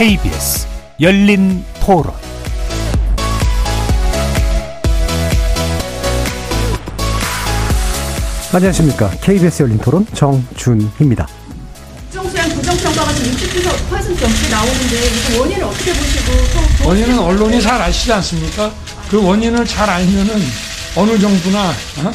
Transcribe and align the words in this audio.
KBS 0.00 0.66
열린 0.98 1.62
토론 1.84 2.14
안녕하십니까. 8.50 9.10
KBS 9.20 9.64
열린 9.64 9.76
토론 9.76 10.06
정준희입니다. 10.14 11.28
국정수행 12.04 12.48
부정평가가 12.48 13.12
지금 13.12 13.32
60% 13.32 14.22
넘게 14.22 14.48
나오는데 14.50 15.38
원인을 15.38 15.64
어떻게 15.64 15.92
보시고 15.92 16.32
또 16.82 16.88
원인은 16.88 17.18
언론이 17.18 17.60
잘 17.60 17.82
아시지 17.82 18.10
않습니까? 18.10 18.72
그 19.10 19.22
원인을 19.22 19.66
잘 19.66 19.90
알면은 19.90 20.34
어느 20.96 21.18
정부나 21.18 21.68
어? 21.68 22.12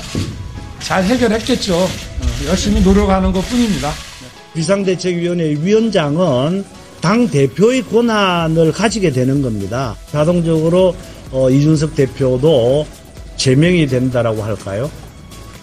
잘 0.80 1.04
해결했겠죠. 1.04 1.76
어, 1.78 1.90
열심히 2.48 2.81
노력하는 2.81 3.31
것 3.31 3.48
뿐입니다. 3.48 3.92
비상대책위원회 4.56 5.52
위원장은 5.62 6.75
당 7.05 7.27
대표의 7.27 7.84
권한을 7.84 8.72
가지게 8.72 9.12
되는 9.12 9.44
겁니다. 9.44 9.95
자동적으로 10.09 10.95
어, 11.31 11.52
이준석 11.52 11.94
대표도 11.94 12.88
제명이 13.36 13.86
된다라고 13.86 14.41
할까요? 14.41 14.90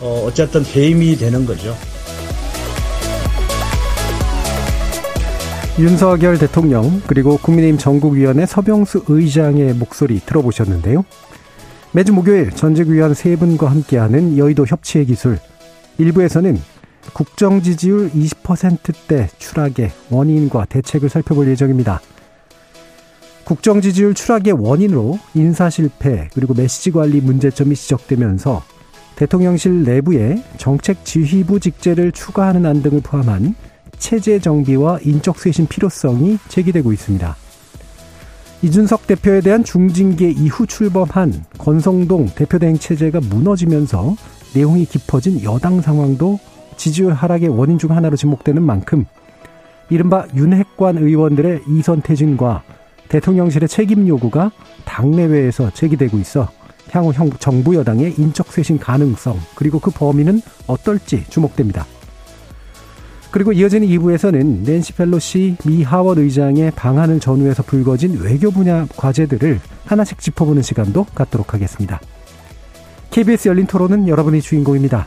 어, 0.01 0.23
어쨌든 0.25 0.65
해임이 0.65 1.17
되는 1.17 1.45
거죠. 1.45 1.77
윤석열 5.81 6.39
대통령 6.39 7.03
그리고 7.09 7.37
국민의힘 7.39 7.77
전국위원회 7.77 8.47
서병수 8.47 9.07
의장의 9.09 9.75
목소리 9.75 10.21
들어보셨는데요. 10.21 11.05
매주 11.91 12.13
목요일 12.13 12.53
전직 12.53 12.87
위원 12.87 13.15
세 13.15 13.35
분과 13.35 13.69
함께하는 13.69 14.39
여의도 14.39 14.65
협치의 14.65 15.07
기술 15.07 15.41
일부에서는 15.99 16.63
국정 17.13 17.63
지지율 17.63 18.11
20%대 18.11 19.29
추락의 19.39 19.91
원인과 20.11 20.67
대책을 20.67 21.09
살펴볼 21.09 21.49
예정입니다. 21.49 22.01
국정 23.45 23.81
지지율 23.81 24.15
추락의 24.15 24.55
원인으로 24.55 25.19
인사 25.35 25.69
실패 25.69 26.29
그리고 26.33 26.55
메시지 26.55 26.91
관리 26.91 27.21
문제점이 27.21 27.75
지적되면서 27.75 28.63
대통령실 29.17 29.83
내부에 29.83 30.43
정책 30.57 31.05
지휘부 31.05 31.61
직제를 31.61 32.13
추가하는 32.13 32.65
안 32.67 32.83
등을 32.83 33.01
포함한 33.03 33.55
체제 33.99 34.39
정비와 34.39 35.01
인적 35.03 35.39
쇄신 35.39 35.67
필요성이 35.67 36.39
제기되고 36.49 36.93
있습니다. 36.93 37.37
이준석 38.63 39.07
대표에 39.09 39.41
대한 39.41 39.65
중징계 39.65 40.31
이후 40.31 40.67
출범한 40.67 41.45
권성동 41.59 42.31
대표대행 42.35 42.79
체제가 42.79 43.21
무너지면서 43.21 44.17
내용이 44.55 44.87
깊어진 44.87 45.43
여당 45.43 45.81
상황도 45.81 46.39
지지율 46.83 47.13
하락의 47.13 47.49
원인 47.49 47.79
중 47.79 47.93
하나로 47.93 48.17
지목되는 48.17 48.61
만큼 48.61 49.05
이른바 49.89 50.27
윤핵관 50.35 50.99
의원들의 50.99 51.61
이선 51.69 52.03
퇴진과 52.03 52.65
대통령실의 53.09 53.69
책임 53.69 54.09
요구가 54.09 54.51
당내외에서 54.85 55.71
제기되고 55.71 56.19
있어 56.19 56.49
향후 56.91 57.13
정부 57.39 57.77
여당의 57.77 58.15
인적 58.19 58.49
쇄신 58.49 58.81
가능성 58.81 59.39
그리고 59.55 59.79
그 59.79 59.93
범위는 59.93 60.43
어떨지 60.67 61.25
주목됩니다. 61.31 61.87
그리고 63.31 63.53
이어지는 63.53 63.87
2부에서는 63.87 64.65
낸시 64.65 64.95
펠로시 64.95 65.59
미 65.65 65.85
하원 65.85 66.19
의장의 66.19 66.73
방한을 66.73 67.21
전후해서 67.21 67.63
불거진 67.63 68.19
외교 68.21 68.51
분야 68.51 68.89
과제들을 68.97 69.61
하나씩 69.85 70.19
짚어보는 70.19 70.63
시간도 70.63 71.07
갖도록 71.15 71.55
하겠습니다. 71.55 72.01
KBS 73.13 73.49
열린 73.49 73.67
토론은 73.67 74.09
여러분의 74.09 74.43
주인공입니다. 74.43 75.07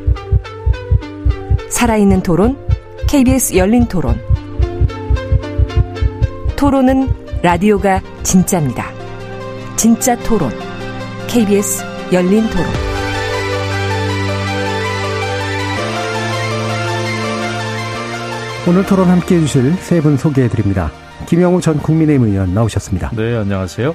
살아있는 1.71 2.21
토론, 2.21 2.57
KBS 3.07 3.55
열린 3.55 3.87
토론. 3.87 4.19
토론은 6.55 7.09
라디오가 7.41 8.01
진짜입니다. 8.23 8.85
진짜 9.75 10.15
토론, 10.17 10.51
KBS 11.27 11.83
열린 12.13 12.47
토론. 12.49 12.65
오늘 18.67 18.85
토론 18.85 19.09
함께 19.09 19.35
해주실 19.35 19.73
세 19.75 20.01
분 20.01 20.17
소개해 20.17 20.47
드립니다. 20.47 20.91
김영우 21.27 21.61
전 21.61 21.77
국민의힘 21.79 22.27
의원 22.27 22.53
나오셨습니다. 22.53 23.11
네, 23.15 23.35
안녕하세요. 23.35 23.93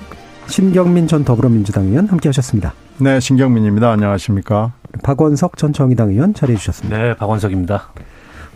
신경민 0.49 1.07
전 1.07 1.25
더불어민주당 1.25 1.85
의원 1.87 2.07
함께 2.09 2.29
하셨습니다. 2.29 2.73
네, 2.99 3.21
신경민입니다. 3.21 3.91
안녕하십니까. 3.93 4.73
박원석 5.03 5.57
전 5.57 5.73
정의당 5.73 6.11
의원 6.11 6.35
자리해 6.35 6.59
주셨습니다. 6.59 6.99
네, 6.99 7.15
박원석입니다. 7.17 7.89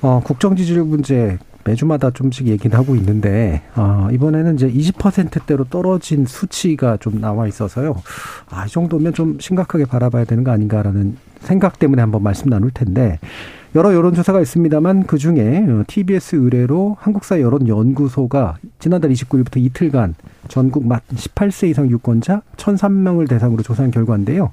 어, 0.03 0.21
국정 0.25 0.57
지지율 0.57 0.85
문제 0.85 1.39
매주마다 1.65 2.11
좀씩 2.11 2.47
얘기는 2.49 2.77
하고 2.77 2.95
있는데 2.97 3.63
어, 3.77 4.09
이번에는 4.13 4.55
이제 4.55 4.71
20%대로 4.71 5.65
떨어진 5.65 6.25
수치가 6.27 6.97
좀 6.97 7.21
나와 7.21 7.47
있어서요. 7.47 8.03
아, 8.51 8.67
이 8.67 8.69
정도면 8.69 9.13
좀 9.13 9.39
심각하게 9.39 9.85
바라봐야 9.85 10.25
되는 10.25 10.45
거 10.45 10.51
아닌가라는 10.51 11.17
생각 11.41 11.79
때문에 11.79 12.03
한번 12.03 12.23
말씀 12.23 12.49
나눌 12.49 12.71
텐데 12.71 13.19
여러 13.75 13.95
여론조사가 13.95 14.41
있습니다만 14.41 15.07
그 15.07 15.17
중에 15.17 15.65
TBS 15.87 16.37
의뢰로 16.37 16.97
한국사 16.99 17.41
여론연구소가 17.41 18.57
지난달 18.81 19.13
29일부터 19.13 19.59
이틀간 19.59 20.17
전국 20.49 20.87
만 20.87 20.99
18세 21.15 21.71
이상 21.71 21.89
유권자 21.89 22.43
1,003명을 22.57 23.29
대상으로 23.29 23.63
조사한 23.63 23.93
결과인데요. 23.93 24.51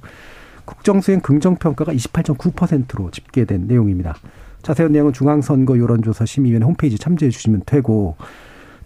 국정 0.67 1.01
수행 1.01 1.21
긍정 1.21 1.55
평가가 1.55 1.91
28.9%로 1.93 3.09
집계된 3.09 3.65
내용입니다. 3.67 4.15
자세한 4.61 4.91
내용은 4.91 5.13
중앙선거 5.13 5.79
여론조사 5.79 6.25
심의위원회 6.25 6.65
홈페이지 6.65 6.97
참조해 6.97 7.31
주시면 7.31 7.63
되고, 7.65 8.17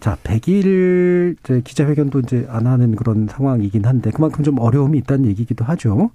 자, 0.00 0.16
100일 0.22 1.36
기자회견도 1.64 2.20
이제 2.20 2.46
안 2.48 2.66
하는 2.68 2.94
그런 2.94 3.26
상황이긴 3.28 3.84
한데, 3.84 4.10
그만큼 4.12 4.44
좀 4.44 4.58
어려움이 4.60 4.96
있다는 4.98 5.26
얘기기도 5.26 5.64
하죠. 5.64 6.10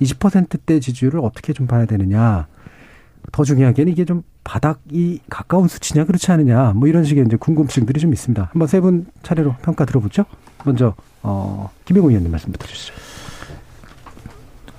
20%대 0.00 0.78
지지율을 0.80 1.20
어떻게 1.20 1.52
좀 1.52 1.66
봐야 1.66 1.84
되느냐. 1.84 2.46
더 3.32 3.44
중요하게는 3.44 3.92
이게 3.92 4.04
좀 4.04 4.22
바닥이 4.44 5.20
가까운 5.28 5.68
수치냐 5.68 6.04
그렇지 6.06 6.32
않느냐 6.32 6.72
뭐 6.74 6.88
이런 6.88 7.04
식의 7.04 7.24
이제 7.26 7.36
궁금증들이 7.36 8.00
좀 8.00 8.12
있습니다. 8.12 8.50
한번 8.52 8.68
세 8.68 8.80
분 8.80 9.06
차례로 9.22 9.56
평가 9.60 9.84
들어보죠. 9.84 10.24
먼저 10.64 10.94
어 11.22 11.68
김영우 11.84 12.08
의원님 12.08 12.30
말씀부터 12.30 12.66
주시죠. 12.66 12.94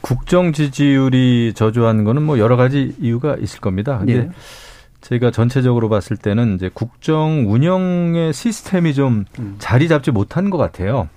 국정 0.09 0.53
지지율이 0.53 1.53
저조한 1.53 2.03
거는 2.03 2.23
뭐 2.23 2.39
여러 2.39 2.57
가지 2.57 2.95
이유가 2.99 3.35
있을 3.35 3.59
겁니다. 3.59 3.99
근데 3.99 4.13
예. 4.15 4.29
제가 5.01 5.29
전체적으로 5.29 5.87
봤을 5.87 6.17
때는 6.17 6.55
이제 6.55 6.67
국정 6.73 7.45
운영의 7.47 8.33
시스템이 8.33 8.95
좀 8.95 9.25
음. 9.37 9.57
자리 9.59 9.87
잡지 9.87 10.09
못한 10.09 10.49
것 10.49 10.57
같아요. 10.57 11.09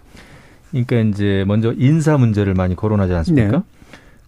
그러니까 0.72 0.96
이제 0.96 1.42
먼저 1.46 1.72
인사 1.78 2.18
문제를 2.18 2.52
많이 2.52 2.76
거론하지 2.76 3.14
않습니까? 3.14 3.50
네. 3.50 3.62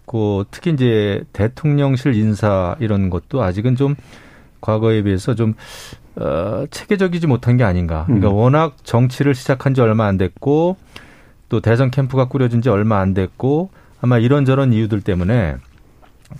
그 0.07 0.45
특히 0.49 0.71
이제 0.71 1.23
대통령실 1.31 2.15
인사 2.15 2.75
이런 2.79 3.11
것도 3.11 3.43
아직은 3.43 3.75
좀 3.75 3.93
과거에 4.61 5.03
비해서 5.03 5.35
좀 5.35 5.53
어, 6.15 6.65
체계적이지 6.71 7.27
못한 7.27 7.57
게 7.57 7.63
아닌가. 7.63 8.05
그러니까 8.07 8.29
음. 8.29 8.33
워낙 8.33 8.77
정치를 8.83 9.35
시작한 9.35 9.75
지 9.75 9.81
얼마 9.81 10.07
안 10.07 10.17
됐고 10.17 10.77
또 11.49 11.59
대선 11.59 11.91
캠프가 11.91 12.25
꾸려진 12.25 12.63
지 12.63 12.69
얼마 12.69 12.97
안 12.97 13.13
됐고 13.13 13.69
아마 14.05 14.19
이런저런 14.19 14.71
이유들 14.71 15.01
때문에 15.01 15.55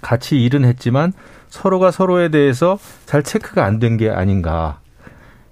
같이 0.02 0.44
일은 0.44 0.66
했지만 0.66 1.14
서로가 1.50 1.90
서로에 1.90 2.30
대해서 2.30 2.78
잘 3.08 3.24
체크가 3.24 3.66
안 3.66 3.80
된 3.80 3.98
게 3.98 4.10
아닌가. 4.12 4.80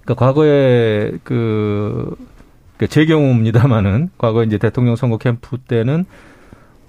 그러니까 0.03 0.23
과거에 0.25 1.11
그, 1.23 2.15
그, 2.77 2.87
제 2.87 3.05
경우입니다만은 3.07 4.11
과거 4.19 4.43
이제 4.43 4.59
대통령 4.59 4.95
선거 4.95 5.17
캠프 5.17 5.57
때는 5.57 6.05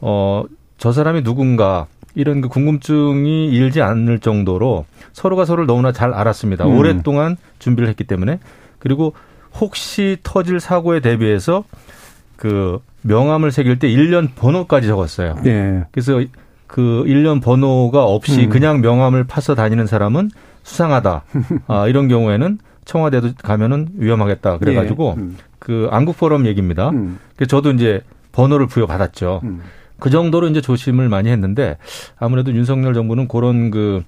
어, 0.02 0.44
저 0.76 0.92
사람이 0.92 1.22
누군가 1.24 1.86
이런 2.14 2.42
그 2.42 2.48
궁금증이 2.48 3.48
일지 3.48 3.80
않을 3.80 4.18
정도로 4.18 4.84
서로가 5.14 5.46
서로를 5.46 5.66
너무나 5.66 5.90
잘 5.92 6.12
알았습니다. 6.12 6.66
음. 6.66 6.76
오랫동안 6.76 7.36
준비를 7.60 7.88
했기 7.88 8.04
때문에 8.04 8.40
그리고 8.78 9.14
혹시 9.58 10.18
터질 10.22 10.60
사고에 10.60 11.00
대비해서 11.00 11.64
그 12.36 12.80
명함을 13.02 13.52
새길 13.52 13.78
때 13.78 13.88
1년 13.88 14.30
번호까지 14.34 14.86
적었어요. 14.86 15.36
네. 15.42 15.84
그래서 15.92 16.22
그 16.66 17.04
1년 17.06 17.42
번호가 17.42 18.04
없이 18.04 18.44
음. 18.44 18.50
그냥 18.50 18.80
명함을 18.80 19.24
파서 19.24 19.54
다니는 19.54 19.86
사람은 19.86 20.30
수상하다. 20.62 21.22
아, 21.68 21.86
이런 21.88 22.08
경우에는 22.08 22.58
청와대도 22.84 23.32
가면은 23.42 23.88
위험하겠다 23.94 24.58
그래가지고 24.58 25.14
예. 25.16 25.20
음. 25.20 25.36
그 25.58 25.88
안국 25.90 26.16
포럼 26.18 26.46
얘기입니다. 26.46 26.90
음. 26.90 27.18
그래서 27.36 27.48
저도 27.48 27.70
이제 27.72 28.02
번호를 28.32 28.66
부여받았죠. 28.66 29.40
음. 29.44 29.62
그 29.98 30.10
정도로 30.10 30.48
이제 30.48 30.60
조심을 30.60 31.08
많이 31.08 31.30
했는데 31.30 31.78
아무래도 32.18 32.52
윤석열 32.52 32.94
정부는 32.94 33.28
그런 33.28 33.70
그 33.70 34.02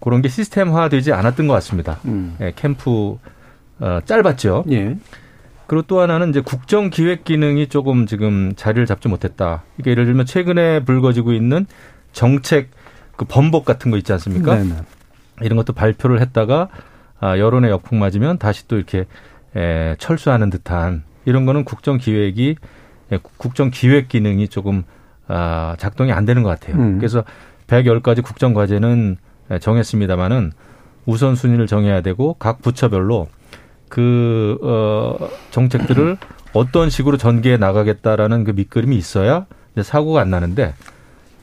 그런 0.00 0.22
게 0.22 0.28
시스템화되지 0.28 1.12
않았던 1.12 1.46
것 1.46 1.54
같습니다. 1.54 1.98
음. 2.06 2.36
예, 2.40 2.52
캠프 2.56 3.16
어, 3.78 4.00
짧았죠. 4.04 4.64
예. 4.70 4.96
그리고 5.70 5.86
또 5.86 6.00
하나는 6.00 6.30
이제 6.30 6.40
국정 6.40 6.90
기획 6.90 7.22
기능이 7.22 7.68
조금 7.68 8.04
지금 8.04 8.54
자리를 8.56 8.84
잡지 8.86 9.06
못했다. 9.06 9.62
이게 9.78 9.92
예를 9.92 10.04
들면 10.04 10.26
최근에 10.26 10.80
불거지고 10.80 11.32
있는 11.32 11.64
정책 12.10 12.70
그 13.16 13.24
번복 13.24 13.66
같은 13.66 13.92
거 13.92 13.96
있지 13.96 14.12
않습니까? 14.14 14.56
네, 14.56 14.64
네. 14.64 14.74
이런 15.42 15.56
것도 15.56 15.72
발표를 15.72 16.20
했다가 16.22 16.70
아, 17.20 17.38
여론의 17.38 17.70
역풍 17.70 18.00
맞으면 18.00 18.38
다시 18.38 18.66
또 18.66 18.78
이렇게 18.78 19.06
에, 19.54 19.94
철수하는 20.00 20.50
듯한 20.50 21.04
이런 21.24 21.46
거는 21.46 21.62
국정 21.62 21.98
기획이 21.98 22.56
예, 23.12 23.20
국정 23.36 23.70
기획 23.70 24.08
기능이 24.08 24.48
조금 24.48 24.82
아, 25.28 25.76
작동이 25.78 26.10
안 26.10 26.24
되는 26.24 26.42
것 26.42 26.48
같아요. 26.48 26.82
음. 26.82 26.98
그래서 26.98 27.22
110가지 27.68 28.24
국정 28.24 28.54
과제는 28.54 29.18
예, 29.52 29.60
정했습니다마는 29.60 30.50
우선순위를 31.06 31.68
정해야 31.68 32.00
되고 32.00 32.34
각 32.40 32.60
부처별로 32.60 33.28
그 33.90 34.56
어, 34.62 35.28
정책들을 35.50 36.16
어떤 36.54 36.88
식으로 36.88 37.18
전개해 37.18 37.58
나가겠다라는 37.58 38.44
그 38.44 38.52
밑그림이 38.52 38.96
있어야 38.96 39.46
사고가 39.82 40.20
안 40.20 40.30
나는데 40.30 40.74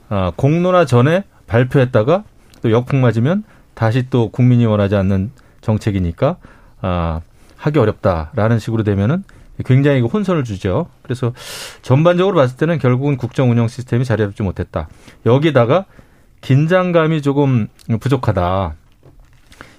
아, 0.10 0.32
공론화 0.36 0.86
전에 0.86 1.24
발표했다가 1.46 2.24
또 2.64 2.72
역풍 2.72 3.02
맞으면 3.02 3.44
다시 3.76 4.10
또 4.10 4.30
국민이 4.30 4.66
원하지 4.66 4.96
않는 4.96 5.32
정책이니까 5.62 6.38
아, 6.82 7.22
하기 7.58 7.78
어렵다라는 7.80 8.60
식으로 8.60 8.84
되면은 8.84 9.24
굉장히 9.66 10.02
그 10.02 10.08
혼선을 10.08 10.44
주죠. 10.44 10.88
그래서 11.02 11.34
전반적으로 11.82 12.36
봤을 12.36 12.58
때는 12.58 12.78
결국은 12.80 13.18
국정 13.18 13.50
운영 13.52 13.68
시스템이 13.68 14.06
자리 14.06 14.24
잡지 14.24 14.44
못했다. 14.44 14.88
여기다가 15.26 15.86
긴장감이 16.42 17.22
조금 17.22 17.68
부족하다. 18.00 18.76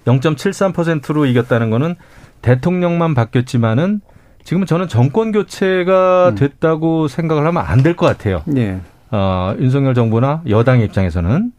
0.73%로 0.05 1.27
이겼다는 1.27 1.71
거는 1.71 1.95
대통령만 2.43 3.15
바뀌었지만은 3.15 4.01
지금은 4.45 4.67
저는 4.67 4.89
정권 4.89 5.33
교체가 5.33 6.31
음. 6.31 6.35
됐다고 6.35 7.09
생각을 7.09 7.45
하면 7.47 7.63
안 7.67 7.83
될 7.83 7.97
것 7.97 8.07
같아요. 8.07 8.43
예. 8.57 8.79
어, 9.11 9.55
윤석열 9.59 9.95
정부나 9.95 10.43
여당의 10.49 10.87
입장에서는 10.87 11.53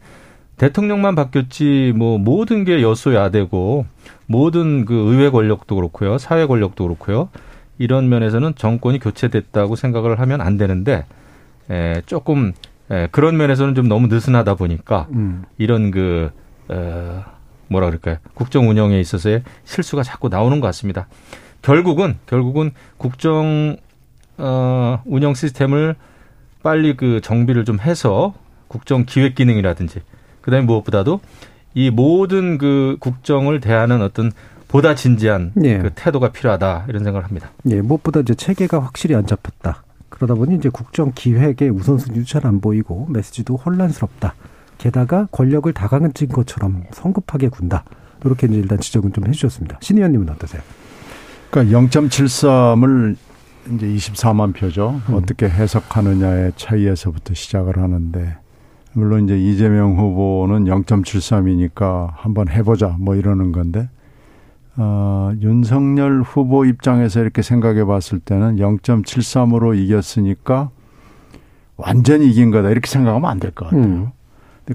대통령만 0.56 1.14
바뀌었지 1.14 1.92
뭐 1.96 2.18
모든 2.18 2.64
게 2.64 2.82
여소야되고 2.82 3.86
모든 4.26 4.84
그 4.84 4.94
의회 4.94 5.30
권력도 5.30 5.74
그렇고요. 5.74 6.18
사회 6.18 6.46
권력도 6.46 6.84
그렇고요. 6.84 7.28
이런 7.78 8.08
면에서는 8.08 8.54
정권이 8.56 8.98
교체됐다고 8.98 9.74
생각을 9.76 10.20
하면 10.20 10.40
안 10.42 10.58
되는데 10.58 11.06
에, 11.70 12.02
조금 12.06 12.52
에, 12.90 13.08
그런 13.10 13.36
면에서는 13.38 13.74
좀 13.74 13.88
너무 13.88 14.08
느슨하다 14.08 14.54
보니까 14.56 15.06
음. 15.12 15.44
이런 15.58 15.90
그 15.90 16.30
어, 16.68 17.24
뭐라 17.70 17.86
그럴까요? 17.86 18.16
국정 18.34 18.68
운영에 18.68 19.00
있어서의 19.00 19.42
실수가 19.64 20.02
자꾸 20.02 20.28
나오는 20.28 20.60
것 20.60 20.66
같습니다. 20.68 21.06
결국은 21.62 22.18
결국은 22.26 22.72
국정 22.98 23.76
어, 24.38 25.02
운영 25.04 25.34
시스템을 25.34 25.94
빨리 26.62 26.96
그 26.96 27.20
정비를 27.22 27.64
좀 27.64 27.78
해서 27.80 28.34
국정 28.68 29.04
기획 29.06 29.34
기능이라든지 29.34 30.00
그다음에 30.40 30.64
무엇보다도 30.66 31.20
이 31.74 31.90
모든 31.90 32.58
그 32.58 32.96
국정을 33.00 33.60
대하는 33.60 34.02
어떤 34.02 34.32
보다 34.68 34.94
진지한 34.94 35.52
예. 35.64 35.78
그 35.78 35.90
태도가 35.94 36.30
필요하다 36.32 36.86
이런 36.88 37.04
생각을 37.04 37.24
합니다. 37.24 37.50
예, 37.68 37.80
무엇보다 37.80 38.20
이제 38.20 38.34
체계가 38.34 38.80
확실히 38.82 39.14
안 39.14 39.26
잡혔다. 39.26 39.82
그러다 40.08 40.34
보니 40.34 40.56
이제 40.56 40.68
국정 40.68 41.12
기획의 41.14 41.70
우선순위도 41.70 42.24
잘 42.24 42.46
안 42.46 42.60
보이고 42.60 43.06
메시지도 43.10 43.56
혼란스럽다. 43.56 44.34
게다가 44.84 45.28
권력을 45.30 45.70
다강진 45.74 46.28
것처럼 46.28 46.84
성급하게 46.90 47.48
군다. 47.48 47.84
이렇게 48.24 48.46
이제 48.46 48.56
일단 48.56 48.80
지적은 48.80 49.12
좀 49.12 49.26
해주셨습니다. 49.26 49.78
신 49.82 49.98
의원님은 49.98 50.30
어떠세요? 50.30 50.62
그러니까 51.50 51.78
0.73을 51.78 53.16
이제 53.74 53.86
24만 53.86 54.54
표죠. 54.54 55.00
음. 55.10 55.14
어떻게 55.14 55.48
해석하느냐의 55.50 56.52
차이에서부터 56.56 57.34
시작을 57.34 57.76
하는데 57.78 58.36
물론 58.94 59.24
이제 59.24 59.38
이재명 59.38 59.98
후보는 59.98 60.64
0.73이니까 60.64 62.08
한번 62.14 62.48
해보자 62.48 62.96
뭐 62.98 63.14
이러는 63.16 63.52
건데 63.52 63.90
어, 64.76 65.32
윤석열 65.42 66.22
후보 66.22 66.64
입장에서 66.64 67.20
이렇게 67.20 67.42
생각해 67.42 67.84
봤을 67.84 68.18
때는 68.18 68.56
0.73으로 68.56 69.76
이겼으니까 69.78 70.70
완전히 71.76 72.30
이긴 72.30 72.50
거다 72.50 72.70
이렇게 72.70 72.88
생각하면 72.88 73.28
안 73.30 73.38
될 73.40 73.50
것 73.54 73.66
같아요. 73.66 73.82
음. 73.82 74.10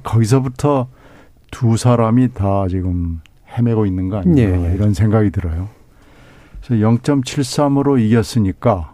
거기서부터 0.03 0.87
두 1.51 1.77
사람이 1.77 2.33
다 2.33 2.67
지금 2.67 3.21
헤매고 3.57 3.85
있는 3.85 4.09
거 4.09 4.17
아닌가 4.17 4.41
예, 4.41 4.69
예. 4.69 4.73
이런 4.73 4.93
생각이 4.93 5.31
들어요. 5.31 5.69
그래서 6.63 6.83
0.73으로 6.83 7.99
이겼으니까 7.99 8.93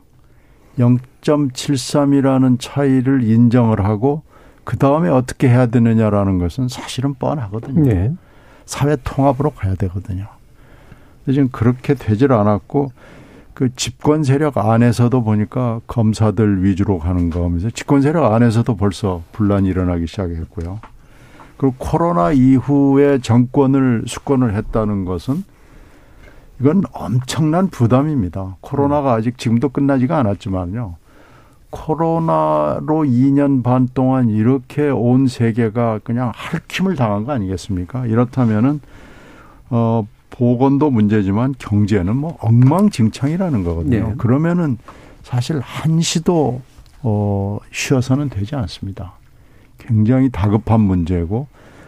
0.73이라는 0.78 2.58
차이를 2.60 3.24
인정을 3.24 3.84
하고 3.84 4.24
그 4.64 4.78
다음에 4.78 5.10
어떻게 5.10 5.50
해야 5.50 5.66
되느냐라는 5.66 6.38
것은 6.38 6.68
사실은 6.68 7.14
뻔하거든요. 7.16 7.90
예. 7.92 8.14
사회 8.66 8.96
통합으로 9.04 9.52
가야 9.52 9.76
되거든요. 9.76 10.28
근데 11.26 11.34
지금 11.34 11.50
그렇게 11.52 11.94
되질 11.94 12.32
않았고 12.32 12.92
그 13.54 13.74
집권 13.76 14.24
세력 14.24 14.58
안에서도 14.58 15.24
보니까 15.24 15.82
검사들 15.88 16.64
위주로 16.64 17.00
가는 17.00 17.30
거 17.30 17.44
하면서 17.44 17.70
집권 17.70 18.02
세력 18.02 18.32
안에서도 18.34 18.76
벌써 18.76 19.22
분란이 19.34 19.70
일어나기 19.70 20.08
시작했고요. 20.08 20.80
그리고 21.62 21.76
코로나 21.78 22.32
이후에 22.32 23.20
정권을 23.20 24.06
수권을 24.08 24.56
했다는 24.56 25.06
것은 25.06 25.44
이건 26.60 26.82
엄청난 26.92 27.68
부담입니다. 27.68 28.58
코로나가 28.62 29.14
아직 29.14 29.38
지금도 29.38 29.70
끝나지가 29.70 30.18
않았지만요. 30.18 30.96
코로나로 31.70 33.04
2년 33.04 33.62
반 33.62 33.88
동안 33.94 34.30
이렇게 34.30 34.90
온 34.90 35.28
세계가 35.28 36.00
그냥 36.04 36.32
할킴을 36.34 36.96
당한 36.96 37.26
거 37.26 37.32
아니겠습니까? 37.34 38.08
이렇다면은 38.08 38.82
어 39.70 40.08
보건도 40.32 40.90
문제지만 40.90 41.54
경제는 41.60 42.16
뭐 42.16 42.40
엉망진창이라는 42.42 43.64
거거든요. 43.64 44.08
네. 44.08 44.16
그러면은 44.18 44.80
사실 45.22 45.60
한시도 45.60 46.60
어 47.04 47.60
쉬어서는 47.72 48.30
되지 48.30 48.56
않습니다. 48.56 49.21
굉장히 49.88 50.30
다급한 50.30 50.82
문제고 50.82 51.48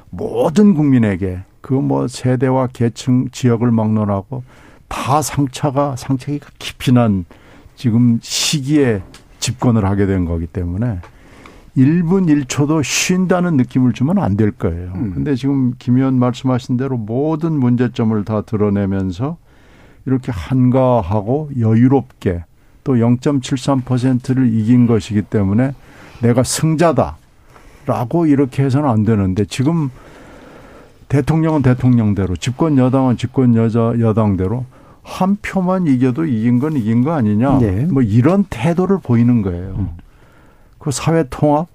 모든 0.09 0.73
국민에게 0.73 1.39
그 1.61 1.73
뭐 1.75 2.07
세대와 2.07 2.67
계층 2.73 3.29
지역을 3.31 3.71
막론하고 3.71 4.43
다 4.87 5.21
상처가 5.21 5.95
상처가 5.95 6.37
깊이 6.59 6.91
난 6.91 7.25
지금 7.75 8.19
시기에 8.21 9.01
집권을 9.39 9.85
하게 9.85 10.05
된 10.05 10.25
거기 10.25 10.45
때문에 10.45 10.99
1분 11.75 12.27
1초도 12.45 12.83
쉰다는 12.83 13.57
느낌을 13.57 13.93
주면 13.93 14.19
안 14.19 14.37
될 14.37 14.51
거예요. 14.51 14.91
음. 14.95 15.11
근데 15.15 15.35
지금 15.35 15.73
김 15.79 15.97
의원 15.97 16.19
말씀하신 16.19 16.77
대로 16.77 16.97
모든 16.97 17.53
문제점을 17.53 18.23
다 18.25 18.41
드러내면서 18.41 19.37
이렇게 20.05 20.31
한가하고 20.31 21.49
여유롭게 21.57 22.43
또 22.83 22.93
0.73%를 22.95 24.53
이긴 24.53 24.85
것이기 24.85 25.23
때문에 25.23 25.73
내가 26.21 26.43
승자다 26.43 27.17
라고 27.85 28.25
이렇게 28.25 28.63
해서는 28.63 28.89
안 28.89 29.03
되는데 29.03 29.45
지금 29.45 29.89
대통령은 31.09 31.61
대통령대로 31.61 32.35
집권 32.35 32.77
여당은 32.77 33.17
집권 33.17 33.55
여자 33.55 33.93
여당대로 33.99 34.65
한 35.03 35.37
표만 35.41 35.85
이겨도 35.85 36.25
이긴 36.25 36.59
건 36.59 36.77
이긴 36.77 37.03
거 37.03 37.11
아니냐. 37.13 37.59
네. 37.59 37.85
뭐 37.85 38.01
이런 38.01 38.45
태도를 38.49 38.99
보이는 39.03 39.41
거예요. 39.41 39.75
음. 39.77 39.89
그 40.79 40.91
사회 40.91 41.25
통합 41.29 41.67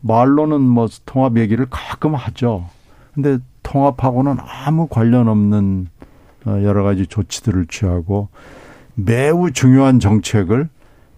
말로는 0.00 0.60
뭐 0.60 0.88
통합 1.04 1.36
얘기를 1.36 1.66
가끔 1.68 2.14
하죠. 2.14 2.66
근데 3.14 3.38
통합하고는 3.62 4.36
아무 4.40 4.86
관련 4.86 5.28
없는 5.28 5.88
어, 6.46 6.50
여러 6.62 6.82
가지 6.82 7.06
조치들을 7.06 7.66
취하고 7.66 8.28
매우 8.94 9.52
중요한 9.52 10.00
정책을 10.00 10.68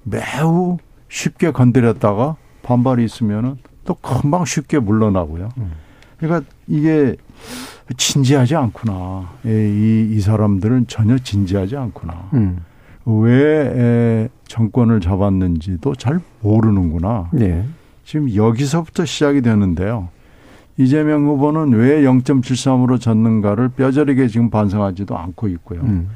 매우 0.02 0.78
쉽게 1.09 1.50
건드렸다가 1.50 2.37
반발이 2.62 3.04
있으면은 3.04 3.57
또 3.84 3.94
금방 3.94 4.44
쉽게 4.44 4.78
물러나고요. 4.78 5.50
그러니까 6.18 6.50
이게 6.66 7.16
진지하지 7.96 8.56
않구나. 8.56 9.30
이, 9.44 9.48
이, 9.48 10.08
이 10.12 10.20
사람들은 10.20 10.86
전혀 10.86 11.18
진지하지 11.18 11.76
않구나. 11.76 12.30
음. 12.34 12.64
왜 13.06 14.28
정권을 14.46 15.00
잡았는지도 15.00 15.94
잘 15.96 16.20
모르는구나. 16.40 17.30
예. 17.40 17.64
지금 18.04 18.34
여기서부터 18.34 19.04
시작이 19.04 19.42
되는데요. 19.42 20.08
이재명 20.76 21.26
후보는 21.26 21.72
왜 21.72 22.02
0.73으로 22.02 23.00
졌는가를 23.00 23.68
뼈저리게 23.68 24.28
지금 24.28 24.50
반성하지도 24.50 25.16
않고 25.16 25.48
있고요. 25.48 25.80
음. 25.82 26.08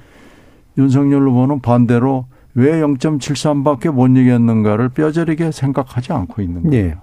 윤석열 0.76 1.28
후보는 1.28 1.60
반대로 1.60 2.26
왜 2.54 2.80
0.73밖에 2.80 3.92
못 3.92 4.08
이겼는가를 4.08 4.88
뼈저리게 4.88 5.52
생각하지 5.52 6.12
않고 6.12 6.42
있는 6.42 6.64
거예요. 6.64 6.86
예. 6.86 6.96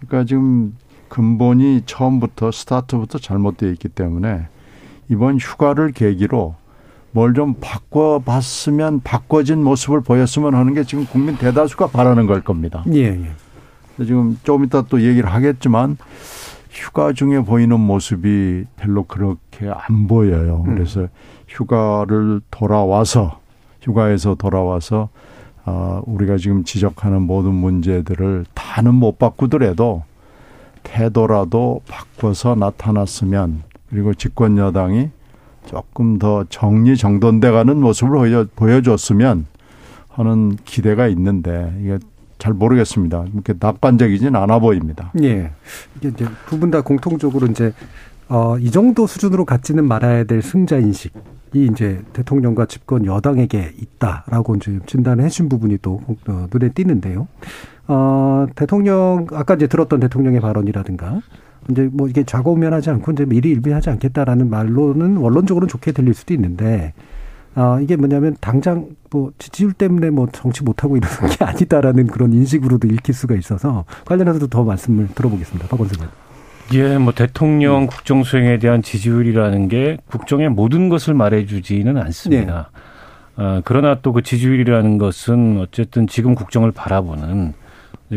그러니까 0.00 0.26
지금 0.26 0.76
근본이 1.08 1.82
처음부터 1.86 2.50
스타트부터 2.52 3.18
잘못되어 3.18 3.70
있기 3.70 3.88
때문에 3.88 4.46
이번 5.08 5.38
휴가를 5.38 5.92
계기로 5.92 6.54
뭘 7.12 7.34
좀 7.34 7.54
바꿔봤으면 7.60 9.00
바꿔진 9.00 9.62
모습을 9.62 10.00
보였으면 10.00 10.54
하는 10.54 10.74
게 10.74 10.84
지금 10.84 11.06
국민 11.06 11.36
대다수가 11.36 11.88
바라는 11.88 12.26
걸 12.26 12.40
겁니다. 12.42 12.84
예, 12.92 13.06
예. 13.06 14.04
지금 14.04 14.38
조금 14.44 14.64
이따 14.64 14.82
또 14.82 15.02
얘기를 15.02 15.28
하겠지만 15.28 15.96
휴가 16.70 17.12
중에 17.12 17.40
보이는 17.40 17.78
모습이 17.78 18.64
별로 18.76 19.04
그렇게 19.04 19.68
안 19.68 20.06
보여요. 20.06 20.64
음. 20.66 20.74
그래서 20.74 21.08
휴가를 21.48 22.40
돌아와서 22.50 23.40
휴가에서 23.82 24.36
돌아와서 24.36 25.08
어, 25.66 26.02
우리가 26.06 26.36
지금 26.36 26.62
지적하는 26.64 27.22
모든 27.22 27.52
문제들을 27.54 28.46
다는 28.70 28.94
못 28.94 29.18
바꾸더라도 29.18 30.04
태도라도 30.84 31.80
바꿔서 31.88 32.54
나타났으면 32.54 33.64
그리고 33.88 34.14
집권 34.14 34.56
여당이 34.58 35.10
조금 35.66 36.20
더 36.20 36.44
정리 36.48 36.96
정돈돼 36.96 37.50
가는 37.50 37.80
모습을 37.80 38.46
보여줬으면 38.54 39.46
하는 40.08 40.56
기대가 40.64 41.08
있는데 41.08 41.76
이게 41.80 41.98
잘 42.38 42.52
모르겠습니다. 42.54 43.24
이렇게 43.34 43.54
낙관적이진 43.58 44.36
않아 44.36 44.60
보입니다. 44.60 45.12
예. 45.20 45.50
이게 45.96 46.08
이제 46.08 46.24
두 46.48 46.58
분 46.60 46.70
다 46.70 46.80
공통적으로 46.82 47.48
이제 47.48 47.72
어, 48.28 48.56
이 48.58 48.70
정도 48.70 49.08
수준으로 49.08 49.44
갖지는 49.46 49.84
말아야 49.86 50.22
될 50.24 50.40
승자 50.42 50.78
인식이 50.78 51.10
이제 51.72 52.00
대통령과 52.12 52.66
집권 52.66 53.04
여당에게 53.04 53.72
있다라고 53.76 54.54
이제 54.54 54.78
진단을 54.86 55.24
해준 55.24 55.48
부분이 55.48 55.78
또 55.82 56.00
어, 56.28 56.46
눈에 56.52 56.68
띄는데요. 56.70 57.26
어, 57.92 58.46
대통령 58.54 59.26
아까 59.32 59.54
이제 59.54 59.66
들었던 59.66 59.98
대통령의 59.98 60.40
발언이라든가 60.40 61.20
이제 61.70 61.88
뭐 61.92 62.08
이게 62.08 62.22
좌고우면하지 62.22 62.88
않고 62.90 63.10
이제 63.12 63.24
미리 63.24 63.50
일비하지 63.50 63.90
않겠다라는 63.90 64.48
말로는 64.48 65.16
원론적으로는 65.16 65.68
좋게 65.68 65.90
들릴 65.90 66.14
수도 66.14 66.32
있는데 66.34 66.92
아, 67.56 67.80
이게 67.82 67.96
뭐냐면 67.96 68.36
당장 68.40 68.90
뭐 69.10 69.32
지지율 69.38 69.72
때문에 69.72 70.10
뭐 70.10 70.28
정치 70.30 70.62
못하고 70.62 70.96
이러는 70.96 71.16
게 71.36 71.42
아니다라는 71.44 72.06
그런 72.06 72.32
인식으로도 72.32 72.86
읽힐 72.86 73.12
수가 73.12 73.34
있어서 73.34 73.84
관련해서도 74.04 74.46
더 74.46 74.62
말씀을 74.62 75.08
들어보겠습니다. 75.08 75.66
박원석 75.66 75.98
의원. 75.98 76.12
예, 76.72 76.96
뭐 76.96 77.12
대통령 77.12 77.82
음. 77.82 77.86
국정 77.88 78.22
수행에 78.22 78.60
대한 78.60 78.82
지지율이라는 78.82 79.66
게 79.66 79.96
국정의 80.08 80.48
모든 80.48 80.88
것을 80.88 81.14
말해주지는 81.14 81.96
않습니다. 81.96 82.70
네. 83.36 83.42
어, 83.42 83.60
그러나 83.64 83.96
또 83.96 84.12
그 84.12 84.22
지지율이라는 84.22 84.98
것은 84.98 85.58
어쨌든 85.58 86.06
지금 86.06 86.36
국정을 86.36 86.70
바라보는 86.70 87.54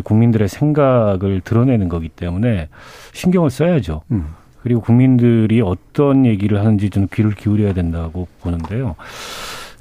국민들의 0.01 0.47
생각을 0.47 1.41
드러내는 1.41 1.89
거기 1.89 2.09
때문에 2.09 2.69
신경을 3.13 3.49
써야죠. 3.49 4.01
음. 4.11 4.27
그리고 4.61 4.81
국민들이 4.81 5.61
어떤 5.61 6.25
얘기를 6.25 6.59
하는지 6.59 6.89
좀 6.89 7.07
귀를 7.11 7.31
기울여야 7.31 7.73
된다고 7.73 8.27
보는데요. 8.41 8.95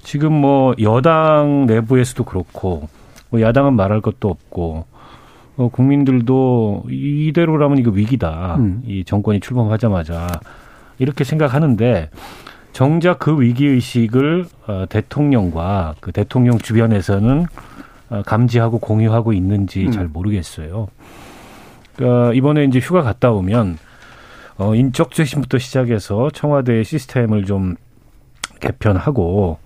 지금 0.03 0.33
뭐 0.33 0.75
여당 0.81 1.67
내부에서도 1.67 2.25
그렇고 2.25 2.89
뭐 3.31 3.41
야당은 3.41 3.75
말할 3.75 4.01
것도 4.01 4.29
없고 4.29 4.85
어, 5.57 5.69
국민들도 5.69 6.85
이대로라면 6.91 7.79
이거 7.79 7.91
위기다. 7.91 8.57
음. 8.57 8.83
이 8.87 9.05
정권이 9.05 9.41
출범하자마자 9.41 10.27
이렇게 10.99 11.25
생각하는데 11.25 12.11
정작 12.73 13.19
그 13.19 13.41
위기 13.41 13.67
의식을 13.67 14.47
어, 14.67 14.85
대통령과 14.89 15.95
그 16.01 16.11
대통령 16.11 16.59
주변에서는 16.59 17.43
어, 17.43 17.47
감지하고 18.21 18.79
공유하고 18.79 19.33
있는지 19.33 19.87
음. 19.87 19.91
잘 19.91 20.09
모르겠어요. 20.09 20.89
그러니까 21.97 22.35
이번에 22.35 22.65
이제 22.65 22.79
휴가 22.79 23.03
갔다 23.03 23.31
오면 23.31 23.79
어, 24.59 24.75
인적 24.75 25.15
쇄신부터 25.15 25.59
시작해서 25.59 26.31
청와대 26.31 26.83
시스템을 26.83 27.45
좀 27.45 27.77
개편하고 28.61 29.59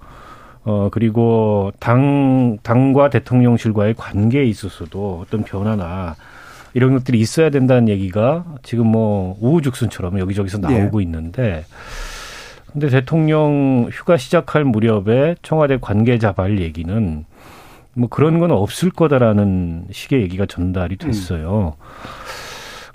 어 0.64 0.88
그리고 0.90 1.70
당 1.78 2.58
당과 2.62 3.10
대통령실과의 3.10 3.94
관계에 3.94 4.44
있어서도 4.44 5.22
어떤 5.22 5.44
변화나 5.44 6.16
이런 6.74 6.92
것들이 6.94 7.20
있어야 7.20 7.50
된다는 7.50 7.88
얘기가 7.88 8.44
지금 8.62 8.88
뭐 8.88 9.36
우후죽순처럼 9.40 10.18
여기저기서 10.18 10.58
네. 10.58 10.78
나오고 10.78 10.98
네. 10.98 11.04
있는데 11.04 11.64
근데 12.72 12.88
대통령 12.88 13.88
휴가 13.92 14.16
시작할 14.16 14.64
무렵에 14.64 15.36
청와대 15.42 15.78
관계자 15.80 16.32
발 16.32 16.58
얘기는 16.58 17.24
뭐 17.96 18.08
그런 18.10 18.38
건 18.38 18.50
없을 18.50 18.90
거다라는 18.90 19.86
식의 19.90 20.20
얘기가 20.20 20.44
전달이 20.44 20.98
됐어요. 20.98 21.76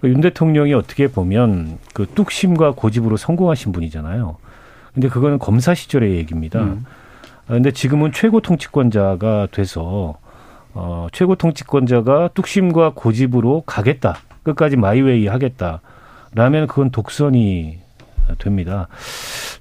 음. 0.03 0.10
윤 0.10 0.22
대통령이 0.22 0.74
어떻게 0.74 1.08
보면 1.08 1.79
그 1.93 2.05
뚝심과 2.05 2.74
고집으로 2.74 3.17
성공하신 3.17 3.72
분이잖아요. 3.72 4.38
근데 4.93 5.10
그거는 5.10 5.39
검사 5.39 5.74
시절의 5.74 6.15
얘기입니다. 6.17 6.62
음. 6.62 6.86
근데 7.48 7.72
지금은 7.72 8.12
최고 8.12 8.41
통치권자가 8.41 9.48
돼서 9.51 10.17
어, 10.74 11.08
최고 11.12 11.36
통치권자가 11.36 12.29
뚝심과 12.34 12.93
고집으로 12.96 13.63
가겠다. 13.65 14.17
끝까지 14.43 14.77
마이웨이 14.77 15.27
하겠다. 15.27 15.81
라면 16.34 16.67
그건 16.67 16.91
독선이 16.91 17.79
됩니다. 18.38 18.88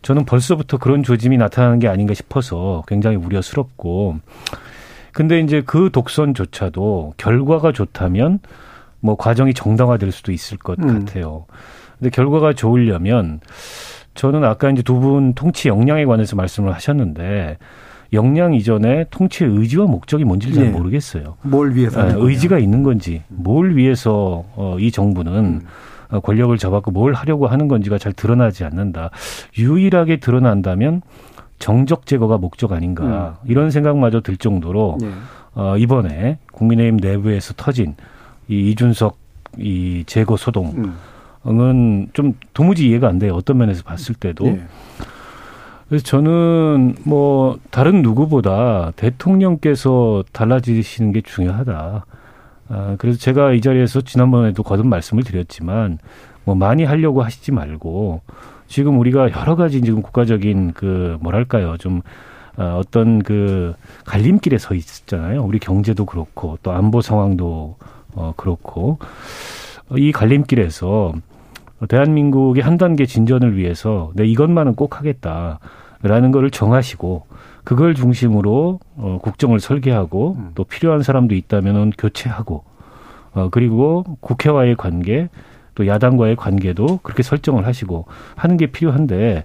저는 0.02 0.24
벌써부터 0.24 0.76
그런 0.78 1.02
조짐이 1.02 1.36
나타나는 1.38 1.78
게 1.78 1.88
아닌가 1.88 2.14
싶어서 2.14 2.84
굉장히 2.86 3.16
우려스럽고 3.16 4.18
근데 5.12 5.40
이제 5.40 5.62
그 5.64 5.90
독선조차도 5.92 7.14
결과가 7.16 7.72
좋다면 7.72 8.40
뭐 9.00 9.16
과정이 9.16 9.54
정당화될 9.54 10.12
수도 10.12 10.32
있을 10.32 10.58
것 10.58 10.78
음. 10.80 11.04
같아요. 11.04 11.46
근데 11.98 12.10
결과가 12.10 12.52
좋으려면 12.54 13.40
저는 14.14 14.44
아까 14.44 14.70
이제 14.70 14.82
두 14.82 15.00
분 15.00 15.34
통치 15.34 15.68
역량에 15.68 16.04
관해서 16.04 16.36
말씀을 16.36 16.74
하셨는데 16.74 17.58
역량 18.12 18.54
이전에 18.54 19.04
통치의 19.10 19.50
의지와 19.50 19.86
목적이 19.86 20.24
뭔지 20.24 20.52
잘 20.52 20.64
네. 20.64 20.70
모르겠어요. 20.70 21.36
뭘 21.42 21.74
위해서? 21.76 22.02
네, 22.02 22.14
의지가 22.16 22.58
있는 22.58 22.82
건지, 22.82 23.22
뭘 23.28 23.76
위해서 23.76 24.44
어, 24.56 24.76
이 24.80 24.90
정부는 24.90 25.32
음. 25.44 25.60
어, 26.10 26.18
권력을 26.18 26.56
잡았고 26.58 26.90
뭘 26.90 27.12
하려고 27.14 27.46
하는 27.46 27.68
건지가 27.68 27.98
잘 27.98 28.12
드러나지 28.12 28.64
않는다. 28.64 29.10
유일하게 29.56 30.16
드러난다면 30.16 31.02
정적 31.60 32.06
제거가 32.06 32.38
목적 32.38 32.72
아닌가 32.72 33.38
음. 33.44 33.48
이런 33.48 33.70
생각마저 33.70 34.20
들 34.20 34.36
정도로 34.36 34.98
네. 35.00 35.10
어, 35.54 35.76
이번에 35.76 36.38
국민의힘 36.52 36.96
내부에서 36.96 37.54
터진 37.56 37.94
이 38.48 38.70
이준석 38.70 39.16
이 39.58 40.02
제거 40.06 40.36
소동. 40.36 40.92
은좀 41.46 42.34
도무지 42.52 42.88
이해가 42.88 43.08
안 43.08 43.18
돼요. 43.18 43.34
어떤 43.34 43.58
면에서 43.58 43.82
봤을 43.82 44.14
때도. 44.14 44.44
네. 44.44 44.62
그래서 45.88 46.04
저는 46.04 46.96
뭐 47.04 47.58
다른 47.70 48.02
누구보다 48.02 48.92
대통령께서 48.96 50.22
달라지시는 50.32 51.12
게 51.12 51.20
중요하다. 51.20 52.04
아, 52.68 52.94
그래서 52.98 53.18
제가 53.18 53.52
이 53.52 53.60
자리에서 53.60 54.02
지난번에도 54.02 54.62
거듭 54.62 54.86
말씀을 54.86 55.24
드렸지만 55.24 55.98
뭐 56.44 56.54
많이 56.54 56.84
하려고 56.84 57.22
하시지 57.22 57.50
말고 57.50 58.20
지금 58.70 59.00
우리가 59.00 59.32
여러 59.32 59.56
가지 59.56 59.82
지금 59.82 60.00
국가적인 60.00 60.72
그 60.74 61.18
뭐랄까요 61.20 61.76
좀 61.76 62.02
어, 62.56 62.78
어떤 62.78 63.20
그 63.20 63.74
갈림길에 64.06 64.58
서 64.58 64.74
있잖아요. 64.74 65.42
우리 65.42 65.58
경제도 65.58 66.06
그렇고 66.06 66.56
또 66.62 66.70
안보 66.70 67.00
상황도 67.00 67.76
어 68.14 68.32
그렇고 68.36 68.98
이 69.96 70.12
갈림길에서 70.12 71.12
대한민국의 71.88 72.62
한 72.62 72.76
단계 72.76 73.06
진전을 73.06 73.56
위해서 73.56 74.12
내 74.14 74.24
이것만은 74.24 74.76
꼭 74.76 74.98
하겠다라는 74.98 76.30
거를 76.30 76.52
정하시고 76.52 77.26
그걸 77.64 77.96
중심으로 77.96 78.78
어, 78.96 79.18
국정을 79.20 79.58
설계하고 79.58 80.36
음. 80.38 80.50
또 80.54 80.62
필요한 80.62 81.02
사람도 81.02 81.34
있다면은 81.34 81.92
교체하고 81.98 82.62
어, 83.32 83.48
그리고 83.50 84.04
국회와의 84.20 84.76
관계 84.76 85.28
또 85.74 85.86
야당과의 85.86 86.36
관계도 86.36 87.00
그렇게 87.02 87.22
설정을 87.22 87.66
하시고 87.66 88.06
하는 88.36 88.56
게 88.56 88.66
필요한데 88.66 89.44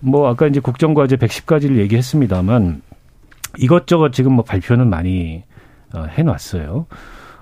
뭐 0.00 0.28
아까 0.28 0.46
이제 0.46 0.60
국정과제 0.60 1.16
110가지를 1.16 1.76
얘기했습니다만 1.78 2.82
이것저것 3.58 4.12
지금 4.12 4.32
뭐 4.32 4.44
발표는 4.44 4.88
많이 4.88 5.42
어, 5.94 6.04
해놨어요. 6.04 6.86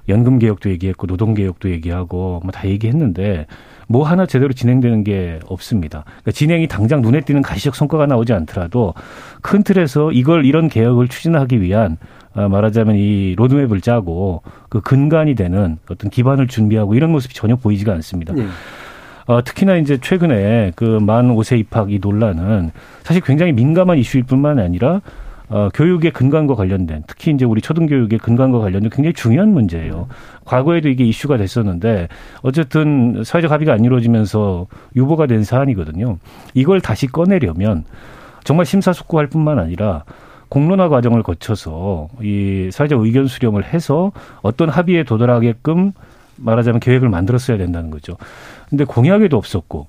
연금 0.08 0.38
개혁도 0.38 0.70
얘기했고 0.70 1.06
노동 1.06 1.34
개혁도 1.34 1.70
얘기하고 1.70 2.40
뭐 2.42 2.52
다 2.52 2.68
얘기했는데 2.68 3.46
뭐 3.88 4.06
하나 4.06 4.24
제대로 4.26 4.52
진행되는 4.52 5.04
게 5.04 5.40
없습니다. 5.46 6.04
그러니까 6.04 6.30
진행이 6.32 6.68
당장 6.68 7.02
눈에 7.02 7.20
띄는 7.20 7.42
가시적 7.42 7.74
성과가 7.74 8.06
나오지 8.06 8.32
않더라도 8.32 8.94
큰 9.42 9.62
틀에서 9.62 10.12
이걸 10.12 10.44
이런 10.44 10.68
개혁을 10.68 11.08
추진하기 11.08 11.60
위한 11.60 11.96
어, 12.25 12.25
말하자면 12.36 12.96
이 12.96 13.34
로드맵을 13.36 13.80
짜고 13.80 14.42
그 14.68 14.80
근간이 14.80 15.34
되는 15.34 15.78
어떤 15.90 16.10
기반을 16.10 16.46
준비하고 16.48 16.94
이런 16.94 17.10
모습이 17.10 17.34
전혀 17.34 17.56
보이지가 17.56 17.92
않습니다. 17.94 18.34
네. 18.34 18.46
어, 19.26 19.42
특히나 19.42 19.76
이제 19.76 19.98
최근에 19.98 20.72
그 20.76 21.00
만 21.00 21.34
5세 21.34 21.58
입학 21.58 21.90
이 21.90 21.98
논란은 22.00 22.70
사실 23.02 23.20
굉장히 23.22 23.52
민감한 23.52 23.98
이슈일 23.98 24.24
뿐만 24.24 24.58
아니라 24.60 25.00
어, 25.48 25.68
교육의 25.74 26.10
근간과 26.12 26.54
관련된 26.56 27.04
특히 27.06 27.30
이제 27.32 27.44
우리 27.44 27.60
초등교육의 27.60 28.18
근간과 28.18 28.58
관련된 28.58 28.90
굉장히 28.90 29.14
중요한 29.14 29.52
문제예요. 29.52 30.08
과거에도 30.44 30.88
이게 30.88 31.04
이슈가 31.04 31.36
됐었는데 31.36 32.08
어쨌든 32.42 33.22
사회적 33.24 33.50
합의가 33.50 33.72
안 33.72 33.84
이루어지면서 33.84 34.66
유보가 34.96 35.26
된 35.26 35.42
사안이거든요. 35.44 36.18
이걸 36.54 36.80
다시 36.80 37.06
꺼내려면 37.06 37.84
정말 38.44 38.66
심사숙고할 38.66 39.28
뿐만 39.28 39.58
아니라 39.58 40.04
공론화 40.48 40.88
과정을 40.88 41.22
거쳐서 41.22 42.08
이 42.22 42.70
사회적 42.72 43.02
의견 43.02 43.26
수렴을 43.26 43.64
해서 43.64 44.12
어떤 44.42 44.68
합의에 44.68 45.02
도달하게끔 45.02 45.92
말하자면 46.36 46.80
계획을 46.80 47.08
만들었어야 47.08 47.56
된다는 47.56 47.90
거죠. 47.90 48.16
근데 48.68 48.84
공약에도 48.84 49.36
없었고 49.36 49.88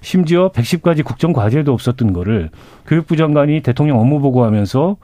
심지어 0.00 0.50
110가지 0.50 1.02
국정 1.02 1.32
과제도 1.32 1.72
없었던 1.72 2.12
거를 2.12 2.50
교육부 2.86 3.16
장관이 3.16 3.62
대통령 3.62 3.98
업무 3.98 4.20
보고하면서 4.20 4.96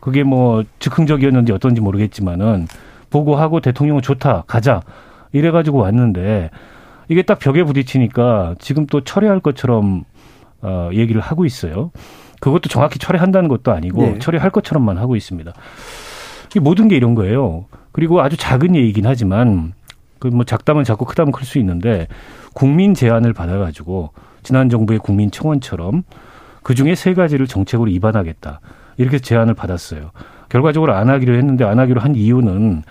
그게 0.00 0.22
뭐 0.22 0.64
즉흥적이었는지 0.78 1.52
어떤지 1.52 1.80
모르겠지만은 1.80 2.66
보고하고 3.10 3.60
대통령은 3.60 4.00
좋다 4.00 4.44
가자 4.46 4.82
이래 5.32 5.50
가지고 5.50 5.78
왔는데 5.78 6.50
이게 7.08 7.22
딱 7.22 7.38
벽에 7.38 7.62
부딪히니까 7.64 8.54
지금 8.58 8.86
또 8.86 9.02
철회할 9.02 9.40
것처럼 9.40 10.04
어, 10.60 10.90
얘기를 10.92 11.20
하고 11.20 11.44
있어요. 11.44 11.90
그것도 12.40 12.68
정확히 12.68 12.98
철회한다는 12.98 13.48
것도 13.48 13.72
아니고 13.72 14.02
네. 14.02 14.18
철회할 14.18 14.50
것처럼만 14.50 14.98
하고 14.98 15.16
있습니다. 15.16 15.52
이 16.56 16.58
모든 16.60 16.88
게 16.88 16.96
이런 16.96 17.14
거예요. 17.14 17.66
그리고 17.92 18.20
아주 18.22 18.36
작은 18.36 18.74
얘기긴 18.74 19.06
하지만 19.06 19.72
그 20.18 20.28
뭐 20.28 20.44
작다면 20.44 20.84
작고 20.84 21.04
크다면 21.04 21.32
클 21.32 21.44
수 21.46 21.58
있는데 21.58 22.08
국민 22.54 22.94
제안을 22.94 23.32
받아가지고 23.32 24.10
지난 24.42 24.68
정부의 24.68 24.98
국민 24.98 25.30
청원처럼 25.30 26.02
그 26.62 26.74
중에 26.74 26.94
세 26.94 27.14
가지를 27.14 27.46
정책으로 27.46 27.88
입안하겠다 27.90 28.60
이렇게 28.96 29.18
제안을 29.20 29.54
받았어요. 29.54 30.10
결과적으로 30.48 30.94
안 30.94 31.08
하기로 31.08 31.34
했는데 31.36 31.64
안 31.64 31.78
하기로 31.78 32.00
한 32.00 32.14
이유는 32.16 32.82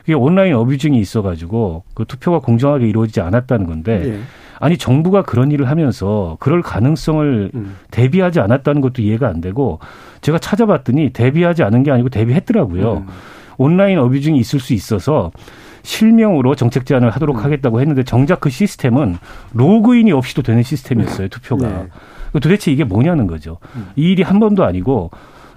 그게 0.00 0.14
온라인 0.14 0.54
어뷰징이 0.54 0.98
있어가지고 1.00 1.82
그 1.94 2.04
투표가 2.04 2.38
공정하게 2.38 2.86
이루어지지 2.86 3.20
않았다는 3.20 3.66
건데 3.66 4.02
예. 4.04 4.20
아니 4.58 4.78
정부가 4.78 5.22
그런 5.22 5.50
일을 5.50 5.68
하면서 5.68 6.36
그럴 6.40 6.62
가능성을 6.62 7.50
음. 7.54 7.76
대비하지 7.90 8.40
않았다는 8.40 8.80
것도 8.80 9.02
이해가 9.02 9.28
안 9.28 9.40
되고 9.40 9.78
제가 10.20 10.38
찾아봤더니 10.38 11.10
대비하지 11.10 11.62
않은 11.62 11.82
게 11.82 11.90
아니고 11.90 12.08
대비했더라고요. 12.08 12.92
음. 12.94 13.06
온라인 13.58 13.98
어뷰징이 13.98 14.38
있을 14.38 14.60
수 14.60 14.74
있어서 14.74 15.30
실명으로 15.82 16.54
정책 16.54 16.84
제안을 16.84 17.10
하도록 17.10 17.36
음. 17.36 17.44
하겠다고 17.44 17.80
했는데 17.80 18.02
정작 18.02 18.40
그 18.40 18.50
시스템은 18.50 19.18
로그인이 19.54 20.10
없이도 20.12 20.42
되는 20.42 20.62
시스템이었어요 20.62 21.28
투표가. 21.28 21.68
네. 21.68 21.88
도대체 22.40 22.72
이게 22.72 22.84
뭐냐는 22.84 23.26
거죠. 23.26 23.58
음. 23.76 23.88
이 23.96 24.10
일이 24.10 24.22
한 24.22 24.40
번도 24.40 24.64
아니고 24.64 25.10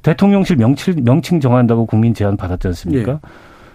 대통령실 0.03 0.57
명칭, 0.57 1.03
명칭 1.03 1.39
정한다고 1.39 1.85
국민 1.85 2.13
제안 2.13 2.37
받았지 2.37 2.67
않습니까? 2.67 3.13
예. 3.13 3.19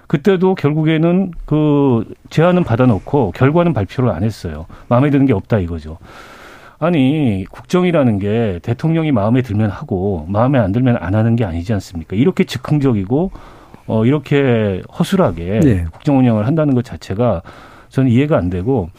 그때도 0.06 0.54
결국에는 0.54 1.32
그 1.46 2.04
제안은 2.30 2.64
받아놓고 2.64 3.32
결과는 3.32 3.72
발표를 3.72 4.10
안 4.10 4.22
했어요. 4.22 4.66
마음에 4.88 5.10
드는 5.10 5.26
게 5.26 5.32
없다 5.32 5.58
이거죠. 5.58 5.98
아니 6.78 7.44
국정이라는 7.50 8.18
게 8.18 8.60
대통령이 8.62 9.12
마음에 9.12 9.42
들면 9.42 9.70
하고 9.70 10.26
마음에 10.28 10.58
안 10.58 10.72
들면 10.72 10.98
안 11.00 11.14
하는 11.14 11.36
게 11.36 11.44
아니지 11.44 11.72
않습니까? 11.72 12.16
이렇게 12.16 12.44
즉흥적이고 12.44 13.30
어 13.86 14.04
이렇게 14.04 14.82
허술하게 14.98 15.60
네. 15.60 15.84
국정 15.92 16.18
운영을 16.18 16.46
한다는 16.46 16.74
것 16.74 16.84
자체가 16.84 17.42
저는 17.88 18.10
이해가 18.10 18.36
안 18.36 18.50
되고 18.50 18.90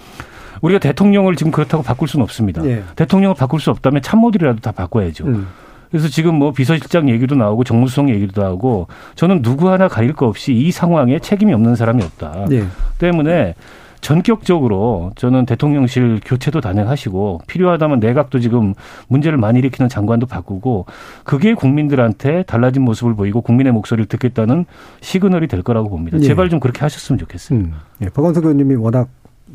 우리가 0.61 0.79
대통령을 0.79 1.35
지금 1.35 1.51
그렇다고 1.51 1.83
바꿀 1.83 2.07
수는 2.07 2.23
없습니다. 2.23 2.65
예. 2.65 2.83
대통령을 2.95 3.35
바꿀 3.35 3.59
수 3.59 3.69
없다면 3.71 4.01
참모들이라도 4.01 4.61
다 4.61 4.71
바꿔야죠. 4.71 5.25
음. 5.25 5.47
그래서 5.95 6.09
지금 6.09 6.35
뭐 6.35 6.51
비서실장 6.51 7.07
얘기도 7.07 7.35
나오고 7.35 7.63
정무수석 7.63 8.09
얘기도 8.09 8.41
나오고 8.41 8.87
저는 9.15 9.41
누구 9.41 9.69
하나 9.69 9.87
가릴 9.87 10.11
거 10.11 10.27
없이 10.27 10.51
이 10.51 10.69
상황에 10.69 11.19
책임이 11.19 11.53
없는 11.53 11.77
사람이 11.77 12.03
없다. 12.03 12.47
예. 12.51 12.65
때문에 12.97 13.55
전격적으로 14.01 15.13
저는 15.15 15.45
대통령실 15.45 16.19
교체도 16.25 16.59
단행하시고 16.59 17.43
필요하다면 17.47 18.01
내각도 18.01 18.41
지금 18.41 18.73
문제를 19.07 19.37
많이 19.37 19.59
일으키는 19.59 19.87
장관도 19.87 20.25
바꾸고 20.25 20.85
그게 21.23 21.53
국민들한테 21.53 22.43
달라진 22.43 22.81
모습을 22.81 23.15
보이고 23.15 23.39
국민의 23.39 23.71
목소리를 23.71 24.07
듣겠다는 24.07 24.65
시그널이 24.99 25.47
될 25.47 25.63
거라고 25.63 25.89
봅니다. 25.89 26.17
예. 26.17 26.23
제발 26.23 26.49
좀 26.49 26.59
그렇게 26.59 26.81
하셨으면 26.81 27.19
좋겠어요. 27.19 27.57
음. 27.57 27.73
예, 28.01 28.09
박원석 28.09 28.43
의원님이 28.43 28.75
워낙 28.75 29.07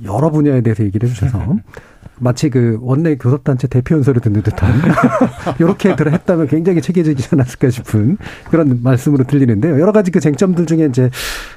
여러 0.04 0.30
분야에 0.30 0.62
대해서 0.62 0.84
얘기를 0.84 1.06
해주셔서 1.06 1.56
마치 2.20 2.50
그 2.50 2.78
원내 2.82 3.16
교섭단체 3.16 3.66
대표 3.66 3.96
연설을 3.96 4.20
듣는 4.20 4.42
듯한 4.42 4.72
이렇게 5.58 5.96
들어 5.96 6.10
했다면 6.10 6.48
굉장히 6.48 6.80
체계적이지 6.82 7.30
않았을까 7.32 7.70
싶은 7.70 8.18
그런 8.50 8.80
말씀으로 8.82 9.24
들리는데요. 9.24 9.80
여러 9.80 9.90
가지 9.92 10.10
그 10.10 10.20
쟁점들 10.20 10.66
중에 10.66 10.86
이제 10.86 11.10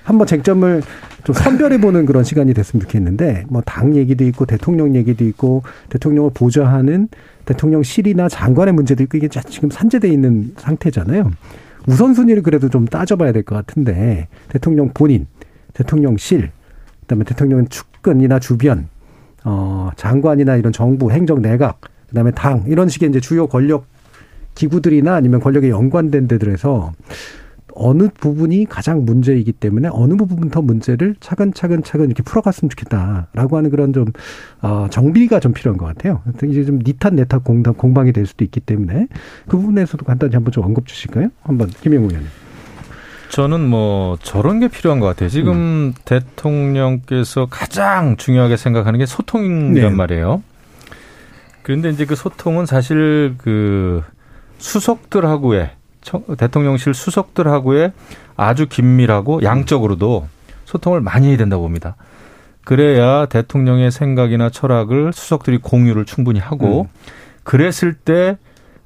한번 0.03 0.25
쟁점을 0.25 0.81
좀 1.25 1.35
선별해 1.35 1.79
보는 1.79 2.05
그런 2.05 2.23
시간이 2.23 2.53
됐으면 2.53 2.81
좋겠는데 2.81 3.45
뭐 3.49 3.61
당 3.65 3.95
얘기도 3.95 4.23
있고 4.25 4.45
대통령 4.45 4.95
얘기도 4.95 5.25
있고 5.25 5.63
대통령을 5.89 6.31
보좌하는 6.33 7.07
대통령실이나 7.45 8.29
장관의 8.29 8.73
문제도 8.73 9.03
있고 9.03 9.17
이게 9.17 9.27
지금 9.27 9.69
산재돼 9.69 10.07
있는 10.07 10.53
상태잖아요. 10.57 11.31
우선순위를 11.87 12.43
그래도 12.43 12.69
좀 12.69 12.85
따져봐야 12.85 13.31
될 13.33 13.43
것 13.43 13.55
같은데 13.55 14.27
대통령 14.49 14.91
본인, 14.93 15.27
대통령실, 15.73 16.51
그다음에 17.01 17.25
대통령 17.25 17.67
측근이나 17.67 18.39
주변, 18.39 18.87
어, 19.43 19.89
장관이나 19.95 20.55
이런 20.55 20.71
정부, 20.73 21.11
행정, 21.11 21.41
내각, 21.41 21.81
그다음에 22.09 22.31
당 22.31 22.63
이런 22.67 22.89
식의 22.89 23.09
이제 23.09 23.19
주요 23.19 23.47
권력 23.47 23.85
기구들이나 24.55 25.15
아니면 25.15 25.39
권력에 25.39 25.69
연관된 25.69 26.27
데들에서 26.27 26.91
어느 27.75 28.07
부분이 28.07 28.65
가장 28.69 29.03
문제이기 29.03 29.51
때문에 29.53 29.89
어느 29.91 30.13
부분부터 30.15 30.61
문제를 30.61 31.15
차근차근 31.19 31.83
차근 31.83 32.05
이렇게 32.05 32.21
풀어갔으면 32.21 32.69
좋겠다라고 32.69 33.57
하는 33.57 33.69
그런 33.71 33.93
좀 33.93 34.05
어, 34.61 34.87
정비가 34.89 35.39
좀 35.39 35.53
필요한 35.53 35.77
것 35.77 35.85
같아요. 35.85 36.21
이제 36.43 36.65
좀 36.65 36.79
니탄 36.85 37.15
내탁 37.15 37.43
공방, 37.43 37.73
공방이 37.73 38.13
될 38.13 38.25
수도 38.25 38.43
있기 38.43 38.59
때문에 38.59 39.07
그 39.47 39.57
부분에서도 39.57 40.05
간단히 40.05 40.35
한번 40.35 40.51
좀 40.51 40.65
언급 40.65 40.85
주실까요? 40.85 41.29
한번 41.41 41.67
김영우 41.69 42.05
의원님. 42.05 42.42
저는 43.33 43.67
뭐 43.67 44.15
저런 44.21 44.59
게 44.59 44.67
필요한 44.67 44.99
것 44.99 45.07
같아요. 45.07 45.27
지금 45.27 45.91
대통령께서 46.05 47.47
가장 47.49 48.15
중요하게 48.15 48.57
생각하는 48.57 48.99
게 48.99 49.07
소통이란 49.07 49.73
네. 49.73 49.89
말이에요. 49.89 50.43
그런데 51.63 51.89
이제 51.89 52.05
그 52.05 52.15
소통은 52.15 52.67
사실 52.67 53.33
그 53.39 54.03
수석들하고의 54.59 55.71
청- 56.01 56.23
대통령실 56.37 56.93
수석들하고의 56.93 57.93
아주 58.37 58.67
긴밀하고 58.67 59.41
양적으로도 59.41 60.27
소통을 60.65 61.01
많이 61.01 61.29
해야 61.29 61.37
된다고 61.37 61.63
봅니다. 61.63 61.95
그래야 62.63 63.25
대통령의 63.25 63.89
생각이나 63.89 64.51
철학을 64.51 65.11
수석들이 65.11 65.57
공유를 65.57 66.05
충분히 66.05 66.39
하고 66.39 66.87
그랬을 67.43 67.95
때 67.95 68.37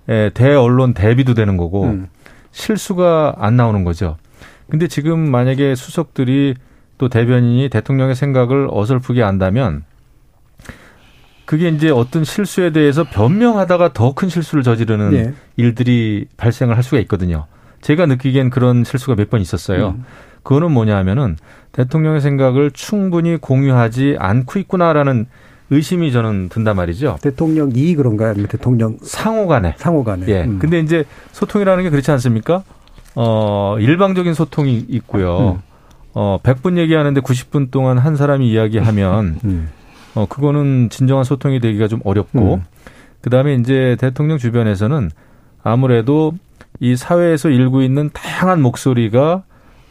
에, 0.08 0.30
대언론 0.30 0.94
대비도 0.94 1.34
되는 1.34 1.58
거고 1.58 1.84
음. 1.84 2.08
실수가 2.54 3.36
안 3.40 3.58
나오는 3.58 3.84
거죠. 3.84 4.16
근데 4.70 4.88
지금 4.88 5.30
만약에 5.32 5.76
수석들이 5.76 6.56
또 6.98 7.10
대변인이 7.10 7.70
대통령의 7.70 8.16
생각을 8.16 8.68
어설프게 8.72 9.24
안다면 9.24 9.84
그게 11.46 11.70
이제 11.70 11.90
어떤 11.90 12.24
실수에 12.26 12.72
대해서 12.72 13.04
변명하다가 13.06 13.94
더 13.94 14.14
큰 14.14 14.28
실수를 14.30 14.64
저지르는 14.64 15.14
예. 15.14 15.34
일들이 15.56 16.26
발생을 16.36 16.76
할 16.76 16.84
수가 16.84 17.00
있거든요. 17.02 17.46
제가 17.82 18.06
느끼기엔 18.08 18.50
그런 18.50 18.84
실수가 18.84 19.16
몇 19.16 19.30
번 19.30 19.40
있었어요. 19.42 19.90
음. 19.98 20.04
그거는 20.44 20.72
뭐냐 20.72 20.98
하면은 20.98 21.38
대통령의 21.72 22.20
생각을 22.22 22.72
충분히 22.72 23.38
공유하지 23.38 24.16
않고 24.20 24.60
있구나라는 24.60 25.28
의심이 25.70 26.12
저는 26.12 26.50
든단 26.50 26.76
말이죠. 26.76 27.18
대통령 27.22 27.72
이 27.76 27.96
그런가요? 27.96 28.30
아니면 28.30 28.48
대통령 28.48 28.98
상호 29.04 29.48
간에. 29.48 29.76
상호 29.78 30.04
간에? 30.04 30.26
예. 30.28 30.44
음. 30.44 30.60
근데 30.60 30.80
이제 30.80 31.04
소통이라는 31.34 31.84
게 31.84 31.90
그렇지 31.90 32.10
않습니까? 32.12 32.64
어, 33.20 33.78
일방적인 33.80 34.36
소통이 34.36 34.86
있고요. 34.90 35.56
음. 35.56 35.62
어, 36.14 36.38
100분 36.44 36.78
얘기하는데 36.78 37.20
90분 37.20 37.72
동안 37.72 37.98
한 37.98 38.16
사람이 38.16 38.48
이야기하면 38.48 39.40
음. 39.44 39.70
어, 40.14 40.28
그거는 40.28 40.90
진정한 40.92 41.24
소통이 41.24 41.60
되기가 41.60 41.88
좀 41.88 42.00
어렵고 42.04 42.56
음. 42.56 42.64
그다음에 43.22 43.56
이제 43.56 43.98
대통령 44.00 44.38
주변에서는 44.38 45.10
아무래도 45.64 46.34
이 46.80 46.96
사회에서 46.96 47.50
일고 47.50 47.82
있는 47.82 48.12
다양한 48.14 48.62
목소리가 48.62 49.44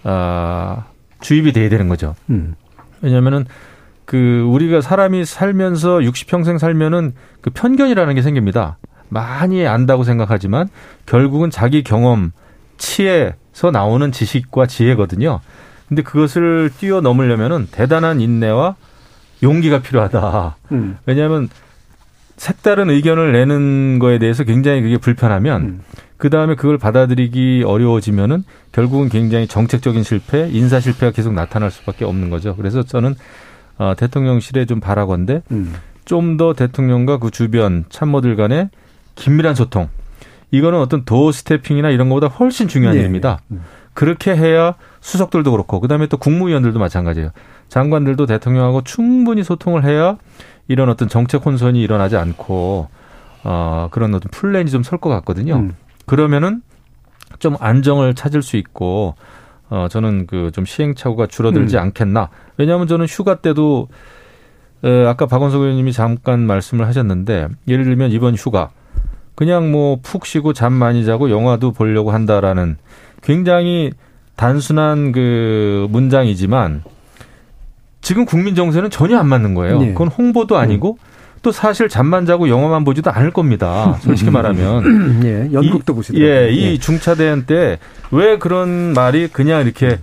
아, 0.05 0.85
주입이 1.21 1.53
돼야 1.53 1.69
되는 1.69 1.89
거죠. 1.89 2.15
음. 2.31 2.55
왜냐면은 3.03 3.45
그 4.05 4.47
우리가 4.49 4.81
사람이 4.81 5.25
살면서 5.25 5.99
60평생 5.99 6.59
살면은 6.59 7.13
그 7.41 7.51
편견이라는 7.51 8.15
게 8.15 8.23
생깁니다. 8.23 8.79
많이 9.09 9.67
안다고 9.67 10.05
생각하지만 10.05 10.69
결국은 11.07 11.51
자기 11.51 11.83
경험, 11.83 12.31
치에서 12.77 13.71
나오는 13.73 14.13
지식과 14.13 14.67
지혜거든요. 14.67 15.41
근데 15.89 16.03
그것을 16.03 16.71
뛰어넘으려면은 16.79 17.69
대단한 17.71 18.21
인내와 18.21 18.77
용기가 19.43 19.81
필요하다. 19.81 20.57
음. 20.73 20.99
왜냐하면 21.07 21.49
색다른 22.37 22.91
의견을 22.91 23.33
내는 23.33 23.99
거에 23.99 24.19
대해서 24.19 24.45
굉장히 24.45 24.83
그게 24.83 24.99
불편하면 24.99 25.63
음. 25.63 25.81
그 26.17 26.31
다음에 26.31 26.55
그걸 26.55 26.79
받아들이기 26.79 27.63
어려워지면은 27.67 28.45
결국은 28.73 29.09
굉장히 29.09 29.47
정책적인 29.47 30.03
실패, 30.03 30.49
인사 30.51 30.81
실패가 30.81 31.13
계속 31.13 31.33
나타날 31.33 31.71
수밖에 31.71 32.05
없는 32.05 32.31
거죠. 32.31 32.57
그래서 32.57 32.83
저는 32.83 33.15
어, 33.79 33.95
대통령실에 33.97 34.65
좀 34.65 34.81
바라건대 34.81 35.43
음. 35.51 35.75
좀더 36.07 36.55
대통령과 36.55 37.19
그 37.19 37.31
주변 37.31 37.85
참모들 37.91 38.37
간의 38.37 38.71
긴밀한 39.17 39.55
소통. 39.55 39.89
이거는 40.51 40.79
어떤 40.79 41.05
도어 41.05 41.33
스태핑이나 41.33 41.91
이런 41.91 42.09
것보다 42.09 42.29
훨씬 42.29 42.69
중요한 42.69 42.97
예. 42.97 43.01
일입니다. 43.01 43.41
그렇게 43.95 44.37
해야 44.37 44.75
수석들도 45.01 45.51
그렇고 45.51 45.81
그다음에 45.81 46.07
또 46.07 46.17
국무위원들도 46.19 46.79
마찬가지예요. 46.79 47.31
장관들도 47.69 48.27
대통령하고 48.27 48.83
충분히 48.83 49.43
소통을 49.43 49.85
해야 49.85 50.17
이런 50.69 50.89
어떤 50.89 51.09
정책 51.09 51.45
혼선이 51.47 51.81
일어나지 51.81 52.17
않고 52.17 52.89
어 53.45 53.89
그런 53.91 54.15
어떤 54.15 54.31
플랜이 54.31 54.71
좀 54.71 54.83
설 54.83 54.99
것 55.01 55.09
같거든요. 55.11 55.57
음. 55.57 55.75
그러면은 56.07 56.63
좀 57.39 57.57
안정을 57.59 58.15
찾을 58.15 58.43
수 58.43 58.57
있고 58.57 59.15
어 59.69 59.89
저는 59.91 60.27
그 60.27 60.51
좀 60.53 60.65
시행착오가 60.65 61.27
줄어들지 61.27 61.77
음. 61.77 61.83
않겠나. 61.83 62.29
왜냐하면 62.57 62.87
저는 62.87 63.07
휴가 63.07 63.37
때도 63.37 63.89
에, 64.85 65.07
아까 65.07 65.27
박원석 65.27 65.63
의원님이 65.63 65.93
잠깐 65.93 66.47
말씀을 66.47 66.87
하셨는데 66.87 67.49
예를 67.67 67.85
들면 67.85 68.11
이번 68.13 68.35
휴가 68.35 68.71
그냥 69.37 69.71
뭐 69.71 69.99
푹 70.03 70.27
쉬고 70.27 70.53
잠 70.53 70.73
많이 70.73 71.05
자고 71.05 71.31
영화도 71.31 71.71
보려고 71.73 72.11
한다라는 72.11 72.77
굉장히 73.23 73.93
단순한 74.35 75.13
그 75.13 75.87
문장이지만 75.91 76.83
지금 78.01 78.25
국민 78.25 78.55
정서는 78.55 78.91
전혀 78.91 79.19
안 79.19 79.27
맞는 79.29 79.55
거예요. 79.55 79.79
네. 79.81 79.89
그건 79.93 80.09
홍보도 80.09 80.57
아니고 80.59 80.99
또 81.43 81.53
사실 81.53 81.89
잠만 81.89 82.27
자고 82.27 82.49
영화만 82.49 82.85
보지도 82.85 83.11
않을 83.11 83.31
겁니다. 83.31 83.99
솔직히 84.01 84.31
말하면. 84.31 85.23
예, 85.25 85.49
연극도 85.53 85.93
이, 85.93 85.97
보시더라고요. 85.97 86.29
예, 86.29 86.51
이 86.51 86.79
중차대원 86.79 87.47
때왜 87.47 88.39
그런 88.39 88.93
말이 88.95 89.29
그냥 89.29 89.63
이렇게 89.63 89.99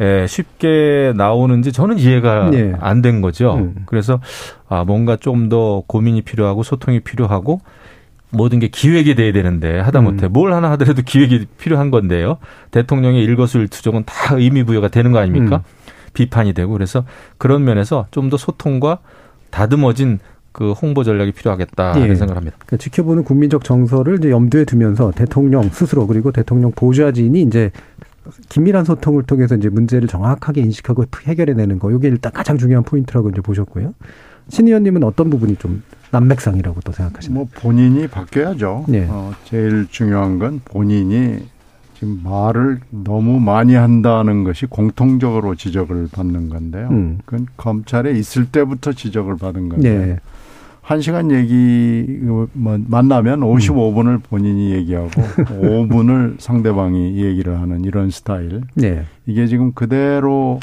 예, 0.00 0.26
쉽게 0.28 1.12
나오는지 1.16 1.72
저는 1.72 1.98
이해가 1.98 2.50
예. 2.54 2.74
안된 2.80 3.20
거죠. 3.22 3.54
음. 3.56 3.74
그래서 3.86 4.20
아, 4.68 4.84
뭔가 4.84 5.16
좀 5.16 5.48
더 5.48 5.82
고민이 5.86 6.22
필요하고 6.22 6.62
소통이 6.62 7.00
필요하고 7.00 7.60
모든 8.36 8.58
게 8.58 8.68
기획이 8.68 9.14
돼야 9.14 9.32
되는데 9.32 9.78
하다못해 9.80 10.26
음. 10.26 10.32
뭘 10.32 10.52
하나 10.52 10.70
하더라도 10.72 11.02
기획이 11.02 11.46
필요한 11.58 11.90
건데요. 11.90 12.38
대통령의 12.70 13.22
일거수일투족은 13.24 14.04
다 14.06 14.36
의미 14.36 14.62
부여가 14.64 14.88
되는 14.88 15.12
거 15.12 15.18
아닙니까? 15.18 15.56
음. 15.56 15.86
비판이 16.14 16.52
되고 16.54 16.72
그래서 16.72 17.04
그런 17.38 17.64
면에서 17.64 18.06
좀 18.10 18.30
더 18.30 18.36
소통과 18.36 18.98
다듬어진 19.50 20.18
그 20.52 20.72
홍보 20.72 21.04
전략이 21.04 21.32
필요하겠다 21.32 21.94
예. 21.96 22.00
하는 22.00 22.16
생각을 22.16 22.36
합니다. 22.38 22.56
그러니까 22.60 22.78
지켜보는 22.78 23.24
국민적 23.24 23.62
정서를 23.62 24.16
이제 24.18 24.30
염두에 24.30 24.64
두면서 24.64 25.12
대통령 25.14 25.68
스스로 25.68 26.06
그리고 26.06 26.32
대통령 26.32 26.72
보좌진이 26.72 27.42
이제 27.42 27.70
긴밀한 28.48 28.84
소통을 28.84 29.22
통해서 29.24 29.54
이제 29.54 29.68
문제를 29.68 30.08
정확하게 30.08 30.62
인식하고 30.62 31.04
해결해내는 31.24 31.78
거. 31.78 31.90
이게 31.92 32.08
일단 32.08 32.32
가장 32.32 32.56
중요한 32.58 32.84
포인트라고 32.84 33.28
이제 33.30 33.40
보셨고요. 33.40 33.92
신 34.48 34.66
의원님은 34.66 35.04
어떤 35.04 35.28
부분이 35.30 35.56
좀 35.56 35.82
난맥상이라고 36.10 36.80
또 36.82 36.92
생각하시나요? 36.92 37.34
뭐 37.34 37.48
본인이 37.54 38.06
바뀌어야죠. 38.06 38.84
네. 38.88 39.06
어, 39.08 39.32
제일 39.44 39.86
중요한 39.90 40.38
건 40.38 40.60
본인이 40.64 41.40
지금 41.94 42.20
말을 42.22 42.80
너무 42.90 43.40
많이 43.40 43.74
한다는 43.74 44.44
것이 44.44 44.66
공통적으로 44.66 45.54
지적을 45.54 46.08
받는 46.12 46.50
건데요. 46.50 46.88
음. 46.90 47.18
그건 47.24 47.46
검찰에 47.56 48.12
있을 48.12 48.46
때부터 48.46 48.92
지적을 48.92 49.36
받은 49.36 49.70
건데 49.70 49.98
네. 49.98 50.16
한 50.82 51.00
시간 51.00 51.32
얘기 51.32 52.20
뭐 52.52 52.78
만나면 52.84 53.40
55분을 53.40 54.22
본인이 54.22 54.72
얘기하고 54.72 55.10
5분을 55.10 56.38
상대방이 56.38 57.16
얘기를 57.24 57.58
하는 57.60 57.84
이런 57.84 58.10
스타일. 58.10 58.60
네. 58.74 59.04
이게 59.26 59.46
지금 59.46 59.72
그대로 59.72 60.60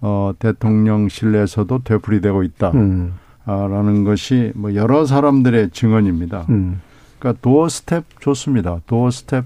어 0.00 0.32
대통령실내에서도 0.38 1.82
되풀이되고 1.84 2.42
있다. 2.42 2.70
음. 2.72 3.12
라는 3.44 4.04
것이 4.04 4.52
뭐 4.54 4.74
여러 4.74 5.04
사람들의 5.04 5.70
증언입니다. 5.70 6.46
음. 6.50 6.80
그러니까 7.18 7.40
doorstep 7.42 8.04
좋습니다. 8.20 8.80
doorstep 8.86 9.44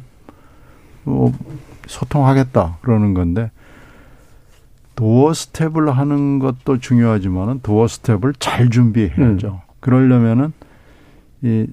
어, 1.06 1.32
소통하겠다 1.86 2.78
그러는 2.82 3.14
건데 3.14 3.50
doorstep을 4.96 5.90
하는 5.90 6.38
것도 6.38 6.78
중요하지만은 6.78 7.60
doorstep을 7.62 8.34
잘 8.38 8.70
준비해야죠. 8.70 9.62
그러려면은 9.80 10.52
이 11.42 11.66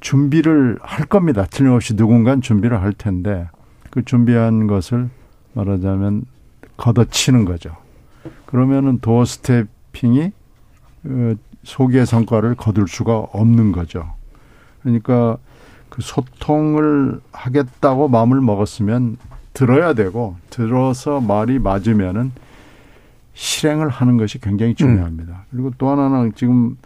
준비를 0.00 0.78
할 0.82 1.06
겁니다. 1.06 1.46
틀림없이 1.48 1.94
누군가는 1.94 2.40
준비를 2.40 2.82
할 2.82 2.92
텐데 2.92 3.48
그 3.90 4.04
준비한 4.04 4.66
것을 4.66 5.08
말하자면 5.54 6.24
걷어치는 6.76 7.44
거죠. 7.44 7.76
그러면은 8.46 8.98
도어 8.98 9.24
스태핑이 9.24 10.32
어, 11.04 11.34
소기의 11.68 12.06
성과를 12.06 12.54
거둘 12.54 12.88
수가 12.88 13.18
없는 13.18 13.72
거죠. 13.72 14.14
그러니까 14.80 15.36
그 15.90 16.00
소통을 16.00 17.20
하겠다고 17.30 18.08
마음을 18.08 18.40
먹었으면 18.40 19.18
들어야 19.52 19.92
되고 19.92 20.36
들어서 20.48 21.20
말이 21.20 21.58
맞으면은 21.58 22.32
실행을 23.34 23.90
하는 23.90 24.16
것이 24.16 24.40
굉장히 24.40 24.74
중요합니다. 24.74 25.44
그리고 25.50 25.70
또 25.76 25.90
하나는 25.90 26.32
지금 26.34 26.78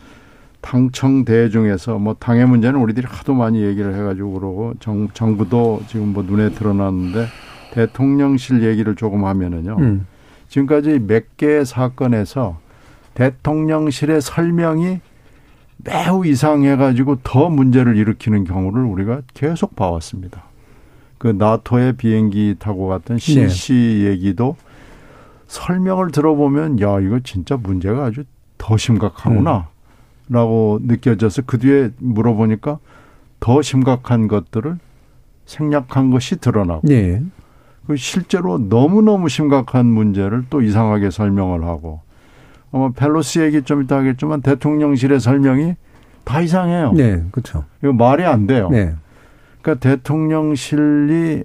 당청대 0.60 1.48
중에서 1.50 1.98
뭐 1.98 2.14
당의 2.18 2.46
문제는 2.46 2.80
우리들이 2.80 3.06
하도 3.08 3.34
많이 3.34 3.62
얘기를 3.62 3.94
해가지고 3.94 4.32
그러고 4.32 4.74
정, 4.80 5.08
정부도 5.14 5.82
지금 5.86 6.08
뭐 6.08 6.24
눈에 6.24 6.50
드러났는데 6.50 7.26
대통령실 7.72 8.64
얘기를 8.64 8.96
조금 8.96 9.24
하면은요. 9.24 9.76
음. 9.78 10.06
지금까지 10.48 10.98
몇 11.06 11.36
개의 11.36 11.64
사건에서 11.64 12.58
대통령실의 13.14 14.20
설명이 14.20 15.00
매우 15.84 16.24
이상해가지고 16.24 17.18
더 17.22 17.48
문제를 17.48 17.96
일으키는 17.96 18.44
경우를 18.44 18.82
우리가 18.84 19.22
계속 19.34 19.74
봐왔습니다. 19.76 20.44
그 21.18 21.28
나토의 21.28 21.94
비행기 21.94 22.56
타고 22.58 22.88
갔던 22.88 23.18
신씨 23.18 24.02
얘기도 24.06 24.56
설명을 25.46 26.10
들어보면 26.10 26.80
야 26.80 26.98
이거 27.00 27.20
진짜 27.20 27.56
문제가 27.56 28.06
아주 28.06 28.24
더 28.58 28.76
심각하구나 28.76 29.68
라고 30.28 30.78
느껴져서 30.82 31.42
그 31.46 31.58
뒤에 31.58 31.90
물어보니까 31.98 32.78
더 33.40 33.62
심각한 33.62 34.28
것들을 34.28 34.78
생략한 35.44 36.10
것이 36.10 36.36
드러나고 36.36 36.86
네. 36.88 37.22
그 37.86 37.96
실제로 37.96 38.58
너무너무 38.58 39.28
심각한 39.28 39.86
문제를 39.86 40.44
또 40.48 40.62
이상하게 40.62 41.10
설명을 41.10 41.64
하고 41.64 42.00
아마 42.72 42.90
펠로시 42.90 43.40
얘기 43.40 43.62
좀 43.62 43.82
이따 43.82 43.96
하겠지만 43.98 44.40
대통령실의 44.42 45.20
설명이 45.20 45.74
다 46.24 46.40
이상해요. 46.40 46.92
네. 46.92 47.24
그렇죠. 47.30 47.64
이거 47.82 47.92
말이 47.92 48.24
안 48.24 48.46
돼요. 48.46 48.68
네. 48.70 48.94
그러니까 49.60 49.88
대통령실이 49.88 51.44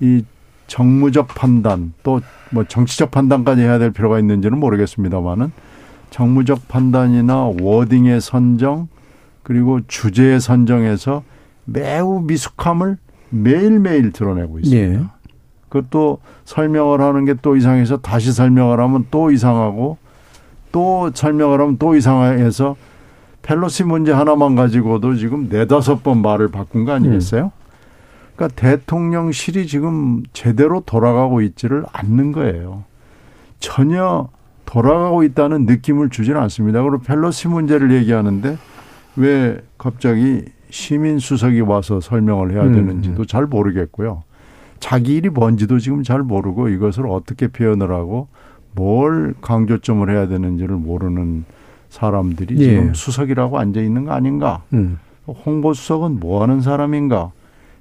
이 0.00 0.24
정무적 0.66 1.28
판단 1.28 1.92
또 2.02 2.20
뭐 2.54 2.62
정치적 2.62 3.10
판단까지 3.10 3.62
해야 3.62 3.78
될 3.80 3.90
필요가 3.90 4.20
있는지는 4.20 4.58
모르겠습니다만은 4.58 5.50
정무적 6.10 6.68
판단이나 6.68 7.50
워딩의 7.60 8.20
선정 8.20 8.86
그리고 9.42 9.80
주제의 9.88 10.40
선정에서 10.40 11.24
매우 11.64 12.20
미숙함을 12.20 12.96
매일매일 13.30 14.12
드러내고 14.12 14.60
있습니다. 14.60 14.98
네. 15.00 15.04
그것도 15.68 16.18
설명을 16.44 17.00
하는 17.00 17.24
게 17.24 17.34
또 17.42 17.56
이상해서 17.56 17.96
다시 17.96 18.32
설명을 18.32 18.78
하면 18.78 19.06
또 19.10 19.32
이상하고 19.32 19.98
또 20.74 21.12
설명을 21.14 21.60
하면 21.60 21.78
또 21.78 21.94
이상해서 21.94 22.74
펠로시 23.42 23.84
문제 23.84 24.10
하나만 24.10 24.56
가지고도 24.56 25.14
지금 25.14 25.48
네다섯 25.48 26.02
번 26.02 26.20
말을 26.20 26.48
바꾼 26.48 26.84
거 26.84 26.90
아니겠어요? 26.90 27.52
그러니까 28.34 28.60
대통령실이 28.60 29.68
지금 29.68 30.24
제대로 30.32 30.80
돌아가고 30.80 31.42
있지를 31.42 31.84
않는 31.92 32.32
거예요. 32.32 32.82
전혀 33.60 34.28
돌아가고 34.64 35.22
있다는 35.22 35.64
느낌을 35.66 36.10
주지는 36.10 36.40
않습니다. 36.40 36.82
그리고 36.82 36.98
펠로시 36.98 37.46
문제를 37.46 37.92
얘기하는데 37.92 38.58
왜 39.14 39.58
갑자기 39.78 40.44
시민 40.70 41.20
수석이 41.20 41.60
와서 41.60 42.00
설명을 42.00 42.50
해야 42.50 42.64
음, 42.64 42.74
되는지도 42.74 43.26
잘 43.26 43.46
모르겠고요. 43.46 44.24
자기 44.80 45.14
일이 45.14 45.28
뭔지도 45.28 45.78
지금 45.78 46.02
잘 46.02 46.24
모르고 46.24 46.68
이것을 46.68 47.06
어떻게 47.06 47.46
표현을 47.46 47.92
하고 47.92 48.26
뭘 48.74 49.34
강조점을 49.40 50.08
해야 50.10 50.26
되는지를 50.26 50.76
모르는 50.76 51.44
사람들이 51.88 52.56
예. 52.58 52.64
지금 52.64 52.94
수석이라고 52.94 53.58
앉아 53.58 53.80
있는 53.80 54.04
거 54.04 54.12
아닌가? 54.12 54.62
음. 54.72 54.98
홍보 55.26 55.72
수석은 55.72 56.20
뭐 56.20 56.42
하는 56.42 56.60
사람인가? 56.60 57.32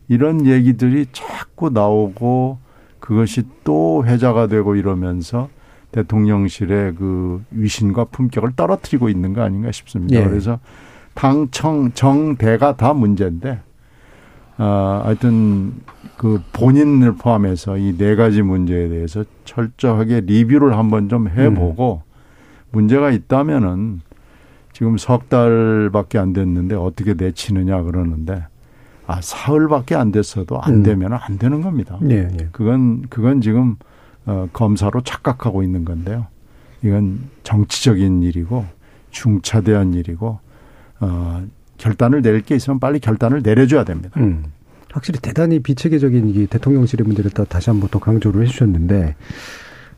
이런 0.07 0.45
얘기들이 0.45 1.07
자꾸 1.11 1.69
나오고 1.69 2.57
그것이 2.99 3.43
또 3.63 4.05
회자가 4.05 4.47
되고 4.47 4.75
이러면서 4.75 5.49
대통령실의 5.91 6.95
그 6.95 7.43
위신과 7.51 8.05
품격을 8.05 8.53
떨어뜨리고 8.55 9.09
있는 9.09 9.33
거 9.33 9.41
아닌가 9.41 9.71
싶습니다. 9.71 10.19
예. 10.19 10.23
그래서 10.23 10.59
당청 11.13 11.91
정대가 11.93 12.75
다 12.75 12.93
문제인데 12.93 13.59
아, 14.57 15.01
하여튼 15.05 15.73
그 16.17 16.41
본인을 16.53 17.13
포함해서 17.15 17.77
이 17.77 17.97
네 17.97 18.15
가지 18.15 18.41
문제에 18.41 18.87
대해서 18.89 19.23
철저하게 19.45 20.21
리뷰를 20.21 20.77
한번 20.77 21.09
좀 21.09 21.27
해보고 21.27 22.03
문제가 22.71 23.11
있다면은 23.11 24.01
지금 24.73 24.97
석 24.97 25.29
달밖에 25.29 26.17
안 26.17 26.33
됐는데 26.33 26.75
어떻게 26.75 27.13
내치느냐 27.13 27.81
그러는데 27.83 28.45
아 29.05 29.19
사흘밖에 29.21 29.95
안 29.95 30.11
됐어도 30.11 30.59
안 30.61 30.75
음. 30.75 30.83
되면 30.83 31.13
안 31.13 31.37
되는 31.37 31.61
겁니다. 31.61 31.99
예, 32.09 32.29
예. 32.39 32.47
그건 32.51 33.03
그건 33.09 33.41
지금 33.41 33.75
어, 34.25 34.47
검사로 34.53 35.01
착각하고 35.01 35.61
있는 35.63 35.83
건데요. 35.85 36.27
이건 36.83 37.19
정치적인 37.43 38.23
일이고 38.23 38.65
중차대한 39.11 39.93
일이고 39.93 40.39
어, 41.01 41.43
결단을 41.83 42.21
내릴 42.21 42.41
게 42.41 42.55
있으면 42.55 42.79
빨리 42.79 42.99
결단을 42.99 43.41
내려줘야 43.43 43.83
됩니다. 43.83 44.11
음. 44.17 44.45
확실히 44.93 45.19
대단히 45.19 45.59
비체계적인 45.59 46.29
이 46.29 46.47
대통령실의 46.47 47.05
문제를 47.05 47.31
또 47.31 47.43
다시 47.43 47.69
한번 47.69 47.89
더 47.89 47.99
강조를 47.99 48.43
해주셨는데 48.43 49.15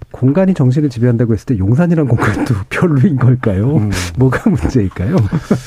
공간이 0.10 0.56
정신을 0.56 0.90
지배한다고 0.90 1.34
했을 1.34 1.46
때 1.46 1.58
용산이란 1.60 2.08
공간도 2.08 2.56
별로인 2.70 3.18
걸까요? 3.18 3.78
음. 3.78 3.92
뭐가 4.18 4.50
문제일까요? 4.50 5.16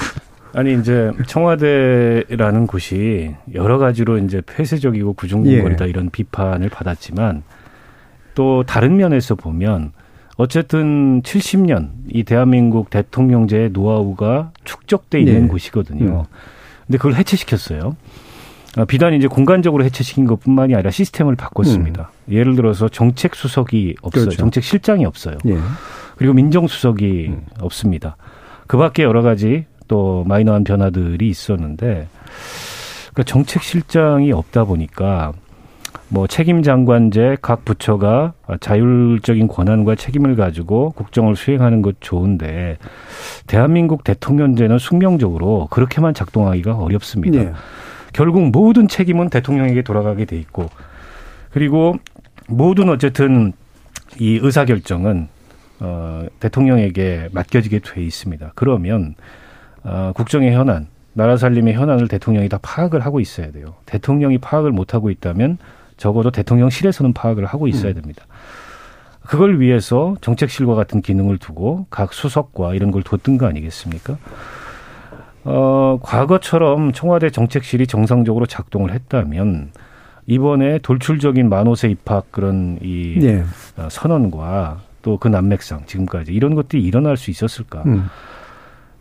아니 0.55 0.75
이제 0.75 1.13
청와대라는 1.27 2.67
곳이 2.67 3.37
여러 3.55 3.79
가지로 3.79 4.19
이제 4.19 4.43
폐쇄적이고 4.45 5.13
구중궁궐이다 5.13 5.85
예. 5.85 5.89
이런 5.89 6.11
비판을 6.11 6.69
받았지만 6.69 7.45
또 8.35 8.65
다른 8.65 8.97
면에서 8.97 9.37
보면 9.37 9.93
어쨌든 10.39 11.21
70년 11.23 11.91
이 12.09 12.23
대한민국 12.23 12.91
대통령제의 12.91 13.71
노하우가 13.71 14.53
축적돼 14.65 15.19
있는 15.19 15.45
예. 15.45 15.49
곳이거든요. 15.49 16.21
음. 16.21 16.23
근데 16.87 16.97
그걸 16.97 17.17
해체시켰어요. 17.17 17.97
아, 18.77 18.85
비단 18.85 19.15
이제 19.15 19.27
공간적으로 19.27 19.85
해체시킨 19.85 20.27
것뿐만이 20.27 20.75
아니라 20.75 20.93
시스템을 20.93 21.35
바꿨습니다. 21.35 22.13
예를 22.31 22.55
들어서 22.55 22.89
정책 22.89 23.35
수석이 23.35 23.97
없어요. 24.01 24.23
음. 24.23 24.27
그렇죠. 24.27 24.39
정책 24.39 24.63
실장이 24.63 25.05
없어요. 25.05 25.39
예. 25.47 25.59
그리고 26.17 26.35
민정수석이 26.35 27.27
음. 27.31 27.47
없습니다. 27.61 28.17
그 28.69 28.77
밖에 28.77 29.03
여러 29.03 29.23
가지 29.23 29.67
또 29.89 30.23
마이너한 30.29 30.63
변화들이 30.63 31.29
있었는데, 31.29 32.07
그러니까 33.13 33.23
정책 33.25 33.65
실장이 33.65 34.31
없다 34.31 34.65
보니까 34.65 35.33
뭐 36.11 36.27
책임 36.27 36.63
장관제 36.63 37.37
각 37.43 37.65
부처가 37.65 38.33
자율적인 38.61 39.47
권한과 39.47 39.95
책임을 39.95 40.37
가지고 40.37 40.93
국정을 40.93 41.37
수행하는 41.37 41.83
것 41.83 42.01
좋은데, 42.01 42.79
대한민국 43.47 44.05
대통령제는 44.05 44.79
숙명적으로 44.79 45.69
그렇게만 45.71 46.15
작동하기가 46.15 46.77
어렵습니다. 46.77 47.39
예. 47.39 47.53
결국 48.13 48.51
모든 48.51 48.89
책임은 48.89 49.29
대통령에게 49.29 49.83
돌아가게 49.83 50.25
돼 50.25 50.37
있고 50.39 50.71
그리고 51.51 51.97
모든 52.49 52.89
어쨌든 52.89 53.53
이 54.19 54.41
의사 54.43 54.65
결정은 54.65 55.29
어 55.81 56.27
대통령에게 56.41 57.29
맡겨지게 57.33 57.81
돼 57.81 58.03
있습니다. 58.03 58.53
그러면 58.55 59.15
어 59.85 60.13
국정의 60.15 60.55
현안, 60.55 60.87
나라 61.13 61.37
살림의 61.37 61.75
현안을 61.75 62.09
대통령이 62.09 62.49
다 62.49 62.59
파악을 62.63 63.01
하고 63.01 63.21
있어야 63.21 63.53
돼요. 63.53 63.75
대통령이 63.87 64.39
파악을 64.39 64.73
못 64.73 64.95
하고 64.95 65.11
있다면 65.11 65.59
적어도 65.99 66.31
대통령실에서는 66.31 67.13
파악을 67.13 67.45
하고 67.45 67.69
있어야 67.69 67.93
됩니다. 67.93 68.25
그걸 69.21 69.61
위해서 69.61 70.17
정책실과 70.23 70.75
같은 70.75 71.03
기능을 71.03 71.37
두고 71.37 71.87
각 71.91 72.15
수석과 72.15 72.75
이런 72.75 72.91
걸 72.91 73.03
뒀던 73.03 73.37
거 73.37 73.47
아니겠습니까? 73.47 74.17
어, 75.45 75.99
과거처럼 76.03 76.93
청와대 76.93 77.31
정책실이 77.31 77.87
정상적으로 77.87 78.47
작동을 78.47 78.93
했다면 78.93 79.73
이번에 80.27 80.79
돌출적인 80.79 81.49
만호세 81.49 81.89
입학 81.89 82.31
그런 82.33 82.79
이 82.83 83.19
예. 83.23 83.45
어, 83.77 83.89
선언과 83.91 84.81
또 85.03 85.17
그 85.19 85.29
난맥상 85.29 85.87
지금까지 85.87 86.33
이런 86.33 86.55
것들이 86.55 86.83
일어날 86.83 87.17
수 87.17 87.31
있었을까? 87.31 87.83
음. 87.87 88.07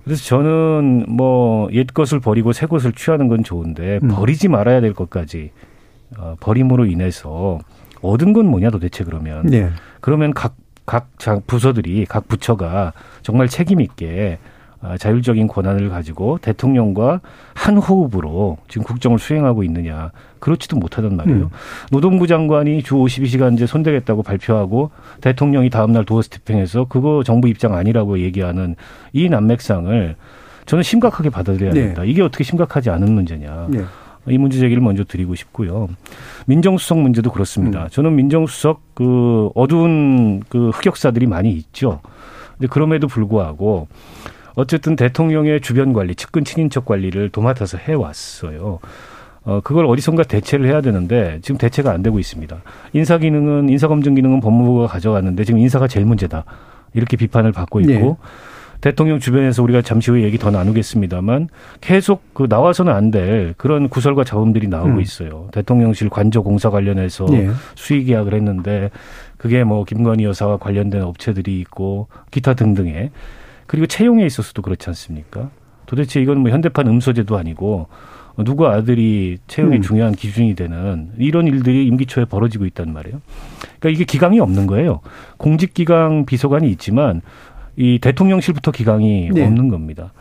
그래서 0.03 0.23
저는 0.23 1.05
뭐 1.09 1.69
옛 1.73 1.87
것을 1.93 2.19
버리고 2.21 2.53
새 2.53 2.65
것을 2.65 2.93
취하는 2.93 3.27
건 3.27 3.43
좋은데 3.43 3.99
음. 4.03 4.07
버리지 4.09 4.47
말아야 4.47 4.79
될 4.79 4.93
것까지 4.93 5.51
어, 5.53 5.66
버림으로 6.39 6.85
인해서 6.85 7.59
얻은 8.01 8.33
건 8.33 8.47
뭐냐 8.47 8.69
도대체 8.69 9.03
그러면 9.03 9.51
예. 9.53 9.69
그러면 10.01 10.33
각, 10.33 10.55
각 10.85 11.09
자- 11.17 11.39
부서들이, 11.47 12.05
각 12.05 12.27
부처가 12.27 12.93
정말 13.23 13.47
책임 13.47 13.81
있게 13.81 14.39
아, 14.79 14.95
자율적인 14.95 15.47
권한을 15.47 15.89
가지고 15.89 16.37
대통령과 16.37 17.21
한 17.55 17.77
호흡으로 17.77 18.57
지금 18.67 18.85
국정을 18.85 19.17
수행하고 19.17 19.63
있느냐. 19.63 20.11
그렇지도 20.39 20.77
못하단 20.77 21.17
말이에요. 21.17 21.45
음. 21.45 21.49
노동부 21.89 22.27
장관이 22.27 22.83
주 22.83 22.93
52시간제 22.93 23.65
손대겠다고 23.65 24.21
발표하고 24.21 24.91
대통령이 25.21 25.71
다음날 25.71 26.05
도어 26.05 26.21
스티핑해서 26.21 26.85
그거 26.85 27.23
정부 27.23 27.47
입장 27.47 27.73
아니라고 27.73 28.19
얘기하는 28.19 28.75
이 29.13 29.27
난맥상을 29.29 30.15
저는 30.67 30.83
심각하게 30.83 31.31
받아들여야 31.31 31.73
네. 31.73 31.81
된다. 31.87 32.03
이게 32.03 32.21
어떻게 32.21 32.43
심각하지 32.43 32.91
않은 32.91 33.11
문제냐. 33.11 33.69
예. 33.73 33.83
이 34.29 34.37
문제 34.37 34.59
제기를 34.59 34.81
먼저 34.81 35.03
드리고 35.03 35.35
싶고요. 35.35 35.89
민정수석 36.45 36.99
문제도 36.99 37.31
그렇습니다. 37.31 37.83
음. 37.83 37.89
저는 37.89 38.15
민정수석 38.15 38.81
그 38.93 39.49
어두운 39.55 40.41
그 40.49 40.69
흑역사들이 40.69 41.27
많이 41.27 41.51
있죠. 41.51 42.01
근데 42.57 42.67
그럼에도 42.67 43.07
불구하고 43.07 43.87
어쨌든 44.55 44.95
대통령의 44.95 45.61
주변 45.61 45.93
관리, 45.93 46.15
측근 46.15 46.43
친인척 46.43 46.85
관리를 46.85 47.29
도맡아서 47.29 47.77
해왔어요. 47.77 48.79
어, 49.43 49.61
그걸 49.63 49.85
어디선가 49.85 50.23
대체를 50.23 50.67
해야 50.67 50.81
되는데 50.81 51.39
지금 51.41 51.57
대체가 51.57 51.91
안 51.91 52.01
되고 52.01 52.19
있습니다. 52.19 52.57
인사 52.93 53.17
기능은, 53.17 53.69
인사 53.69 53.87
검증 53.87 54.15
기능은 54.15 54.41
법무부가 54.41 54.87
가져갔는데 54.87 55.43
지금 55.43 55.59
인사가 55.59 55.87
제일 55.87 56.05
문제다. 56.05 56.43
이렇게 56.93 57.15
비판을 57.15 57.51
받고 57.51 57.79
있고 57.81 57.91
네. 57.91 58.15
대통령 58.81 59.19
주변에서 59.19 59.63
우리가 59.63 59.81
잠시 59.81 60.11
후에 60.11 60.23
얘기 60.23 60.37
더 60.37 60.51
나누겠습니다만 60.51 61.49
계속 61.81 62.33
그 62.33 62.45
나와서는 62.49 62.93
안 62.93 63.07
될 63.11 63.53
그런 63.57 63.87
구설과 63.87 64.25
잡음들이 64.25 64.67
나오고 64.67 64.89
음. 64.95 65.01
있어요. 65.01 65.47
대통령실 65.53 66.09
관저 66.09 66.41
공사 66.41 66.69
관련해서 66.69 67.25
예. 67.31 67.49
수의 67.75 68.03
계약을 68.03 68.33
했는데 68.33 68.89
그게 69.37 69.63
뭐 69.63 69.85
김건희 69.85 70.25
여사와 70.25 70.57
관련된 70.57 71.03
업체들이 71.03 71.59
있고 71.61 72.09
기타 72.31 72.53
등등의 72.53 73.11
그리고 73.65 73.87
채용에 73.87 74.25
있어서도 74.25 74.61
그렇지 74.61 74.89
않습니까? 74.89 75.49
도대체 75.85 76.21
이건 76.21 76.39
뭐 76.39 76.51
현대판 76.51 76.85
음소제도 76.87 77.37
아니고 77.37 77.87
누구 78.43 78.67
아들이 78.67 79.37
채용이 79.47 79.77
음. 79.77 79.81
중요한 79.81 80.11
기준이 80.13 80.53
되는 80.55 81.11
이런 81.17 81.47
일들이 81.47 81.87
임기 81.87 82.05
초에 82.07 82.25
벌어지고 82.25 82.65
있단 82.65 82.91
말이에요. 82.91 83.21
그러니까 83.79 83.89
이게 83.89 84.03
기강이 84.03 84.41
없는 84.41 84.67
거예요. 84.67 84.99
공직기강 85.37 86.25
비서관이 86.25 86.69
있지만 86.71 87.21
이 87.77 87.99
대통령실부터 87.99 88.71
기강이 88.71 89.29
네. 89.33 89.45
없는 89.45 89.69
겁니다. 89.69 90.11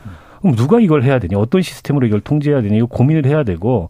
그럼 0.41 0.55
누가 0.55 0.79
이걸 0.79 1.03
해야 1.03 1.19
되냐? 1.19 1.39
어떤 1.39 1.63
시스템으로 1.63 2.07
이걸 2.07 2.21
통제해야 2.21 2.63
되냐? 2.63 2.77
이거 2.77 2.87
고민을 2.87 3.27
해야 3.27 3.43
되고 3.43 3.89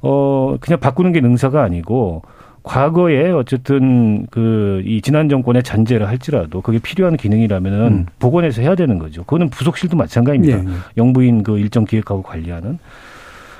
어 0.00 0.56
그냥 0.60 0.80
바꾸는 0.80 1.12
게 1.12 1.20
능사가 1.20 1.62
아니고 1.62 2.22
과거에 2.62 3.30
어쨌든 3.30 4.26
그 4.30 4.62
이 4.84 5.00
지난 5.00 5.28
정권의 5.28 5.62
잔재를 5.62 6.08
할지라도 6.08 6.60
그게 6.60 6.78
필요한 6.78 7.16
기능이라면은 7.16 7.80
음. 7.86 8.06
복원해서 8.18 8.62
해야 8.62 8.74
되는 8.74 8.98
거죠. 8.98 9.22
그거는 9.24 9.48
부속실도 9.50 9.96
마찬가지입니다. 9.96 10.58
예, 10.58 10.62
예. 10.62 10.76
영부인 10.96 11.42
그 11.42 11.58
일정 11.58 11.84
기획하고 11.84 12.22
관리하는. 12.22 12.78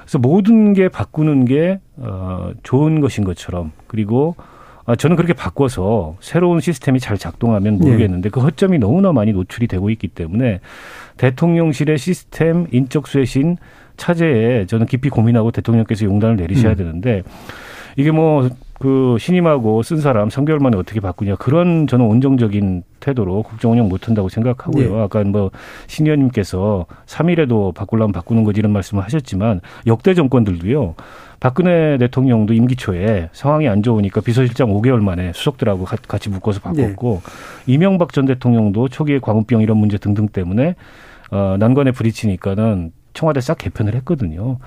그래서 0.03 0.19
모든 0.19 0.73
게 0.73 0.89
바꾸는 0.89 1.45
게 1.45 1.81
어, 1.97 2.51
좋은 2.63 3.01
것인 3.01 3.25
것처럼 3.25 3.73
그리고 3.87 4.35
아, 4.39 4.43
저는 4.99 5.17
그렇게 5.17 5.33
바꿔서 5.33 6.17
새로운 6.21 6.61
시스템이 6.61 7.01
잘 7.01 7.17
작동하면 7.17 7.79
모르겠는데 7.79 8.31
그 8.31 8.41
허점이 8.41 8.79
너무나 8.79 9.13
많이 9.13 9.33
노출이 9.33 9.67
되고 9.69 9.91
있기 9.91 10.09
때문에 10.09 10.61
대통령실의 11.17 11.99
시스템 11.99 12.67
인적 12.73 13.07
쇄신 13.07 13.59
차제에 13.97 14.67
저는 14.67 14.87
깊이 14.87 15.09
고민하고 15.09 15.51
대통령께서 15.51 16.05
용단을 16.05 16.37
내리셔야 16.37 16.73
음. 16.73 16.77
되는데 16.77 17.23
이게 17.97 18.11
뭐 18.11 18.49
그 18.83 19.17
신임하고 19.21 19.85
쓴 19.85 19.99
사람 19.99 20.29
3개월 20.29 20.61
만에 20.61 20.77
어떻게 20.77 20.99
바꾸냐 20.99 21.37
그런 21.37 21.87
저는 21.87 22.05
온정적인 22.05 22.83
태도로 22.99 23.45
국정 23.45 23.71
운영 23.71 23.89
못한다고 23.89 24.29
생각하고요. 24.29 24.97
네. 24.97 25.01
아까 25.01 25.23
뭐 25.23 25.53
신 25.87 26.07
의원님께서 26.07 26.87
3일에도 27.07 27.73
바꾸려면 27.73 28.11
바꾸는 28.11 28.43
거지 28.43 28.59
이런 28.59 28.73
말씀을 28.73 29.05
하셨지만 29.05 29.61
역대 29.87 30.15
정권들도요. 30.15 30.97
박근혜 31.43 31.99
대통령도 31.99 32.55
임기 32.55 32.77
초에 32.77 33.29
상황이 33.33 33.67
안 33.67 33.83
좋으니까 33.83 34.21
비서실장 34.21 34.69
5개월 34.69 35.01
만에 35.03 35.33
수석들하고 35.35 35.85
가- 35.85 35.97
같이 35.97 36.29
묶어서 36.31 36.61
바꿨고 36.61 37.21
이명박 37.67 38.13
전 38.13 38.27
대통령도 38.27 38.89
초기에 38.89 39.19
광우병 39.19 39.61
이런 39.61 39.77
문제 39.79 39.99
등등 39.99 40.29
때문에 40.29 40.77
어, 41.33 41.57
난관에 41.59 41.91
부딪히니까는 41.91 42.93
청와대 43.13 43.41
싹 43.41 43.59
개편을 43.59 43.97
했거든요. 43.97 44.59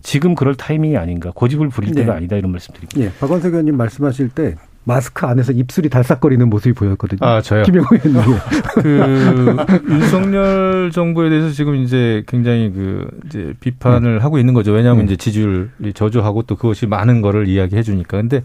지금 0.00 0.34
그럴 0.34 0.54
타이밍이 0.54 0.96
아닌가. 0.96 1.30
고집을 1.34 1.68
부릴 1.68 1.94
때가 1.94 2.12
네. 2.12 2.16
아니다 2.16 2.36
이런 2.36 2.52
말씀드립니다. 2.52 2.98
예, 3.02 3.12
박원석 3.20 3.52
의원님 3.52 3.76
말씀하실 3.76 4.30
때 4.30 4.54
마스크 4.84 5.26
안에서 5.26 5.52
입술이 5.52 5.88
달싹거리는 5.88 6.48
모습이 6.48 6.74
보였거든요. 6.74 7.18
아, 7.22 7.40
저요? 7.40 7.62
김영호 7.62 7.88
의원님. 8.04 8.32
그 8.74 9.66
윤석열 9.88 10.90
정부에 10.92 11.30
대해서 11.30 11.50
지금 11.50 11.76
이제 11.76 12.22
굉장히 12.28 12.70
그 12.70 13.08
이제 13.26 13.54
비판을 13.60 14.22
하고 14.22 14.38
있는 14.38 14.52
거죠. 14.52 14.72
왜냐하면 14.72 15.04
음. 15.04 15.06
이제 15.06 15.16
지지율이 15.16 15.94
저조하고 15.94 16.42
또 16.42 16.56
그것이 16.56 16.86
많은 16.86 17.22
거를 17.22 17.48
이야기해 17.48 17.82
주니까. 17.82 18.18
근데 18.18 18.42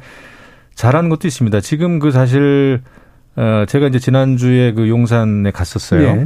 잘하는 0.75 1.09
것도 1.09 1.27
있습니다. 1.27 1.59
지금 1.59 1.99
그 1.99 2.11
사실 2.11 2.81
어 3.35 3.65
제가 3.67 3.87
이제 3.87 3.99
지난주에 3.99 4.71
그 4.71 4.87
용산에 4.87 5.51
갔었어요. 5.51 6.01
예. 6.01 6.25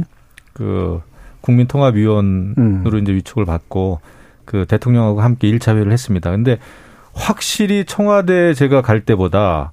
그 0.52 1.00
국민통합위원으로 1.40 2.54
음. 2.58 2.98
이제 3.02 3.12
위촉을 3.12 3.44
받고 3.44 4.00
그 4.44 4.64
대통령하고 4.66 5.20
함께 5.20 5.50
1차 5.50 5.74
회의를 5.74 5.92
했습니다. 5.92 6.30
근데 6.30 6.58
확실히 7.12 7.84
청와대 7.84 8.54
제가 8.54 8.82
갈 8.82 9.00
때보다 9.00 9.72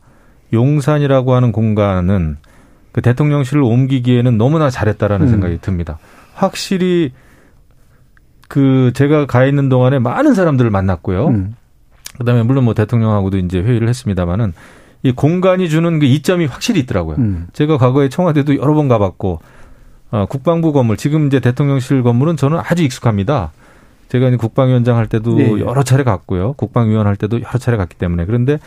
용산이라고 0.53 1.33
하는 1.33 1.51
공간은 1.51 2.37
그 2.91 3.01
대통령실을 3.01 3.61
옮기기에는 3.63 4.37
너무나 4.37 4.69
잘했다라는 4.69 5.27
음. 5.27 5.31
생각이 5.31 5.59
듭니다. 5.61 5.97
확실히 6.33 7.11
그 8.47 8.91
제가 8.93 9.25
가 9.25 9.45
있는 9.45 9.69
동안에 9.69 9.99
많은 9.99 10.33
사람들을 10.33 10.69
만났고요. 10.69 11.27
음. 11.27 11.55
그다음에 12.17 12.43
물론 12.43 12.65
뭐 12.65 12.73
대통령하고도 12.73 13.37
이제 13.37 13.59
회의를 13.59 13.87
했습니다마는 13.87 14.53
이 15.03 15.11
공간이 15.13 15.69
주는 15.69 15.99
그 15.99 16.05
이점이 16.05 16.45
확실히 16.45 16.81
있더라고요. 16.81 17.15
음. 17.17 17.47
제가 17.53 17.77
과거에 17.77 18.09
청와대도 18.09 18.57
여러 18.57 18.73
번 18.73 18.87
가봤고 18.87 19.39
어, 20.11 20.25
국방부 20.27 20.73
건물 20.73 20.97
지금 20.97 21.27
이제 21.27 21.39
대통령실 21.39 22.03
건물은 22.03 22.35
저는 22.35 22.59
아주 22.59 22.83
익숙합니다. 22.83 23.51
제가 24.09 24.27
이제 24.27 24.35
국방위원장 24.35 24.97
할 24.97 25.07
때도 25.07 25.35
네, 25.35 25.45
네. 25.45 25.59
여러 25.61 25.83
차례 25.83 26.03
갔고요. 26.03 26.53
국방위원 26.53 27.07
할 27.07 27.15
때도 27.15 27.41
여러 27.41 27.57
차례 27.57 27.77
갔기 27.77 27.95
때문에 27.95 28.25
그런데 28.25 28.59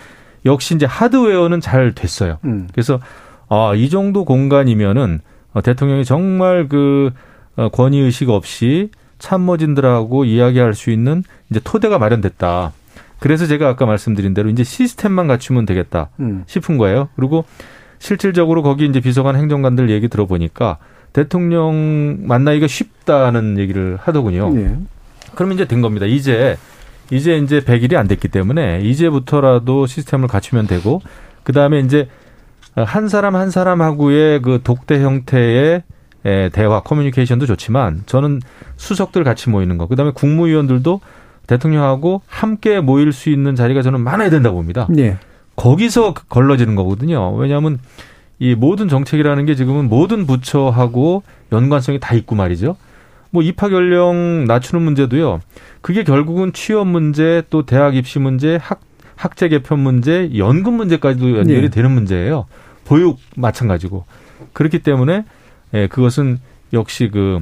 역시 0.45 0.75
이제 0.75 0.87
하드웨어는 0.87 1.61
잘 1.61 1.93
됐어요. 1.93 2.39
음. 2.45 2.69
그래서 2.73 3.01
아, 3.49 3.73
이 3.75 3.89
정도 3.91 4.25
공간이면은 4.25 5.21
어, 5.53 5.63
대통령이 5.63 6.05
정말 6.05 6.69
그 6.69 7.13
어, 7.57 7.69
권위 7.69 7.99
의식 8.01 8.31
없이 8.31 8.91
참모진들하고 9.19 10.25
이야기할 10.25 10.75
수 10.75 10.91
있는 10.91 11.23
이제 11.51 11.61
토대가 11.63 11.99
마련됐다. 11.99 12.73
그래서 13.21 13.47
제가 13.47 13.69
아까 13.69 13.87
말씀드린 13.87 14.35
대로 14.35 14.51
이제 14.51 14.65
시스템만 14.65 15.29
갖추면 15.29 15.65
되겠다 15.67 16.11
음. 16.21 16.45
싶은 16.47 16.77
거예요. 16.77 17.09
그리고 17.17 17.45
실질적으로 17.99 18.63
거기 18.63 18.87
이제 18.87 19.01
비서관 19.01 19.37
행정관들 19.37 19.89
얘기 19.89 20.09
들어보니까 20.09 20.79
대통령 21.15 22.19
만나기가 22.23 22.67
쉽다는 22.67 23.57
얘기를 23.57 23.97
하더군요. 24.01 24.53
예. 24.57 24.77
그러면 25.35 25.55
이제 25.55 25.65
된 25.65 25.81
겁니다. 25.81 26.07
이제 26.07 26.59
이제 27.11 27.37
이제 27.37 27.61
100일이 27.61 27.95
안 27.97 28.09
됐기 28.09 28.29
때문에 28.29 28.81
이제부터라도 28.83 29.87
시스템을 29.87 30.29
갖추면 30.29 30.67
되고 30.67 31.01
그 31.43 31.53
다음에 31.53 31.81
이제 31.81 32.09
한 32.75 33.09
사람 33.09 33.37
한 33.37 33.51
사람하고의 33.51 34.43
그 34.43 34.61
독대 34.64 35.03
형태의 35.03 35.83
에, 36.27 36.49
대화 36.49 36.81
커뮤니케이션도 36.81 37.47
좋지만 37.47 38.03
저는 38.07 38.40
수석들 38.77 39.25
같이 39.25 39.51
모이는 39.51 39.77
거 39.79 39.87
그다음에 39.87 40.12
국무위원들도 40.14 41.01
대통령하고 41.47 42.23
함께 42.27 42.81
모일 42.81 43.12
수 43.12 43.29
있는 43.29 43.55
자리가 43.55 43.83
저는 43.83 44.01
많아야 44.01 44.31
된다고 44.31 44.57
봅니다. 44.57 44.88
예. 44.97 45.19
거기서 45.57 46.14
걸러지는 46.14 46.75
거거든요. 46.75 47.35
왜냐하면 47.35 47.79
이 48.38 48.55
모든 48.55 48.88
정책이라는 48.88 49.45
게 49.47 49.55
지금은 49.55 49.88
모든 49.88 50.27
부처하고 50.27 51.23
연관성이 51.53 52.01
다 52.01 52.14
있고 52.14 52.35
말이죠. 52.35 52.77
뭐 53.35 53.42
입학 53.42 53.73
연령 53.73 54.44
낮추는 54.47 54.81
문제도요. 54.85 55.40
그게 55.81 56.05
결국은 56.05 56.53
취업 56.53 56.87
문제 56.87 57.42
또 57.51 57.66
대학 57.66 57.97
입시 57.97 58.20
문제 58.20 58.57
학 58.62 58.81
학제 59.16 59.49
개편 59.49 59.81
문제 59.81 60.31
연금 60.37 60.75
문제까지도 60.75 61.38
연결이 61.38 61.62
네. 61.62 61.68
되는 61.68 61.90
문제예요. 61.90 62.47
보육 62.85 63.18
마찬가지고 63.37 64.05
그렇기 64.53 64.79
때문에 64.85 65.25
예, 65.75 65.88
그것은 65.88 66.38
역시 66.73 67.11
그 67.12 67.40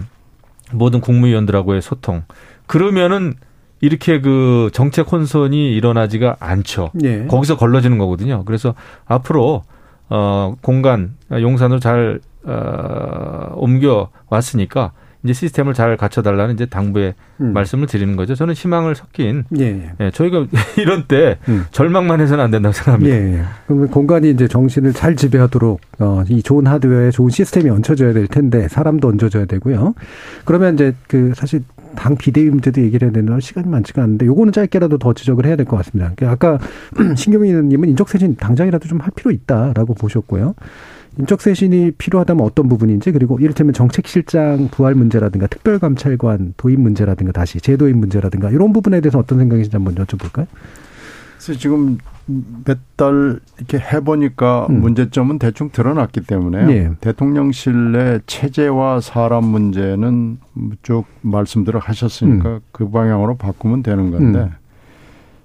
모든 0.73 1.03
국무위원들하고의 1.03 1.83
소통 1.83 2.23
그러면은 2.67 3.35
이렇게 3.83 4.23
그 4.23 4.71
정책 4.73 5.13
혼선이 5.13 5.75
일어나지가 5.75 6.37
않죠. 6.41 6.93
예. 7.03 7.27
거기서 7.27 7.59
걸러지는 7.59 7.99
거거든요. 7.99 8.45
그래서 8.47 8.75
앞으로 9.05 9.65
어 10.09 10.55
공간 10.63 11.17
용산으로 11.31 11.81
잘 11.81 12.21
어, 12.45 13.53
옮겨 13.57 14.09
왔으니까 14.31 14.93
이제 15.25 15.33
시스템을 15.33 15.75
잘 15.75 15.97
갖춰달라는 15.97 16.55
이제 16.55 16.67
당부의 16.67 17.15
음. 17.41 17.53
말씀을 17.53 17.87
드리는 17.87 18.17
거죠. 18.17 18.35
저는 18.35 18.55
희망을 18.55 18.95
섞인 18.95 19.45
예. 19.59 19.63
예. 19.65 19.93
예, 20.01 20.11
저희가 20.11 20.47
이런 20.79 21.05
때 21.07 21.39
음. 21.49 21.65
절망만 21.71 22.21
해서는 22.21 22.43
안 22.43 22.51
된다고 22.51 22.73
생각합니다. 22.73 23.15
예, 23.17 23.39
예. 23.39 23.43
그러면 23.67 23.89
공간이 23.89 24.31
이제 24.31 24.49
정신을 24.49 24.93
잘 24.93 25.15
지배하도록 25.17 25.81
어, 26.01 26.25
이 26.29 26.43
좋은 26.43 26.67
하드웨어에 26.67 27.11
좋은 27.11 27.31
시스템이 27.31 27.71
얹혀져야 27.71 28.13
될 28.13 28.27
텐데 28.27 28.67
사람도 28.69 29.09
얹어져야 29.09 29.45
되고요. 29.47 29.95
그러면 30.45 30.75
이제 30.75 30.95
그 31.07 31.33
사실 31.37 31.63
당 31.95 32.17
비대위 32.17 32.49
문제도 32.49 32.81
얘기를 32.81 33.07
해야 33.07 33.13
되는 33.13 33.39
시간이 33.39 33.69
많지가 33.69 34.03
않은데 34.03 34.25
요거는 34.27 34.53
짧게라도 34.53 34.97
더 34.99 35.13
지적을 35.13 35.45
해야 35.47 35.57
될 35.57 35.67
것 35.67 35.77
같습니다. 35.77 36.11
그러니까 36.17 36.31
아까 36.49 36.59
신경민 37.17 37.51
의원님은 37.51 37.89
인적쇄신 37.91 38.37
당장이라도 38.37 38.89
좀 38.89 38.99
할 39.03 39.11
필요 39.15 39.31
있다라고 39.31 39.95
보셨고요. 39.95 40.55
인적쇄신이 41.19 41.93
필요하다면 41.93 42.45
어떤 42.45 42.69
부분인지 42.69 43.13
그리고 43.13 43.39
이를테면 43.39 43.75
정책실장 43.75 44.69
부활 44.71 44.95
문제라든가 44.95 45.47
특별감찰관 45.47 46.55
도입 46.57 46.81
문제라든가 46.81 47.33
다시 47.33 47.61
제도입 47.61 47.97
문제라든가 47.97 48.51
이런 48.51 48.73
부분에 48.73 49.01
대해서 49.01 49.19
어떤 49.19 49.39
생각이신지 49.39 49.77
한번 49.77 49.95
여쭤볼까요? 49.97 50.47
그래서 51.39 51.59
지금 51.59 51.99
몇 52.65 52.79
달 52.97 53.41
이렇게 53.59 53.79
해보니까 53.79 54.67
음. 54.71 54.81
문제점은 54.81 55.39
대충 55.41 55.71
드러났기 55.71 56.21
때문에요. 56.21 56.71
예. 56.71 56.91
대통령실 57.01 57.93
내 57.93 58.21
체제와 58.27 59.01
사람 59.01 59.45
문제는 59.47 60.39
쭉 60.83 61.05
말씀들을 61.23 61.81
하셨으니까 61.81 62.61
그 62.71 62.89
방향으로 62.89 63.37
바꾸면 63.37 63.83
되는 63.83 64.11
건데 64.13 64.39
음. 64.39 64.51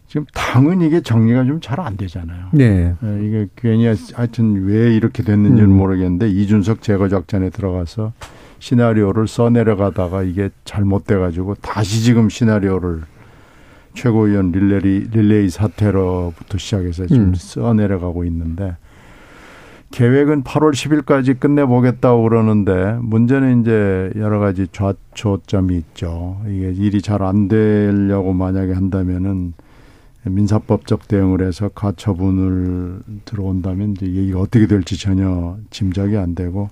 지금 0.07 0.25
당은 0.33 0.81
이게 0.81 1.01
정리가 1.01 1.43
좀 1.45 1.59
잘 1.59 1.79
안 1.79 1.97
되잖아요. 1.97 2.47
네. 2.53 2.95
예, 3.03 3.25
이게 3.27 3.47
괜히 3.55 3.85
하여튼 4.13 4.65
왜 4.65 4.95
이렇게 4.95 5.21
됐는지는 5.23 5.69
음. 5.69 5.77
모르겠는데 5.77 6.29
이준석 6.29 6.81
제거 6.81 7.09
작전에 7.09 7.49
들어가서 7.49 8.13
시나리오를 8.59 9.27
써내려가다가 9.27 10.23
이게 10.23 10.49
잘못돼 10.65 11.17
가지고 11.17 11.55
다시 11.55 12.03
지금 12.03 12.29
시나리오를 12.29 13.01
최고위원 13.93 14.51
릴레이 14.51 15.07
릴레이 15.11 15.49
사태로부터 15.49 16.57
시작해서 16.57 17.05
지금 17.05 17.25
음. 17.29 17.33
써내려가고 17.35 18.23
있는데 18.25 18.75
계획은 19.91 20.43
8월 20.43 20.71
10일까지 20.73 21.39
끝내보겠다고 21.39 22.23
그러는데 22.23 22.97
문제는 23.01 23.61
이제 23.61 24.11
여러 24.17 24.39
가지 24.39 24.67
좌초점이 24.71 25.75
있죠. 25.77 26.41
이게 26.47 26.71
일이 26.71 27.01
잘 27.01 27.21
안 27.23 27.47
되려고 27.47 28.33
만약에 28.33 28.73
한다면은 28.73 29.53
민사법적 30.29 31.07
대응을 31.07 31.41
해서 31.41 31.69
가처분을 31.69 33.01
들어온다면 33.25 33.91
이제 33.91 34.05
이게 34.05 34.33
어떻게 34.33 34.67
될지 34.67 34.97
전혀 34.99 35.57
짐작이 35.69 36.17
안 36.17 36.35
되고 36.35 36.69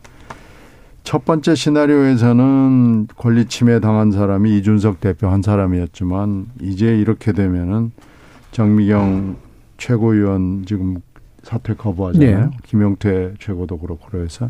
첫 1.03 1.23
번째 1.23 1.53
시나리오에서는 1.53 3.07
권리 3.15 3.45
침해 3.45 3.79
당한 3.79 4.11
사람이 4.11 4.57
이준석 4.57 4.99
대표 4.99 5.27
한 5.27 5.41
사람이었지만 5.41 6.47
이제 6.61 6.97
이렇게 6.97 7.31
되면은 7.31 7.91
정미경 8.51 9.35
최고위원 9.77 10.65
지금 10.65 10.97
사퇴 11.43 11.75
거부하잖아요. 11.75 12.45
네. 12.45 12.57
김용태 12.63 13.33
최고도 13.39 13.77
그렇고 13.77 14.07
그래서 14.09 14.49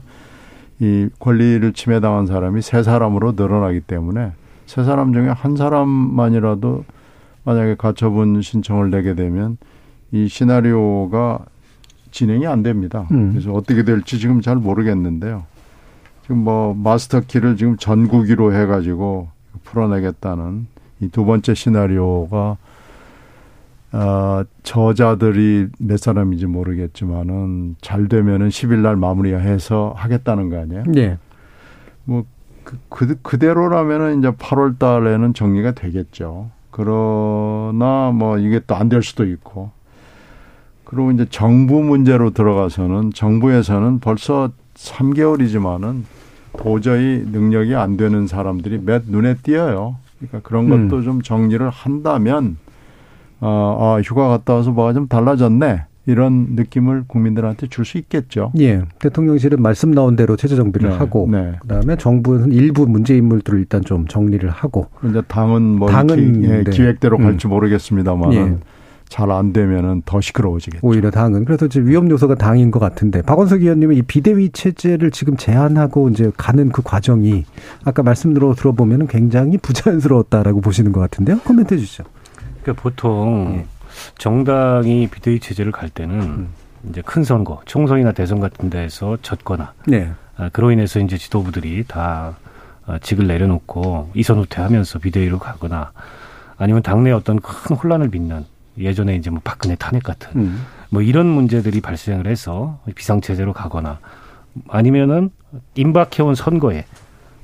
이 0.80 1.10
권리를 1.20 1.74
침해당한 1.74 2.26
사람이 2.26 2.62
세 2.62 2.84
사람으로 2.84 3.34
늘어나기 3.34 3.82
때문에 3.82 4.32
세 4.66 4.84
사람 4.84 5.14
중에 5.14 5.28
한 5.28 5.56
사람만이라도 5.56 6.86
만약에 7.46 7.76
가처분 7.76 8.42
신청을 8.42 8.90
내게 8.90 9.16
되면 9.16 9.58
이 10.12 10.28
시나리오가 10.28 11.40
진행이 12.12 12.46
안 12.48 12.64
됩니다. 12.64 13.08
음. 13.12 13.32
그래서 13.32 13.54
어떻게 13.54 13.84
될지 13.84 14.20
지금 14.20 14.42
잘 14.42 14.56
모르겠는데요. 14.58 15.44
지금 16.24 16.40
뭐 16.40 16.74
마스터 16.74 17.22
키를 17.22 17.56
지금 17.56 17.78
전국위로 17.78 18.54
해가지고 18.54 19.30
풀어내겠다는 19.64 20.68
이 21.02 21.10
두 21.10 21.26
번째 21.26 21.54
시나리오가 21.54 22.58
어, 23.92 24.44
저자들이 24.64 25.68
몇 25.80 25.98
사람인지 26.00 26.48
모르겠지만은 26.48 27.76
잘 27.82 28.08
되면은 28.08 28.50
10일 28.50 28.80
날 28.80 28.96
마무리해서 28.96 29.94
하겠다는 29.96 30.50
거 30.50 30.60
아니에요? 30.60 30.84
네. 30.88 31.18
뭐 32.04 32.26
그, 32.64 32.78
그 32.90 33.16
그대로라면은 33.22 34.20
이제 34.20 34.32
8월 34.32 34.78
달에는 34.80 35.34
정리가 35.34 35.72
되겠죠. 35.72 36.50
그러나 36.76 38.12
뭐 38.14 38.38
이게 38.38 38.60
또 38.60 38.76
안 38.76 38.90
될 38.90 39.02
수도 39.02 39.26
있고. 39.26 39.72
그리고 40.84 41.12
이제 41.12 41.26
정부 41.30 41.82
문제로 41.82 42.32
들어가서는 42.32 43.12
정부에서는 43.14 44.00
벌써 44.00 44.50
3개월이지만은 44.76 46.04
도저히 46.58 47.24
능력이 47.32 47.76
안 47.76 47.96
되는 47.98 48.28
사람들이 48.28 48.80
몇 48.84 49.04
눈에 49.08 49.36
띄어요. 49.42 49.96
그러니까 50.20 50.48
그런 50.48 50.70
것도 50.70 50.98
음. 50.98 51.04
좀 51.04 51.22
정리를 51.22 51.68
한다면 51.70 52.58
어, 53.40 53.48
어, 53.80 54.02
휴가 54.02 54.28
갔다 54.28 54.54
와서 54.56 54.72
뭐가 54.72 54.94
좀 54.94 55.08
달라졌네. 55.08 55.86
이런 56.06 56.48
느낌을 56.56 57.06
국민들한테 57.08 57.68
줄 57.68 57.86
수 57.86 57.98
있겠죠. 58.00 58.52
예. 58.60 58.82
대통령실은 59.00 59.62
말씀 59.62 59.92
나온 59.92 60.16
대로 60.16 60.36
체제 60.36 60.56
정비를 60.56 60.90
네, 60.90 60.96
하고 60.96 61.28
네. 61.32 61.54
그다음에 61.62 61.96
정부는 61.96 62.52
일부 62.52 62.88
문제 62.88 63.16
인물들을 63.16 63.60
일단 63.60 63.84
좀 63.84 64.08
정리를 64.08 64.50
하고 64.50 64.88
이제 65.08 65.22
당은 65.28 65.62
뭐 65.62 65.90
당은 65.90 66.42
기, 66.42 66.48
예, 66.48 66.64
네. 66.64 66.72
기획대로 66.72 67.18
갈지 67.18 67.48
음. 67.48 67.50
모르겠습니다만 67.50 68.34
예. 68.34 68.56
잘안 69.08 69.54
되면은 69.54 70.02
더 70.06 70.20
시끄러워지겠죠. 70.20 70.86
오히려 70.86 71.12
당은 71.12 71.46
그래서 71.46 71.68
이제 71.68 71.80
위험 71.80 72.10
요소가 72.10 72.34
당인 72.34 72.72
것 72.72 72.80
같은데 72.80 73.22
박원석 73.22 73.62
의원님은 73.62 73.96
이 73.96 74.02
비대위 74.02 74.50
체제를 74.50 75.12
지금 75.12 75.38
제안하고 75.38 76.10
이제 76.10 76.32
가는 76.36 76.70
그 76.70 76.82
과정이 76.82 77.46
아까 77.84 78.02
말씀으로 78.02 78.56
들어보면은 78.56 79.06
굉장히 79.06 79.60
부자연스러웠다라고 79.60 80.60
보시는 80.62 80.92
것 80.92 81.02
같은데요. 81.02 81.38
코멘트해 81.42 81.80
주시죠. 81.80 82.04
그러니까 82.64 82.82
보통 82.82 83.60
예. 83.60 83.75
정당이 84.18 85.08
비대위 85.08 85.40
체제를 85.40 85.72
갈 85.72 85.90
때는 85.90 86.22
음. 86.22 86.50
이제 86.90 87.02
큰 87.02 87.24
선거, 87.24 87.62
총선이나 87.66 88.12
대선 88.12 88.40
같은 88.40 88.70
데에서 88.70 89.18
졌거나 89.22 89.74
네. 89.88 90.12
아, 90.38 90.50
그로 90.50 90.72
인해서 90.72 91.00
이제 91.00 91.18
지도부들이 91.18 91.86
다 91.88 92.36
아, 92.86 93.00
직을 93.00 93.28
내려놓고 93.28 94.12
이선 94.14 94.38
후퇴하면서 94.38 95.00
비대위로 95.00 95.40
가거나 95.40 95.92
아니면 96.58 96.82
당내 96.82 97.12
어떤 97.12 97.40
큰 97.40 97.76
혼란을 97.76 98.10
빚는 98.10 98.46
예전에 98.78 99.16
이제 99.16 99.30
뭐 99.30 99.42
박근혜 99.44 99.76
탄핵 99.76 100.04
같은 100.04 100.32
음. 100.36 100.66
뭐 100.90 101.02
이런 101.02 101.26
문제들이 101.26 101.82
발생을 101.82 102.28
해서 102.28 102.80
비상체제로 102.94 103.54
가거나 103.54 104.00
아니면은 104.68 105.32
임박해온 105.76 106.36
선거에 106.36 106.86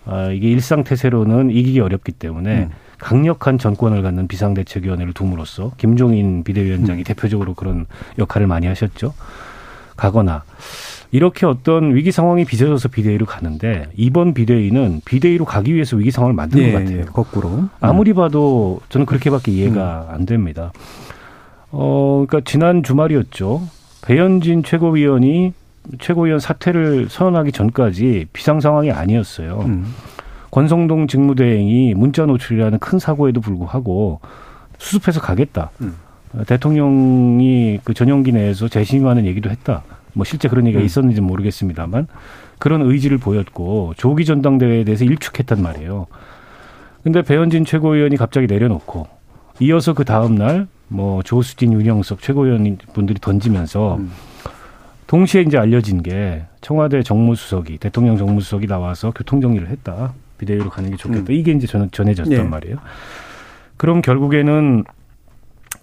아, 0.06 0.30
이게 0.32 0.50
일상태세로는 0.50 1.52
이기기 1.52 1.80
어렵기 1.80 2.12
때문에 2.14 2.64
음. 2.64 2.70
강력한 3.02 3.58
정권을 3.58 4.04
갖는 4.04 4.28
비상대책위원회를 4.28 5.14
둠으로써 5.14 5.72
김종인 5.78 6.44
비대위원장이 6.44 7.02
음. 7.02 7.04
대표적으로 7.04 7.56
그런 7.56 7.88
역할을 8.20 8.46
많이 8.48 8.68
하셨죠. 8.68 9.14
가거나 9.98 10.44
이렇게 11.12 11.46
어떤 11.46 11.96
위기 11.96 12.12
상황이 12.12 12.46
빚어져서 12.46 12.90
비대위로 12.90 13.26
가는데 13.26 13.90
이번 13.96 14.34
비대위는 14.34 15.02
비대위로 15.04 15.46
가기 15.46 15.74
위해서 15.74 15.98
위기 15.98 16.12
상황을 16.12 16.36
만든 16.36 16.60
예, 16.60 16.72
것 16.72 16.78
같아요. 16.78 17.00
예, 17.00 17.02
거꾸로. 17.04 17.66
아무리 17.82 18.14
봐도 18.14 18.80
저는 18.90 19.08
그렇게밖에 19.08 19.52
이해가 19.52 20.08
음. 20.10 20.16
안 20.16 20.26
됩니다. 20.26 20.72
어, 21.72 22.24
그러니까 22.28 22.50
지난 22.50 22.84
주말이었죠. 22.84 23.68
배현진 24.04 24.64
최고위원이 24.64 25.54
최고위원 26.00 26.40
사퇴를 26.40 27.08
선언하기 27.10 27.52
전까지 27.52 28.28
비상 28.32 28.60
상황이 28.60 28.92
아니었어요. 28.92 29.64
음. 29.66 29.94
권성동 30.52 31.08
직무대행이 31.08 31.94
문자 31.96 32.26
노출이라는 32.26 32.80
큰 32.80 33.00
사고에도 33.00 33.42
불구하고 33.42 34.20
수습해서 34.78 35.22
가겠다. 35.22 35.72
음. 35.82 35.96
대통령이 36.48 37.80
그 37.84 37.94
전용기 37.94 38.32
내에서 38.32 38.68
재심하는 38.68 39.26
얘기도 39.26 39.50
했다. 39.50 39.84
뭐 40.14 40.26
실제 40.26 40.48
그런 40.48 40.66
얘기가 40.68 40.82
음. 40.82 40.86
있었는지 40.86 41.22
모르겠습니다만 41.22 42.08
그런 42.60 42.82
의지를 42.82 43.18
보였고 43.18 43.94
조기 43.98 44.26
전당대회에 44.26 44.84
대해서 44.84 45.06
일축했단 45.06 45.62
말이에요. 45.62 46.08
근데 47.04 47.22
배현진 47.22 47.66
최고위원이 47.66 48.18
갑자기 48.18 48.48
내려놓고 48.48 49.08
이어서 49.60 49.94
그 49.94 50.06
다음 50.06 50.36
날 50.36 50.68
뭐 50.92 51.24
조수진, 51.24 51.72
윤영석 51.72 52.22
최고위원 52.22 52.78
분들이 52.94 53.18
던지면서 53.20 53.96
음. 53.96 54.12
동시에 55.08 55.42
이제 55.42 55.58
알려진 55.58 56.04
게 56.04 56.44
청와대 56.60 57.02
정무수석이 57.02 57.78
대통령 57.78 58.18
정무수석이 58.18 58.68
나와서 58.68 59.12
교통정리를 59.12 59.68
했다. 59.70 60.14
비대위로 60.42 60.70
가는 60.72 60.90
게 60.90 60.98
좋겠다. 60.98 61.26
음. 61.30 61.32
이게 61.32 61.52
이제 61.52 61.68
전, 61.68 61.90
전해졌단 61.92 62.36
네. 62.36 62.44
말이에요. 62.44 62.78
그럼 63.78 64.02
결국에는 64.02 64.84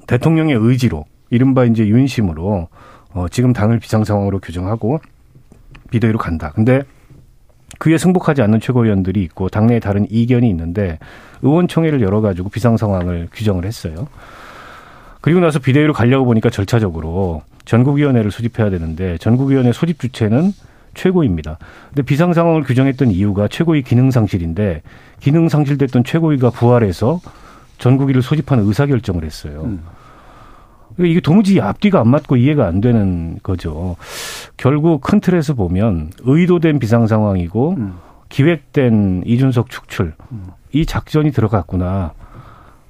대통령의 0.06 0.56
의지로 0.56 1.04
이른바 1.30 1.64
이제 1.64 1.86
윤심으로 1.86 2.68
어, 3.12 3.26
지금 3.30 3.52
당을 3.52 3.78
비상 3.78 4.04
상황으로 4.04 4.40
규정하고 4.40 5.00
비대위로 5.90 6.18
간다. 6.18 6.50
근데 6.54 6.82
그에 7.78 7.96
승복하지 7.96 8.42
않는 8.42 8.60
최고위원들이 8.60 9.22
있고 9.22 9.48
당내에 9.48 9.78
다른 9.78 10.06
이견이 10.10 10.48
있는데 10.50 10.98
의원총회를 11.42 12.02
열어가지고 12.02 12.48
비상 12.48 12.76
상황을 12.76 13.28
규정을 13.32 13.64
했어요. 13.64 14.08
그리고 15.20 15.40
나서 15.40 15.58
비대위로 15.60 15.92
가려고 15.92 16.24
보니까 16.24 16.50
절차적으로 16.50 17.42
전국위원회를 17.64 18.30
소집해야 18.30 18.70
되는데 18.70 19.18
전국위원회 19.18 19.72
소집 19.72 20.00
주체는 20.00 20.52
최고입니다. 20.98 21.58
근데 21.88 22.02
비상 22.02 22.32
상황을 22.32 22.64
규정했던 22.64 23.10
이유가 23.12 23.46
최고위 23.48 23.82
기능 23.82 24.10
상실인데 24.10 24.82
기능 25.20 25.48
상실됐던 25.48 26.04
최고위가 26.04 26.50
부활해서 26.50 27.20
전국위를 27.78 28.20
소집하는 28.20 28.64
의사 28.66 28.86
결정을 28.86 29.24
했어요. 29.24 29.62
음. 29.64 29.82
그러니까 30.96 31.12
이게 31.12 31.20
도무지 31.20 31.60
앞뒤가 31.60 32.00
안 32.00 32.08
맞고 32.08 32.36
이해가 32.36 32.66
안 32.66 32.80
되는 32.80 33.38
거죠. 33.42 33.94
결국 34.56 35.00
큰 35.00 35.20
틀에서 35.20 35.54
보면 35.54 36.10
의도된 36.20 36.80
비상 36.80 37.06
상황이고 37.06 37.74
음. 37.78 37.94
기획된 38.28 39.22
이준석 39.24 39.70
축출 39.70 40.14
음. 40.32 40.48
이 40.72 40.84
작전이 40.84 41.30
들어갔구나. 41.30 42.12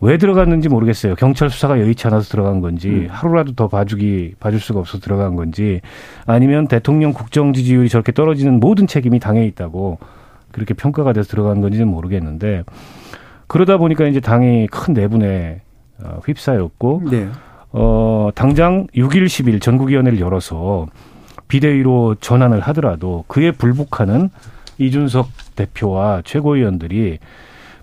왜 0.01 0.17
들어갔는지 0.17 0.69
모르겠어요. 0.69 1.17
경찰 1.17 1.51
수사가 1.51 1.81
여의치 1.81 2.07
않아서 2.07 2.29
들어간 2.31 2.61
건지 2.61 2.89
음. 2.89 3.07
하루라도 3.11 3.53
더 3.55 3.69
봐주기 3.69 4.35
봐줄 4.39 4.61
수가 4.61 4.81
없어서 4.81 5.01
들어간 5.01 5.35
건지 5.35 5.81
아니면 6.27 6.69
대통령 6.69 7.13
국정 7.13 7.53
지지율이 7.53 7.89
저렇게 7.89 8.13
떨어지는 8.13 8.61
모든 8.61 8.87
책임이 8.87 9.19
당에 9.19 9.45
있다고 9.47 9.99
그렇게 10.53 10.75
평가가 10.75 11.13
돼서 11.13 11.29
들어간 11.29 11.61
건지는 11.61 11.89
모르겠는데 11.89 12.63
그러다 13.49 13.77
보니까 13.79 14.07
이제 14.07 14.21
당이 14.21 14.69
큰 14.69 14.95
내분에 14.95 15.63
어, 16.05 16.21
휩싸였고 16.25 17.03
네. 17.11 17.29
어 17.73 18.31
당장 18.35 18.87
6일 18.95 19.27
10일 19.27 19.61
전국위원회를 19.61 20.21
열어서 20.21 20.87
비대위로 21.49 22.15
전환을 22.21 22.61
하더라도 22.61 23.25
그에 23.27 23.51
불복하는 23.51 24.31
이준석 24.79 25.29
대표와 25.57 26.23
최고위원들이 26.25 27.19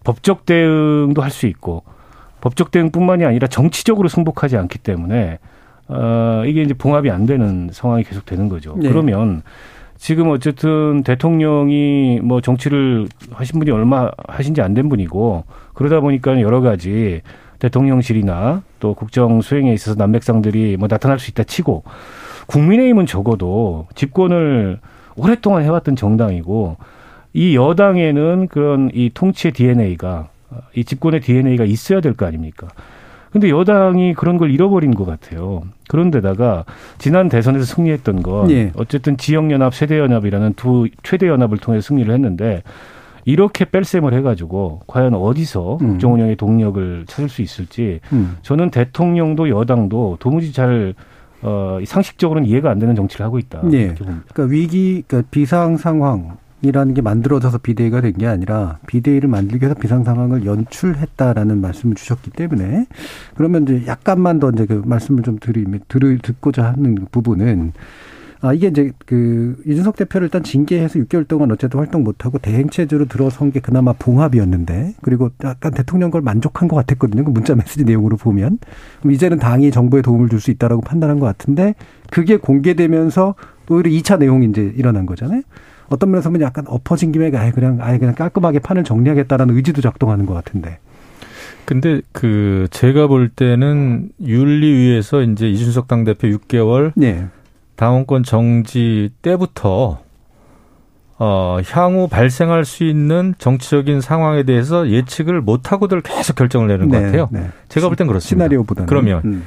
법적 0.05 0.45
대응도 0.45 1.21
할 1.21 1.29
수 1.29 1.45
있고 1.47 1.83
법적 2.45 2.69
대응뿐만이 2.69 3.25
아니라 3.25 3.47
정치적으로 3.47 4.07
승복하지 4.07 4.55
않기 4.55 4.77
때문에 4.77 5.39
어, 5.87 6.43
이게 6.45 6.61
이제 6.61 6.75
봉합이 6.75 7.09
안 7.09 7.25
되는 7.25 7.69
상황이 7.73 8.03
계속 8.03 8.23
되는 8.23 8.49
거죠. 8.49 8.75
네. 8.79 8.87
그러면 8.87 9.41
지금 9.97 10.29
어쨌든 10.29 11.01
대통령이 11.01 12.19
뭐 12.21 12.41
정치를 12.41 13.07
하신 13.31 13.57
분이 13.57 13.71
얼마 13.71 14.11
하신 14.27 14.53
지 14.53 14.61
안 14.61 14.75
된 14.75 14.89
분이고 14.89 15.43
그러다 15.73 16.01
보니까 16.01 16.39
여러 16.39 16.61
가지 16.61 17.21
대통령실이나 17.57 18.61
또 18.79 18.93
국정 18.93 19.41
수행에 19.41 19.73
있어서 19.73 19.97
난맥상들이 19.97 20.77
뭐 20.77 20.87
나타날 20.87 21.17
수 21.17 21.31
있다 21.31 21.45
치고 21.45 21.81
국민의힘은 22.45 23.07
적어도 23.07 23.87
집권을 23.95 24.79
오랫동안 25.15 25.63
해왔던 25.63 25.95
정당이고 25.95 26.77
이 27.33 27.55
여당에는 27.55 28.49
그런 28.49 28.91
이 28.93 29.09
통치의 29.11 29.53
DNA가 29.53 30.27
이 30.75 30.83
집권의 30.83 31.21
DNA가 31.21 31.63
있어야 31.65 32.01
될 32.01 32.13
거 32.13 32.25
아닙니까? 32.25 32.67
근데 33.31 33.49
여당이 33.49 34.13
그런 34.13 34.37
걸 34.37 34.49
잃어버린 34.49 34.95
것 34.95 35.03
같아요. 35.05 35.63
그런데다가 35.89 36.63
지난 36.97 37.27
대선에서 37.27 37.65
승리했던 37.65 38.23
건 38.23 38.49
예. 38.51 38.71
어쨌든 38.77 39.17
지역연합, 39.17 39.75
세대연합이라는 39.75 40.53
두 40.53 40.87
최대 41.03 41.27
연합을 41.27 41.57
통해 41.57 41.81
승리를 41.81 42.13
했는데 42.13 42.63
이렇게 43.25 43.65
뺄셈을 43.65 44.13
해가지고 44.13 44.83
과연 44.87 45.15
어디서 45.15 45.79
음. 45.81 45.87
국정 45.89 46.13
운영의 46.13 46.37
동력을 46.37 47.05
찾을 47.07 47.27
수 47.27 47.41
있을지 47.41 47.99
음. 48.13 48.37
저는 48.41 48.69
대통령도 48.69 49.49
여당도 49.49 50.17
도무지 50.21 50.53
잘 50.53 50.93
어, 51.41 51.79
상식적으로는 51.85 52.47
이해가 52.47 52.69
안 52.71 52.79
되는 52.79 52.95
정치를 52.95 53.25
하고 53.25 53.37
있다. 53.37 53.61
예. 53.73 53.93
그러니까 53.95 54.43
위기, 54.43 55.03
그러니까 55.05 55.27
비상 55.31 55.75
상황 55.75 56.37
이라는 56.67 56.93
게 56.93 57.01
만들어져서 57.01 57.59
비대위가 57.59 58.01
된 58.01 58.13
게 58.17 58.27
아니라 58.27 58.79
비대위를 58.87 59.27
만들기 59.29 59.63
위해서 59.65 59.79
비상 59.79 60.03
상황을 60.03 60.45
연출했다라는 60.45 61.59
말씀을 61.61 61.95
주셨기 61.95 62.31
때문에 62.31 62.85
그러면 63.35 63.63
이제 63.63 63.83
약간만 63.87 64.39
더 64.39 64.51
이제 64.51 64.65
그 64.65 64.81
말씀을 64.85 65.23
좀 65.23 65.37
드리면 65.39 65.81
들 65.87 66.17
듣고자 66.19 66.63
하는 66.73 67.07
부분은 67.11 67.73
아, 68.41 68.53
이게 68.53 68.67
이제 68.67 68.91
그 69.05 69.55
이준석 69.65 69.95
대표를 69.95 70.25
일단 70.27 70.43
징계해서 70.43 70.99
6개월 70.99 71.27
동안 71.27 71.51
어쨌든 71.51 71.79
활동 71.79 72.03
못 72.03 72.25
하고 72.25 72.37
대행 72.37 72.69
체제로 72.69 73.05
들어선 73.05 73.51
게 73.51 73.59
그나마 73.59 73.93
봉합이었는데 73.93 74.95
그리고 75.01 75.31
약간 75.43 75.73
대통령 75.73 76.11
걸 76.11 76.21
만족한 76.21 76.67
것 76.67 76.75
같았거든요. 76.75 77.23
그 77.23 77.31
문자 77.31 77.55
메시지 77.55 77.85
내용으로 77.85 78.17
보면. 78.17 78.59
그럼 78.99 79.11
이제는 79.13 79.39
당이 79.39 79.71
정부에 79.71 80.01
도움을 80.03 80.29
줄 80.29 80.39
수 80.39 80.51
있다라고 80.51 80.81
판단한 80.81 81.19
것 81.19 81.25
같은데 81.25 81.73
그게 82.11 82.37
공개되면서 82.37 83.33
오히려 83.69 83.89
2차 83.89 84.19
내용이 84.19 84.45
이제 84.47 84.71
일어난 84.77 85.05
거잖아요. 85.07 85.41
어떤 85.89 86.11
면에서 86.11 86.29
보면 86.29 86.41
약간 86.41 86.65
엎어진 86.67 87.11
김에 87.11 87.31
아예 87.35 87.51
그냥 87.51 87.77
아예 87.81 87.97
그냥 87.97 88.15
깔끔하게 88.15 88.59
판을 88.59 88.83
정리하겠다라는 88.83 89.55
의지도 89.55 89.81
작동하는 89.81 90.25
것 90.25 90.33
같은데. 90.33 90.79
근데 91.65 92.01
그 92.11 92.67
제가 92.71 93.07
볼 93.07 93.29
때는 93.29 94.09
윤리위에서 94.21 95.21
이제 95.23 95.49
이준석 95.49 95.87
당대표 95.87 96.27
6개월 96.27 96.91
네. 96.95 97.25
당원권 97.75 98.23
정지 98.23 99.09
때부터 99.21 99.99
어, 101.17 101.57
향후 101.71 102.07
발생할 102.09 102.65
수 102.65 102.83
있는 102.83 103.33
정치적인 103.37 104.01
상황에 104.01 104.43
대해서 104.43 104.89
예측을 104.89 105.41
못하고들 105.41 106.01
계속 106.01 106.35
결정을 106.35 106.67
내는 106.67 106.89
것 106.89 106.97
네, 106.99 107.05
같아요. 107.05 107.29
네. 107.31 107.49
제가 107.69 107.87
볼 107.87 107.95
땐 107.95 108.07
그렇습니다. 108.07 108.43
시나리오보다는. 108.45 108.85
그러면 108.87 109.21
음. 109.25 109.43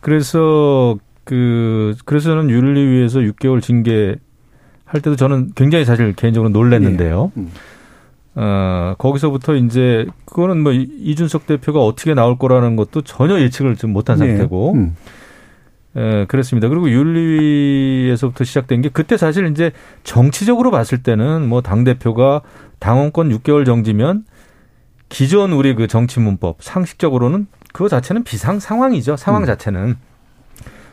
그래서 0.00 0.96
그 1.24 1.96
그래서 2.04 2.30
저는 2.30 2.50
윤리위에서 2.50 3.18
6개월 3.20 3.60
징계 3.60 4.16
할 4.88 5.00
때도 5.02 5.16
저는 5.16 5.52
굉장히 5.54 5.84
사실 5.84 6.14
개인적으로 6.14 6.48
놀랐는데요. 6.48 7.30
음. 7.36 7.50
어, 8.34 8.94
거기서부터 8.98 9.54
이제 9.56 10.06
그거는 10.24 10.62
뭐 10.62 10.72
이- 10.72 10.88
이준석 11.00 11.46
대표가 11.46 11.80
어떻게 11.80 12.14
나올 12.14 12.38
거라는 12.38 12.76
것도 12.76 13.02
전혀 13.02 13.38
예측을 13.40 13.76
좀 13.76 13.92
못한 13.92 14.18
네. 14.18 14.26
상태고 14.28 14.72
음. 14.74 14.96
예, 15.96 16.24
그렇습니다. 16.28 16.68
그리고 16.68 16.88
윤리위에서부터 16.90 18.44
시작된 18.44 18.82
게 18.82 18.88
그때 18.88 19.16
사실 19.16 19.46
이제 19.48 19.72
정치적으로 20.04 20.70
봤을 20.70 21.02
때는 21.02 21.48
뭐 21.48 21.60
당대표가 21.60 22.42
당원권 22.78 23.30
6개월 23.30 23.66
정지면 23.66 24.24
기존 25.08 25.52
우리 25.52 25.74
그 25.74 25.86
정치 25.86 26.20
문법 26.20 26.58
상식적으로는 26.62 27.46
그거 27.72 27.88
자체는 27.88 28.22
비상 28.24 28.60
상황이죠. 28.60 29.16
상황 29.16 29.42
음. 29.42 29.46
자체는. 29.46 29.96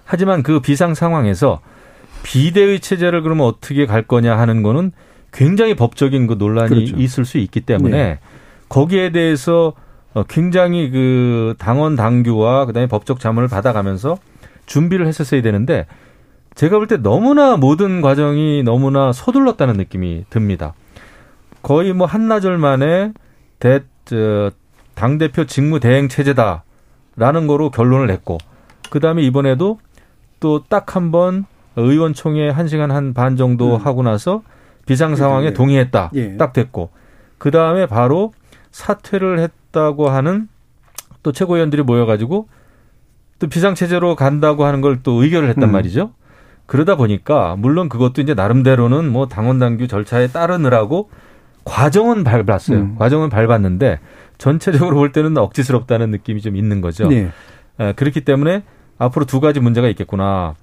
하지만 0.05 0.43
그 0.43 0.59
비상 0.59 0.93
상황에서 0.95 1.59
비대위 2.25 2.79
체제를 2.79 3.21
그러면 3.21 3.45
어떻게 3.45 3.85
갈 3.85 4.01
거냐 4.01 4.37
하는 4.37 4.63
거는 4.63 4.91
굉장히 5.31 5.75
법적인 5.75 6.27
그 6.27 6.33
논란이 6.33 6.69
그렇죠. 6.69 6.95
있을 6.97 7.25
수 7.25 7.37
있기 7.37 7.61
때문에 7.61 7.97
네. 7.97 8.19
거기에 8.69 9.11
대해서 9.11 9.73
어, 10.13 10.23
굉장히 10.23 10.89
그 10.89 11.55
당원 11.59 11.95
당규와 11.95 12.65
그다음에 12.65 12.87
법적 12.87 13.19
자문을 13.19 13.47
받아가면서 13.49 14.17
준비를 14.65 15.07
했었어야 15.07 15.41
되는데 15.41 15.85
제가 16.55 16.77
볼 16.77 16.87
때 16.87 16.97
너무나 16.97 17.57
모든 17.57 18.01
과정이 18.01 18.63
너무나 18.63 19.11
서둘렀다는 19.11 19.75
느낌이 19.75 20.25
듭니다. 20.29 20.73
거의 21.61 21.91
뭐 21.93 22.07
한나절 22.07 22.57
만에 22.57 23.11
대, 23.59 23.81
저, 24.05 24.51
당대표 24.93 25.45
직무 25.45 25.79
대행 25.81 26.07
체제다라는 26.07 27.47
거로 27.47 27.71
결론을 27.71 28.07
냈고, 28.07 28.37
그 28.89 28.99
다음에 29.01 29.21
이번에도 29.23 29.79
또 30.39 30.63
딱 30.69 30.95
한 30.95 31.11
번 31.11 31.45
의원총회 31.75 32.49
한 32.49 32.67
시간 32.67 32.91
한 32.91 33.13
반 33.13 33.35
정도 33.37 33.75
음. 33.75 33.81
하고 33.81 34.03
나서 34.03 34.41
비상 34.85 35.15
상황에 35.15 35.47
예. 35.47 35.53
동의했다. 35.53 36.11
예. 36.15 36.37
딱 36.37 36.53
됐고, 36.53 36.89
그 37.37 37.51
다음에 37.51 37.85
바로 37.87 38.33
사퇴를 38.71 39.39
했다고 39.39 40.09
하는 40.09 40.47
또 41.23 41.31
최고위원들이 41.31 41.81
모여 41.83 42.05
가지고 42.05 42.47
또 43.39 43.47
비상 43.47 43.73
체제로 43.75 44.15
간다고 44.15 44.65
하는 44.65 44.81
걸 44.81 44.99
또 45.03 45.21
의결을 45.23 45.49
했단 45.49 45.63
음. 45.65 45.71
말이죠. 45.71 46.11
그러다 46.67 46.95
보니까 46.95 47.55
물론 47.57 47.89
그것도 47.89 48.21
이제 48.21 48.33
나름대로는 48.33 49.09
뭐 49.11 49.27
당원 49.27 49.59
당규 49.59 49.87
절차에 49.87 50.27
따르느라고 50.27 51.09
과정은 51.63 52.23
밟았어요. 52.23 52.77
음. 52.77 52.95
과정은 52.97 53.29
밟았는데 53.29 53.99
전체적으로 54.37 54.95
볼 54.95 55.11
때는 55.11 55.37
억지스럽다는 55.37 56.11
느낌이 56.11 56.41
좀 56.41 56.55
있는 56.55 56.81
거죠. 56.81 57.07
네. 57.07 57.29
에, 57.79 57.93
그렇기 57.93 58.21
때문에 58.21 58.63
앞으로 58.97 59.25
두 59.25 59.39
가지 59.39 59.59
문제가 59.59 59.87
있겠구나. 59.89 60.55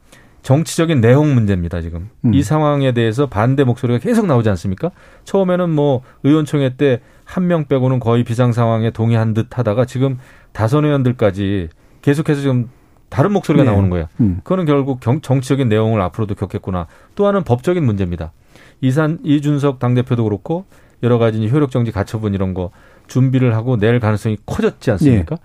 정치적인 0.42 1.00
내용 1.00 1.34
문제입니다, 1.34 1.80
지금. 1.80 2.10
음. 2.24 2.34
이 2.34 2.42
상황에 2.42 2.92
대해서 2.92 3.26
반대 3.26 3.64
목소리가 3.64 3.98
계속 4.00 4.26
나오지 4.26 4.48
않습니까? 4.50 4.90
처음에는 5.24 5.70
뭐 5.70 6.02
의원총회 6.24 6.76
때 6.76 7.00
한 7.24 7.46
명 7.46 7.64
빼고는 7.64 7.98
거의 8.00 8.24
비상 8.24 8.52
상황에 8.52 8.90
동의한 8.90 9.32
듯 9.32 9.56
하다가 9.56 9.86
지금 9.86 10.18
다선 10.52 10.84
의원들까지 10.84 11.68
계속해서 12.02 12.40
지금 12.42 12.68
다른 13.08 13.32
목소리가 13.32 13.64
네. 13.64 13.70
나오는 13.70 13.88
거예요. 13.88 14.06
음. 14.20 14.40
그거는 14.42 14.66
결국 14.66 15.00
경- 15.00 15.20
정치적인 15.22 15.68
내용을 15.68 16.00
앞으로도 16.02 16.34
겪겠구나. 16.34 16.88
또 17.14 17.26
하나는 17.26 17.44
법적인 17.44 17.82
문제입니다. 17.86 18.32
이산 18.82 19.18
이준석 19.22 19.78
당 19.78 19.94
대표도 19.94 20.24
그렇고 20.24 20.66
여러 21.02 21.16
가지 21.18 21.38
이제 21.42 21.48
효력 21.54 21.70
정지 21.70 21.90
가처분 21.92 22.34
이런 22.34 22.52
거 22.52 22.70
준비를 23.06 23.54
하고 23.54 23.76
낼 23.76 23.98
가능성이 24.00 24.36
커졌지 24.44 24.90
않습니까? 24.90 25.36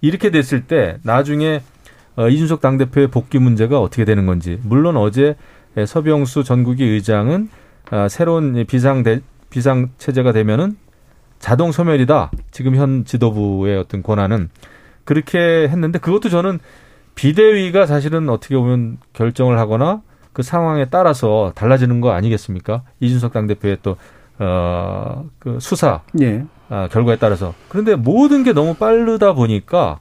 이렇게 0.00 0.30
됐을 0.30 0.62
때 0.66 0.96
나중에 1.02 1.56
어, 1.56 1.60
이준석 2.18 2.60
당대표의 2.60 3.08
복귀 3.08 3.38
문제가 3.38 3.80
어떻게 3.80 4.04
되는 4.04 4.26
건지 4.26 4.58
물론 4.62 4.96
어제 4.96 5.36
에, 5.76 5.84
서병수 5.84 6.44
전국위 6.44 6.84
의장은 6.84 7.48
아, 7.90 8.08
새로운 8.08 8.56
이 8.56 8.64
비상 8.64 9.02
대, 9.02 9.20
비상 9.50 9.90
체제가 9.98 10.32
되면은 10.32 10.76
자동 11.38 11.70
소멸이다. 11.70 12.30
지금 12.50 12.74
현 12.76 13.04
지도부의 13.04 13.78
어떤 13.78 14.02
권한은 14.02 14.48
그렇게 15.04 15.68
했는데 15.68 15.98
그것도 15.98 16.28
저는 16.28 16.58
비대위가 17.14 17.86
사실은 17.86 18.28
어떻게 18.28 18.56
보면 18.56 18.98
결정을 19.12 19.58
하거나 19.58 20.02
그 20.32 20.42
상황에 20.42 20.86
따라서 20.90 21.52
달라지는 21.54 22.00
거 22.00 22.10
아니겠습니까? 22.12 22.82
이준석 23.00 23.32
당대표의 23.32 23.78
또, 23.82 23.96
어, 24.38 25.24
그 25.38 25.58
수사, 25.60 26.02
예. 26.20 26.44
아, 26.68 26.88
결과에 26.90 27.16
따라서. 27.16 27.54
그런데 27.68 27.94
모든 27.94 28.42
게 28.42 28.52
너무 28.52 28.74
빠르다 28.74 29.32
보니까 29.32 30.00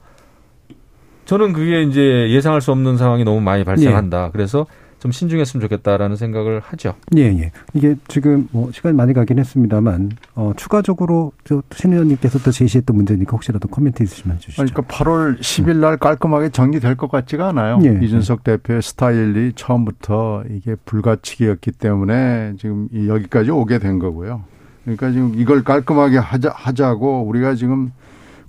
저는 1.25 1.53
그게 1.53 1.83
이제 1.83 2.29
예상할 2.29 2.61
수 2.61 2.71
없는 2.71 2.97
상황이 2.97 3.23
너무 3.23 3.41
많이 3.41 3.63
발생한다. 3.63 4.29
그래서 4.31 4.65
좀 4.99 5.11
신중했으면 5.11 5.61
좋겠다라는 5.61 6.15
생각을 6.15 6.61
하죠. 6.61 6.95
예, 7.15 7.23
예. 7.23 7.51
이게 7.75 7.95
지금 8.07 8.47
뭐 8.51 8.71
시간이 8.71 8.95
많이 8.95 9.13
가긴 9.13 9.37
했습니다만 9.37 10.11
어 10.33 10.53
추가적으로 10.55 11.31
저신 11.43 11.93
의원님께서 11.93 12.39
또 12.39 12.51
제시했던 12.51 12.95
문제니까 12.95 13.31
혹시라도 13.33 13.67
코멘트 13.67 14.01
있으시면 14.01 14.37
해주시죠. 14.37 14.63
그러니까 14.63 14.81
8월 14.81 15.39
10일 15.39 15.75
날 15.75 15.97
깔끔하게 15.97 16.49
정리될 16.49 16.95
것 16.95 17.11
같지가 17.11 17.49
않아요. 17.49 17.79
예. 17.83 17.99
이준석 18.03 18.43
대표의 18.43 18.81
스타일이 18.81 19.51
처음부터 19.55 20.43
이게 20.49 20.75
불가치기였기 20.85 21.73
때문에 21.73 22.53
지금 22.57 22.87
이 22.91 23.07
여기까지 23.07 23.51
오게 23.51 23.77
된 23.77 23.99
거고요. 23.99 24.43
그러니까 24.85 25.11
지금 25.11 25.33
이걸 25.35 25.63
깔끔하게 25.63 26.17
하자, 26.17 26.51
하자고 26.55 27.27
우리가 27.27 27.53
지금 27.55 27.91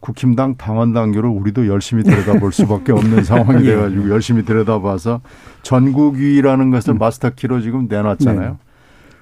국힘당 0.00 0.56
당원 0.56 0.92
당규를 0.92 1.28
우리도 1.28 1.66
열심히 1.66 2.02
들여다볼 2.02 2.52
수밖에 2.52 2.92
없는 2.92 3.24
상황이 3.24 3.64
예. 3.66 3.74
돼가지고 3.74 4.10
열심히 4.10 4.44
들여다봐서 4.44 5.20
전국위라는 5.62 6.70
것을 6.70 6.94
음. 6.94 6.98
마스터키로 6.98 7.60
지금 7.60 7.86
내놨잖아요. 7.88 8.50
네. 8.50 8.56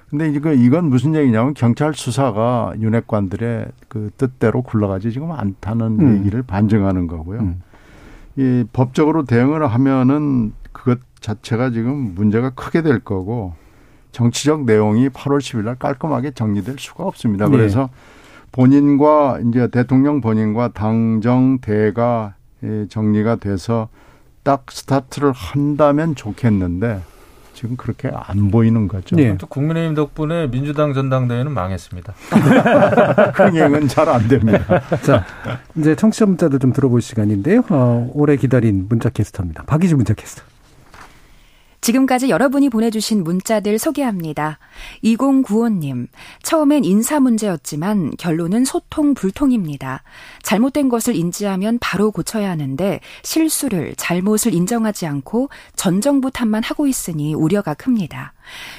근데 0.09 0.29
이거 0.29 0.53
이건 0.53 0.89
무슨 0.89 1.15
얘기냐면 1.15 1.53
경찰 1.53 1.93
수사가 1.93 2.73
윤핵관들의 2.79 3.65
그 3.87 4.11
뜻대로 4.17 4.61
굴러가지 4.61 5.11
지금 5.11 5.31
않다는 5.31 5.99
음. 5.99 6.17
얘기를 6.17 6.43
반증하는 6.43 7.07
거고요. 7.07 7.39
음. 7.39 7.61
이 8.37 8.63
법적으로 8.71 9.25
대응을 9.25 9.65
하면은 9.65 10.53
그것 10.71 10.99
자체가 11.21 11.71
지금 11.71 12.13
문제가 12.15 12.51
크게 12.51 12.81
될 12.81 12.99
거고 12.99 13.53
정치적 14.11 14.65
내용이 14.65 15.09
8월 15.09 15.39
10일 15.39 15.63
날 15.63 15.75
깔끔하게 15.75 16.31
정리될 16.31 16.75
수가 16.77 17.05
없습니다. 17.05 17.45
네. 17.45 17.51
그래서 17.51 17.89
본인과 18.55 19.39
이제 19.45 19.67
대통령 19.67 20.21
본인과 20.21 20.69
당정 20.69 21.59
대가 21.59 22.35
예, 22.63 22.85
정리가 22.87 23.35
돼서 23.35 23.89
딱 24.43 24.63
스타트를 24.71 25.33
한다면 25.33 26.15
좋겠는데 26.15 27.01
지금 27.53 27.75
그렇게 27.75 28.09
안 28.13 28.51
보이는 28.51 28.87
거죠. 28.87 29.17
네. 29.17 29.37
또 29.37 29.47
국민의힘 29.47 29.93
덕분에 29.95 30.49
민주당 30.49 30.93
전당대회는 30.93 31.51
망했습니다. 31.51 32.13
흥행은 33.35 33.89
잘 33.89 34.07
안 34.07 34.25
됩니다. 34.29 34.81
자, 35.03 35.25
이제 35.75 35.95
청취자 35.95 36.25
문자들 36.25 36.59
좀 36.59 36.71
들어볼 36.71 37.01
시간인데요. 37.01 37.63
어, 37.69 38.09
오래 38.13 38.37
기다린 38.37 38.85
문자 38.87 39.09
캐스터입니다. 39.09 39.63
박희주 39.63 39.97
문자 39.97 40.13
캐스터. 40.13 40.43
지금까지 41.85 42.29
여러분이 42.29 42.69
보내주신 42.69 43.23
문자들 43.23 43.77
소개합니다. 43.77 44.57
2095님, 45.03 46.07
처음엔 46.41 46.83
인사 46.83 47.19
문제였지만 47.19 48.13
결론은 48.17 48.65
소통 48.65 49.13
불통입니다. 49.13 50.01
잘못된 50.41 50.89
것을 50.89 51.15
인지하면 51.15 51.77
바로 51.79 52.09
고쳐야 52.09 52.49
하는데 52.49 52.99
실수를, 53.21 53.93
잘못을 53.97 54.55
인정하지 54.55 55.05
않고 55.05 55.49
전정부 55.75 56.31
탓만 56.31 56.63
하고 56.63 56.87
있으니 56.87 57.35
우려가 57.35 57.75
큽니다. 57.75 58.33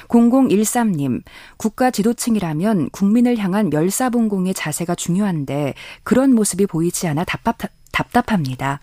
0013님, 0.09 1.21
국가 1.55 1.91
지도층이라면 1.91 2.89
국민을 2.89 3.37
향한 3.37 3.69
멸사봉공의 3.69 4.53
자세가 4.53 4.95
중요한데 4.95 5.75
그런 6.03 6.35
모습이 6.35 6.65
보이지 6.65 7.07
않아 7.07 7.23
답답, 7.23 7.57
답답합니다. 7.97 8.79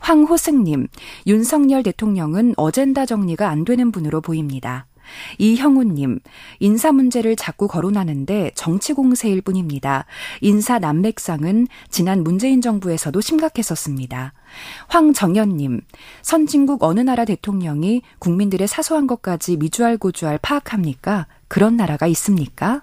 황호승님, 0.00 0.88
윤석열 1.28 1.84
대통령은 1.84 2.54
어젠다 2.56 3.06
정리가 3.06 3.48
안 3.48 3.64
되는 3.64 3.92
분으로 3.92 4.20
보입니다. 4.20 4.86
이형우님, 5.38 6.18
인사 6.58 6.90
문제를 6.90 7.36
자꾸 7.36 7.68
거론하는데 7.68 8.50
정치 8.56 8.92
공세일 8.92 9.40
뿐입니다. 9.40 10.04
인사 10.40 10.80
난맥상은 10.80 11.68
지난 11.88 12.24
문재인 12.24 12.60
정부에서도 12.60 13.20
심각했었습니다. 13.20 14.32
황정현님, 14.88 15.82
선진국 16.22 16.82
어느 16.82 16.98
나라 16.98 17.24
대통령이 17.24 18.02
국민들의 18.18 18.66
사소한 18.66 19.06
것까지 19.06 19.58
미주알 19.58 19.96
고주알 19.96 20.38
파악합니까? 20.42 21.28
그런 21.46 21.76
나라가 21.76 22.08
있습니까? 22.08 22.82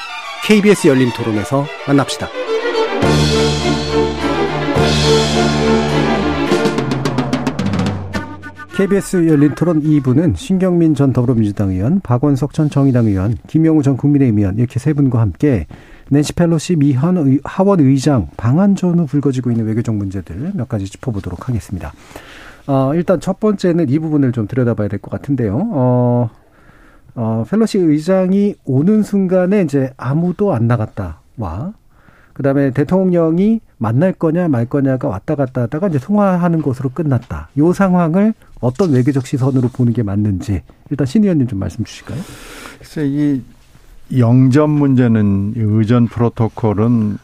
KBS 0.47 0.87
열린 0.87 1.09
토론에서 1.15 1.65
만납시다. 1.87 2.27
KBS 8.75 9.27
열린 9.27 9.53
토론 9.53 9.81
2부는 9.83 10.35
신경민 10.35 10.95
전 10.95 11.13
더불어민주당 11.13 11.69
의원, 11.69 11.99
박원석 11.99 12.53
전 12.53 12.69
정의당 12.69 13.05
의원, 13.05 13.35
김영우 13.47 13.83
전 13.83 13.97
국민의힘 13.97 14.39
의원 14.39 14.57
이렇게 14.57 14.79
세 14.79 14.93
분과 14.93 15.19
함께 15.19 15.67
낸시 16.09 16.33
펠로시 16.33 16.77
미현 16.77 17.17
의, 17.17 17.39
하원 17.43 17.79
의장 17.79 18.27
방한 18.37 18.75
전후 18.75 19.05
불거지고 19.05 19.51
있는 19.51 19.65
외교적 19.65 19.93
문제들 19.95 20.51
몇 20.55 20.67
가지 20.67 20.85
짚어보도록 20.85 21.47
하겠습니다. 21.49 21.93
어, 22.67 22.91
일단 22.95 23.19
첫 23.19 23.39
번째는 23.39 23.89
이 23.89 23.99
부분을 23.99 24.31
좀 24.31 24.47
들여다봐야 24.47 24.87
될 24.87 24.99
것 24.99 25.11
같은데요. 25.11 25.69
어, 25.73 26.29
어, 27.15 27.45
펠로시 27.49 27.77
의장이 27.77 28.55
오는 28.65 29.03
순간에 29.03 29.61
이제 29.61 29.91
아무도 29.97 30.53
안 30.53 30.67
나갔다 30.67 31.19
와 31.37 31.73
그다음에 32.33 32.71
대통령이 32.71 33.59
만날 33.77 34.13
거냐 34.13 34.47
말 34.47 34.65
거냐가 34.65 35.07
왔다 35.07 35.35
갔다 35.35 35.63
하다가 35.63 35.89
이제 35.89 35.99
통화하는 35.99 36.61
것으로 36.61 36.89
끝났다. 36.89 37.49
요 37.57 37.73
상황을 37.73 38.33
어떤 38.59 38.91
외교적 38.91 39.25
시선으로 39.27 39.69
보는 39.69 39.93
게 39.93 40.03
맞는지 40.03 40.61
일단 40.89 41.05
신 41.05 41.23
의원님 41.23 41.47
좀 41.47 41.59
말씀 41.59 41.83
주실까요? 41.83 42.19
글쎄 42.77 43.05
이 43.05 43.41
영전 44.17 44.69
문제는 44.69 45.53
의전 45.55 46.07
프로토콜은 46.07 47.17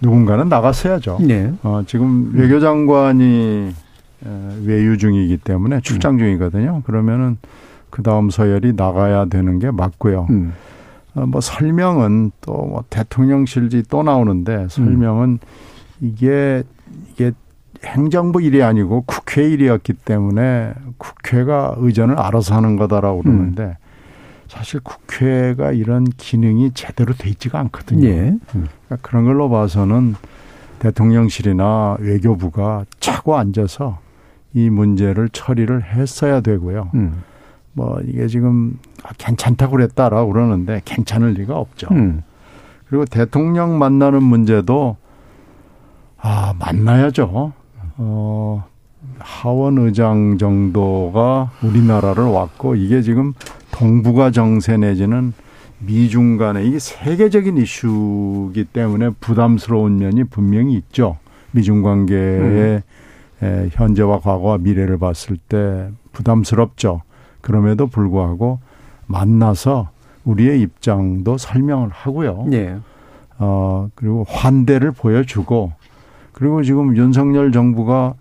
누군가는 0.00 0.48
나갔어야죠. 0.48 1.18
네. 1.20 1.52
어, 1.62 1.82
지금 1.86 2.32
외교장관이 2.34 3.74
외유 4.64 4.98
중이기 4.98 5.38
때문에 5.38 5.80
출장 5.80 6.18
중이거든요. 6.18 6.82
그러면은 6.84 7.38
그 7.90 8.02
다음 8.02 8.30
서열이 8.30 8.74
나가야 8.76 9.26
되는 9.26 9.58
게 9.58 9.70
맞고요. 9.70 10.26
음. 10.30 10.52
어, 11.14 11.26
뭐 11.26 11.40
설명은 11.40 12.32
또 12.40 12.52
뭐 12.52 12.84
대통령실지 12.90 13.84
또 13.88 14.02
나오는데 14.02 14.66
설명은 14.68 15.28
음. 15.28 15.38
이게 16.00 16.62
이게 17.12 17.32
행정부 17.84 18.42
일이 18.42 18.62
아니고 18.62 19.04
국회 19.06 19.48
일이었기 19.48 19.92
때문에 19.94 20.74
국회가 20.96 21.74
의전을 21.78 22.18
알아서 22.18 22.54
하는 22.56 22.76
거다라고 22.76 23.22
그러는데 23.22 23.62
음. 23.62 23.74
사실 24.48 24.80
국회가 24.80 25.72
이런 25.72 26.04
기능이 26.04 26.72
제대로 26.72 27.12
돼 27.14 27.28
있지가 27.30 27.58
않거든요. 27.60 28.06
예. 28.08 28.34
그러니까 28.48 28.96
그런 29.02 29.24
걸로 29.24 29.48
봐서는 29.50 30.14
대통령실이나 30.78 31.96
외교부가 32.00 32.84
차고 32.98 33.36
앉아서 33.36 33.98
이 34.54 34.70
문제를 34.70 35.28
처리를 35.28 35.84
했어야 35.84 36.40
되고요. 36.40 36.90
음. 36.94 37.22
뭐 37.78 38.00
이게 38.04 38.26
지금 38.26 38.76
괜찮다고 39.18 39.70
그랬다라고 39.76 40.32
그러는데 40.32 40.82
괜찮을 40.84 41.34
리가 41.34 41.56
없죠. 41.56 41.86
음. 41.92 42.24
그리고 42.88 43.04
대통령 43.04 43.78
만나는 43.78 44.20
문제도 44.20 44.96
아 46.20 46.54
만나야죠. 46.58 47.52
어 47.98 48.64
하원 49.20 49.78
의장 49.78 50.38
정도가 50.38 51.52
우리나라를 51.62 52.24
왔고 52.24 52.74
이게 52.74 53.00
지금 53.00 53.32
동북아 53.70 54.32
정세 54.32 54.76
내지는 54.76 55.32
미중 55.78 56.36
간의 56.36 56.66
이게 56.66 56.80
세계적인 56.80 57.58
이슈기 57.58 58.64
때문에 58.72 59.10
부담스러운 59.20 59.98
면이 59.98 60.24
분명히 60.24 60.74
있죠. 60.74 61.18
미중 61.52 61.82
관계의 61.82 62.82
음. 63.44 63.68
현재와 63.70 64.18
과거와 64.18 64.58
미래를 64.58 64.98
봤을 64.98 65.36
때 65.36 65.90
부담스럽죠. 66.10 67.02
그럼에도 67.48 67.86
불구하고 67.86 68.58
만나서 69.06 69.88
우리의 70.26 70.60
입장도 70.60 71.38
설명을 71.38 71.88
하고요. 71.88 72.44
네. 72.46 72.76
어, 73.38 73.88
그리고 73.94 74.26
환대를 74.28 74.92
보여주고 74.92 75.72
그리고 76.32 76.62
지금 76.62 76.94
윤석열 76.94 77.50
정부가 77.50 78.12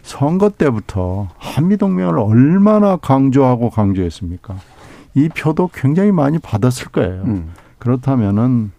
선거 0.00 0.48
때부터 0.48 1.28
한미동맹을 1.36 2.18
얼마나 2.18 2.96
강조하고 2.96 3.68
강조했습니까? 3.68 4.56
이 5.16 5.28
표도 5.28 5.68
굉장히 5.74 6.10
많이 6.10 6.38
받았을 6.38 6.86
거예요. 6.88 7.24
음. 7.24 7.50
그렇다면은 7.78 8.72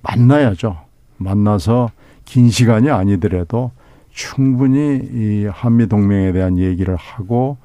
만나야죠. 0.00 0.76
만나서 1.16 1.90
긴 2.24 2.50
시간이 2.50 2.88
아니더라도 2.88 3.72
충분히 4.10 5.00
이 5.12 5.48
한미동맹에 5.50 6.30
대한 6.30 6.56
얘기를 6.56 6.94
하고 6.94 7.56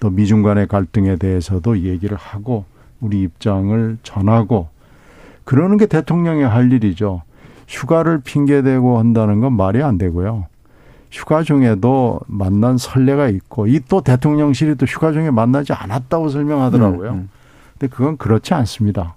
또 0.00 0.10
미중 0.10 0.42
간의 0.42 0.68
갈등에 0.68 1.16
대해서도 1.16 1.80
얘기를 1.80 2.16
하고 2.16 2.64
우리 3.00 3.22
입장을 3.22 3.98
전하고 4.02 4.68
그러는 5.44 5.76
게 5.78 5.86
대통령의 5.86 6.46
할 6.46 6.72
일이죠. 6.72 7.22
휴가를 7.66 8.20
핑계대고 8.20 8.98
한다는 8.98 9.40
건 9.40 9.54
말이 9.54 9.82
안 9.82 9.98
되고요. 9.98 10.46
휴가 11.10 11.42
중에도 11.42 12.20
만난 12.26 12.76
선례가 12.76 13.28
있고 13.28 13.66
이 13.66 13.80
또 13.88 14.02
대통령실이 14.02 14.74
또 14.76 14.84
휴가 14.86 15.12
중에 15.12 15.30
만나지 15.30 15.72
않았다고 15.72 16.28
설명하더라고요. 16.28 17.10
음, 17.10 17.14
음. 17.14 17.28
근데 17.78 17.94
그건 17.94 18.16
그렇지 18.18 18.52
않습니다. 18.54 19.14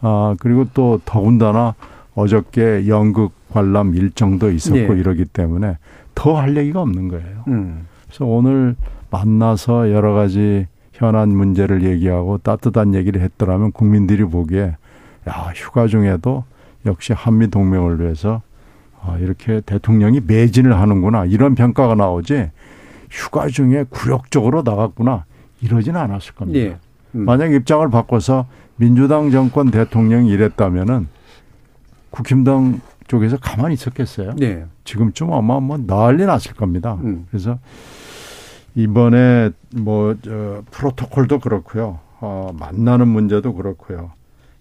아 0.00 0.34
그리고 0.40 0.66
또 0.72 1.00
더군다나 1.04 1.74
어저께 2.14 2.88
연극 2.88 3.32
관람 3.50 3.94
일정도 3.94 4.50
있었고 4.50 4.94
네. 4.94 5.00
이러기 5.00 5.26
때문에 5.26 5.76
더 6.14 6.36
할 6.38 6.56
얘기가 6.56 6.80
없는 6.80 7.08
거예요. 7.08 7.44
음. 7.48 7.86
그래서 8.06 8.24
오늘 8.24 8.76
만나서 9.10 9.92
여러 9.92 10.12
가지 10.14 10.66
현안 10.92 11.28
문제를 11.30 11.82
얘기하고 11.82 12.38
따뜻한 12.38 12.94
얘기를 12.94 13.20
했더라면 13.20 13.72
국민들이 13.72 14.24
보기에 14.24 14.76
야 15.28 15.52
휴가 15.54 15.86
중에도 15.86 16.44
역시 16.86 17.12
한미 17.12 17.48
동맹을 17.48 18.00
위해서 18.00 18.42
아, 19.02 19.16
이렇게 19.18 19.60
대통령이 19.60 20.20
매진을 20.26 20.78
하는구나 20.78 21.26
이런 21.26 21.54
평가가 21.54 21.94
나오지 21.94 22.50
휴가 23.10 23.48
중에 23.48 23.84
굴욕적으로 23.90 24.62
나갔구나 24.62 25.24
이러지는 25.60 26.00
않았을 26.00 26.34
겁니다. 26.34 26.58
예. 26.58 26.78
음. 27.14 27.24
만약 27.24 27.52
입장을 27.52 27.88
바꿔서 27.90 28.46
민주당 28.76 29.30
정권 29.30 29.70
대통령이 29.70 30.28
이랬다면은 30.30 31.08
국힘당 32.10 32.80
쪽에서 33.06 33.36
가만히 33.38 33.74
있었겠어요. 33.74 34.34
네. 34.36 34.64
지금쯤 34.84 35.32
아마 35.32 35.60
뭐 35.60 35.78
난리 35.78 36.24
났을 36.26 36.54
겁니다. 36.54 36.98
음. 37.02 37.26
그래서 37.30 37.58
이번에 38.76 39.50
뭐 39.76 40.14
저, 40.22 40.62
프로토콜도 40.70 41.40
그렇고요. 41.40 41.98
어, 42.20 42.50
만나는 42.58 43.08
문제도 43.08 43.52
그렇고요. 43.54 44.10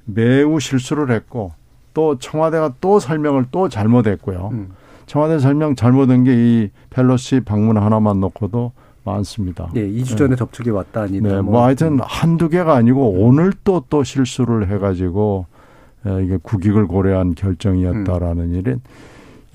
매우 0.06 0.60
실수를 0.60 1.12
했고 1.12 1.52
또 1.94 2.18
청와대가 2.18 2.74
또 2.82 3.00
설명을 3.00 3.46
또 3.52 3.70
잘못했고요. 3.70 4.50
음. 4.54 4.70
청와대 5.06 5.38
설명 5.40 5.76
잘못한 5.76 6.24
게 6.24 6.34
이 6.34 6.70
펠로시 6.90 7.42
방문 7.42 7.78
하나만 7.78 8.20
놓고도 8.22 8.72
많습니다. 9.04 9.70
네, 9.74 9.88
2주 9.88 10.18
전에 10.18 10.36
접촉이 10.36 10.70
왔다 10.72 11.02
아니다. 11.04 11.28
네, 11.30 11.42
뭐 11.42 11.64
하여튼 11.64 12.00
한두 12.02 12.50
개가 12.50 12.74
아니고 12.76 13.12
오늘 13.24 13.54
또 13.64 13.84
또 13.90 14.04
실수를 14.04 14.68
해가지고 14.70 15.46
이게 16.24 16.38
국익을 16.42 16.88
고려한 16.88 17.36
결정이었다라는 17.36 18.44
음. 18.46 18.56
일은 18.56 18.82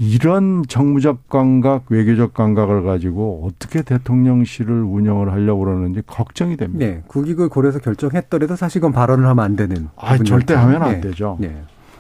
이런 0.03 0.65
정무적 0.67 1.29
감각, 1.29 1.85
외교적 1.91 2.33
감각을 2.33 2.85
가지고 2.85 3.47
어떻게 3.47 3.83
대통령실을 3.83 4.83
운영을 4.83 5.31
하려고 5.31 5.67
그러는지 5.67 6.01
걱정이 6.07 6.57
됩니다. 6.57 6.87
네, 6.87 7.03
국익을 7.07 7.51
고려해서 7.51 7.81
결정했더라도 7.81 8.57
사실 8.57 8.81
건 8.81 8.93
발언을 8.93 9.27
하면 9.27 9.45
안 9.45 9.57
되는. 9.57 9.89
아, 9.97 10.17
절대 10.17 10.55
하면 10.55 10.83
안 10.83 10.93
네. 10.93 11.01
되죠. 11.03 11.37
네. 11.39 11.55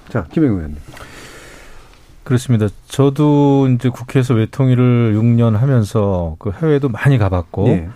자, 0.09 0.25
김영 0.33 0.55
의원님. 0.55 0.79
그렇습니다. 2.25 2.69
저도 2.89 3.69
이제 3.69 3.91
국회에서 3.91 4.33
외통위를 4.33 5.15
6년 5.15 5.53
하면서 5.53 6.37
그 6.39 6.53
해외도 6.53 6.89
많이 6.89 7.19
가봤고, 7.19 7.65
네. 7.67 7.89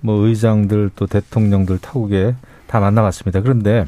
뭐 0.00 0.26
의장들 0.26 0.90
또 0.96 1.06
대통령들 1.06 1.78
타국에 1.78 2.34
다 2.66 2.80
만나봤습니다. 2.80 3.40
그런데 3.42 3.84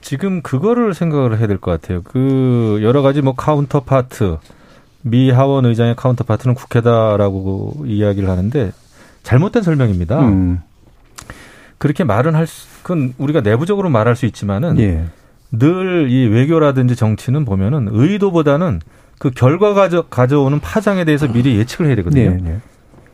지금 0.00 0.42
그거를 0.42 0.94
생각을 0.94 1.38
해야 1.38 1.46
될 1.46 1.58
것 1.58 1.70
같아요. 1.70 2.02
그 2.02 2.78
여러 2.82 3.02
가지 3.02 3.20
뭐 3.22 3.34
counterpart 3.34 4.38
미 5.02 5.30
하원 5.30 5.64
의장의 5.66 5.96
counterpart는 5.96 6.54
국회다라고 6.54 7.84
이야기를 7.86 8.28
하는데 8.28 8.72
잘못된 9.22 9.62
설명입니다. 9.62 10.20
음. 10.20 10.60
그렇게 11.78 12.04
말은 12.04 12.34
할 12.34 12.46
수, 12.46 12.66
그건 12.82 13.14
우리가 13.18 13.40
내부적으로 13.40 13.88
말할 13.88 14.16
수 14.16 14.26
있지만은 14.26 14.78
예. 14.80 15.04
늘이 15.52 16.26
외교라든지 16.28 16.96
정치는 16.96 17.44
보면은 17.44 17.88
의도보다는 17.90 18.80
그 19.18 19.30
결과 19.30 19.74
가져, 19.74 20.02
가져오는 20.02 20.58
파장에 20.60 21.04
대해서 21.04 21.26
미리 21.30 21.56
예측을 21.56 21.86
해야 21.86 21.96
되거든요. 21.96 22.30
네, 22.30 22.36
네. 22.42 22.58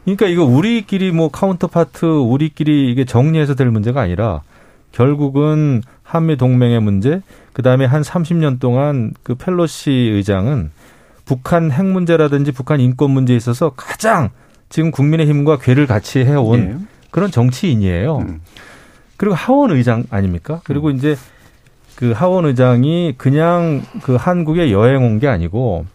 그러니까 0.05 0.27
이거 0.27 0.45
우리끼리 0.45 1.13
뭐 1.13 1.31
counterpart 1.31 2.05
우리끼리 2.05 2.91
이게 2.91 3.05
정리해서 3.05 3.55
될 3.55 3.71
문제가 3.71 4.01
아니라 4.03 4.43
결국은 4.93 5.83
한미 6.15 6.37
동맹의 6.37 6.81
문제, 6.81 7.23
그 7.53 7.63
다음에 7.63 7.87
한 7.87 8.03
30년 8.03 8.61
동안 8.61 9.13
그 9.25 9.35
펠로시 9.35 9.91
의장은 9.91 10.71
북한 11.25 11.73
핵 11.73 11.85
문제라든지 11.85 12.53
북한 12.53 12.79
인권 12.79 13.11
문제에 13.11 13.37
있어서 13.37 13.71
가장 13.71 14.31
지금 14.69 14.93
국민의힘과 14.93 15.59
괴를 15.59 15.89
같이 15.89 16.21
해온 16.21 16.61
네. 16.61 16.77
그런 17.11 17.33
정치인이에요. 17.33 18.19
음. 18.19 18.41
그리고 19.17 19.35
하원 19.35 19.73
의장 19.73 20.05
아닙니까? 20.11 20.61
그리고 20.63 20.89
음. 20.89 20.97
이제 20.97 21.17
그 21.97 22.13
하원 22.13 22.45
의장이 22.45 23.15
그냥 23.19 23.83
그 24.03 24.15
한국에 24.15 24.71
여행 24.71 25.03
온 25.05 25.19
게 25.19 25.27
아니고 25.27 25.87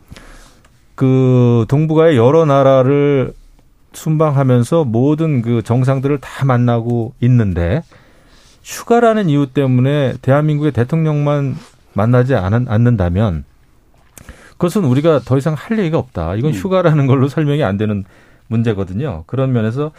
그 0.95 1.65
동북아의 1.69 2.17
여러 2.17 2.43
나라를 2.43 3.33
순방하면서 3.93 4.83
모든 4.83 5.41
그 5.41 5.61
정상들을 5.63 6.17
다 6.19 6.43
만나고 6.43 7.13
있는데 7.21 7.83
휴가라는 8.63 9.29
이유 9.29 9.47
때문에 9.47 10.15
대한민국의 10.21 10.71
대통령만 10.71 11.55
만나지 11.93 12.35
않는다면 12.35 13.43
그것은 14.51 14.83
우리가 14.83 15.19
더 15.19 15.37
이상 15.37 15.53
할 15.53 15.79
얘기가 15.79 15.97
없다. 15.97 16.35
이건 16.35 16.51
음. 16.51 16.55
휴가라는 16.55 17.07
걸로 17.07 17.27
설명이 17.29 17.63
안 17.63 17.77
되는 17.77 18.03
문제거든요. 18.47 19.23
그런 19.27 19.53
면에서 19.53 19.91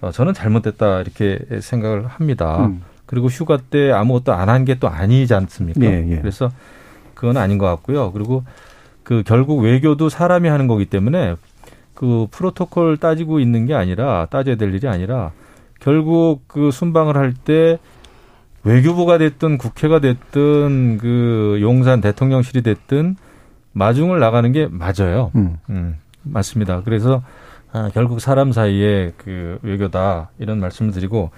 어, 0.00 0.10
저는 0.10 0.34
잘못됐다 0.34 1.00
이렇게 1.02 1.38
생각을 1.60 2.06
합니다. 2.06 2.66
음. 2.66 2.82
그리고 3.06 3.28
휴가 3.28 3.56
때 3.58 3.90
아무것도 3.92 4.32
안 4.32 4.48
한 4.48 4.64
게 4.64 4.74
또 4.80 4.88
아니지 4.88 5.34
않습니까? 5.34 5.80
예, 5.84 6.06
예. 6.10 6.16
그래서 6.18 6.50
그건 7.14 7.36
아닌 7.36 7.58
것 7.58 7.66
같고요. 7.66 8.12
그리고 8.12 8.44
그 9.02 9.22
결국 9.26 9.60
외교도 9.60 10.08
사람이 10.08 10.48
하는 10.48 10.66
거기 10.66 10.86
때문에 10.86 11.36
그 11.94 12.26
프로토콜 12.30 12.96
따지고 12.96 13.40
있는 13.40 13.66
게 13.66 13.74
아니라 13.74 14.26
따져야 14.30 14.56
될 14.56 14.72
일이 14.74 14.88
아니라 14.88 15.32
결국 15.80 16.42
그 16.48 16.70
순방을 16.70 17.16
할 17.16 17.34
때 17.34 17.78
외교부가 18.64 19.18
됐든 19.18 19.58
국회가 19.58 20.00
됐든 20.00 20.98
그 20.98 21.58
용산 21.60 22.00
대통령실이 22.00 22.62
됐든 22.62 23.16
마중을 23.72 24.18
나가는 24.20 24.50
게 24.52 24.68
맞아요. 24.70 25.30
음. 25.34 25.56
음 25.70 25.96
맞습니다. 26.22 26.82
그래서 26.84 27.22
아, 27.72 27.90
결국 27.94 28.20
사람 28.20 28.52
사이에 28.52 29.12
그 29.16 29.58
외교다 29.62 30.30
이런 30.38 30.60
말씀을 30.60 30.92
드리고 30.92 31.30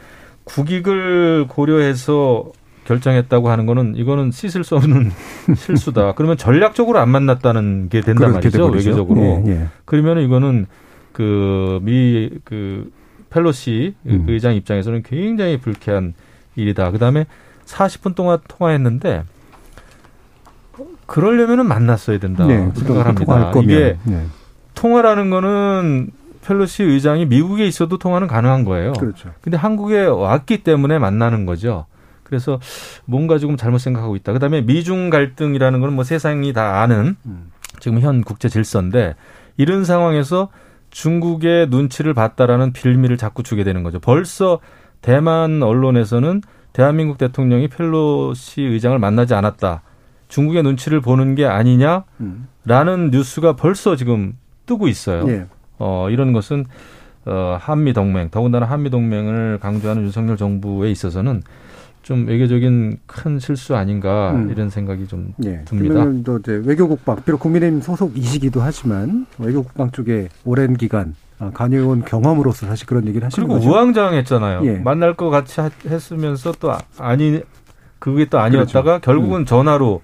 국익을 0.44 1.46
고려해서 1.48 2.50
결정했다고 2.84 3.48
하는 3.48 3.66
거는 3.66 3.94
이거는 3.96 4.32
씻을 4.32 4.64
수 4.64 4.74
없는 4.76 5.12
실수다. 5.56 6.14
그러면 6.14 6.36
전략적으로 6.36 6.98
안 6.98 7.10
만났다는 7.10 7.88
게 7.88 8.00
된단 8.00 8.32
말이죠. 8.32 8.66
외교적으로. 8.66 9.20
예, 9.46 9.50
예. 9.50 9.66
그러면 9.84 10.18
이거는 10.18 10.66
그 11.12 11.78
미그 11.82 12.40
그 12.44 12.90
펠로시 13.30 13.94
음. 14.06 14.24
의장 14.28 14.54
입장에서는 14.54 15.02
굉장히 15.04 15.58
불쾌한 15.58 16.14
일이다. 16.56 16.90
그다음에 16.90 17.26
40분 17.66 18.14
동안 18.14 18.38
통화했는데 18.48 19.24
그러려면은 21.06 21.66
만났어야 21.66 22.18
된다 22.18 22.46
네, 22.46 22.70
생각을 22.74 23.06
합니다. 23.06 23.52
이게 23.62 23.98
네. 24.04 24.26
통화라는 24.74 25.30
거는 25.30 26.10
펠로시 26.44 26.82
의장이 26.82 27.26
미국에 27.26 27.66
있어도 27.66 27.98
통화는 27.98 28.26
가능한 28.26 28.64
거예요. 28.64 28.92
그렇죠. 28.94 29.30
근데 29.40 29.56
한국에 29.56 30.04
왔기 30.04 30.64
때문에 30.64 30.98
만나는 30.98 31.46
거죠. 31.46 31.86
그래서 32.24 32.58
뭔가 33.04 33.38
조금 33.38 33.56
잘못 33.56 33.78
생각하고 33.78 34.16
있다. 34.16 34.32
그다음에 34.32 34.62
미중 34.62 35.10
갈등이라는 35.10 35.80
거는 35.80 35.94
뭐 35.94 36.02
세상이 36.02 36.52
다 36.52 36.80
아는 36.80 37.16
음. 37.26 37.50
지금 37.78 38.00
현 38.00 38.22
국제 38.22 38.48
질서인데 38.48 39.14
이런 39.56 39.84
상황에서 39.84 40.48
중국의 40.90 41.68
눈치를 41.68 42.14
봤다라는 42.14 42.72
빌미를 42.72 43.16
자꾸 43.16 43.42
주게 43.42 43.64
되는 43.64 43.82
거죠. 43.82 44.00
벌써 44.00 44.60
대만 45.02 45.62
언론에서는 45.62 46.40
대한민국 46.72 47.18
대통령이 47.18 47.68
펠로시 47.68 48.62
의장을 48.62 48.98
만나지 48.98 49.34
않았다. 49.34 49.82
중국의 50.28 50.62
눈치를 50.62 51.02
보는 51.02 51.34
게 51.34 51.44
아니냐라는 51.44 52.04
음. 52.20 53.10
뉴스가 53.12 53.54
벌써 53.56 53.96
지금 53.96 54.38
뜨고 54.64 54.88
있어요. 54.88 55.28
예. 55.28 55.46
어, 55.78 56.08
이런 56.10 56.32
것은 56.32 56.64
어, 57.26 57.58
한미 57.60 57.92
동맹, 57.92 58.30
더군다나 58.30 58.66
한미 58.66 58.88
동맹을 58.88 59.58
강조하는 59.60 60.04
윤석열 60.04 60.36
정부에 60.36 60.90
있어서는 60.90 61.42
좀 62.02 62.26
외교적인 62.26 62.98
큰 63.06 63.38
실수 63.38 63.76
아닌가 63.76 64.32
음. 64.32 64.50
이런 64.50 64.70
생각이 64.70 65.06
좀 65.06 65.34
예. 65.44 65.62
듭니다. 65.64 66.04
또 66.24 66.38
이제 66.38 66.60
외교국방 66.64 67.22
비록 67.24 67.40
국민의힘 67.40 67.80
소속이시기도 67.80 68.60
하지만 68.60 69.26
외교국방 69.38 69.90
쪽에 69.90 70.28
오랜 70.44 70.76
기간 70.76 71.14
아, 71.42 71.50
관여온 71.52 72.04
경험으로서 72.04 72.66
사실 72.66 72.86
그런 72.86 73.08
얘기를 73.08 73.26
하시는 73.26 73.48
그리고 73.48 73.58
거죠. 73.58 73.70
우왕좌왕했잖아요. 73.70 74.60
예. 74.64 74.78
만날 74.78 75.14
것 75.14 75.28
같이 75.28 75.60
했으면서 75.84 76.52
또 76.60 76.72
아니 76.98 77.40
그게 77.98 78.26
또 78.26 78.38
아니었다가 78.38 78.82
그렇죠. 78.82 79.00
결국은 79.00 79.40
음. 79.40 79.44
전화로 79.44 80.02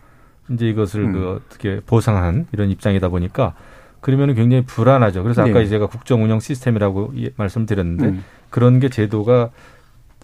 이제 0.50 0.68
이것을 0.68 1.02
음. 1.02 1.12
그 1.12 1.40
어떻게 1.46 1.80
보상한 1.86 2.46
이런 2.52 2.70
입장이다 2.70 3.08
보니까 3.08 3.54
그러면 4.00 4.30
은 4.30 4.34
굉장히 4.34 4.64
불안하죠. 4.64 5.22
그래서 5.22 5.42
아까 5.42 5.60
예. 5.60 5.66
제가 5.66 5.86
국정 5.86 6.24
운영 6.24 6.40
시스템이라고 6.40 7.14
말씀드렸는데 7.36 8.06
음. 8.06 8.24
그런 8.50 8.80
게 8.80 8.88
제도가 8.88 9.50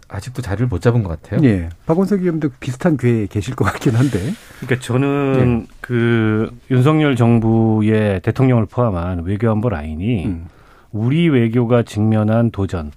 아직도 0.08 0.42
자리를 0.42 0.66
못 0.66 0.80
잡은 0.80 1.04
것 1.04 1.20
같아요. 1.20 1.40
예. 1.48 1.68
박원석 1.86 2.22
의원도 2.22 2.50
비슷한 2.58 2.96
궤에 2.96 3.26
계실 3.26 3.54
것 3.54 3.64
같긴 3.64 3.94
한데. 3.94 4.18
그러니까 4.60 4.84
저는 4.84 5.62
예. 5.62 5.74
그 5.80 6.50
윤석열 6.70 7.14
정부의 7.14 8.20
대통령을 8.20 8.66
포함한 8.66 9.24
외교안보 9.24 9.68
라인이 9.68 10.26
음. 10.26 10.46
우리 10.94 11.28
외교가 11.28 11.82
직면한 11.82 12.52
도전 12.52 12.92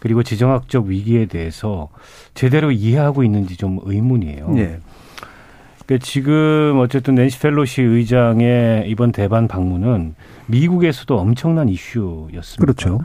그리고 0.00 0.22
지정학적 0.24 0.86
위기에 0.86 1.26
대해서 1.26 1.90
제대로 2.34 2.72
이해하고 2.72 3.22
있는지 3.22 3.56
좀 3.56 3.78
의문이에요. 3.84 4.50
네. 4.50 4.80
그러니까 5.84 6.04
지금 6.04 6.78
어쨌든 6.80 7.14
낸시 7.14 7.38
펠로시 7.38 7.82
의장의 7.82 8.88
이번 8.88 9.12
대반 9.12 9.46
방문은 9.46 10.14
미국에서도 10.46 11.16
엄청난 11.16 11.68
이슈였습니다. 11.68 12.60
그렇죠. 12.60 13.00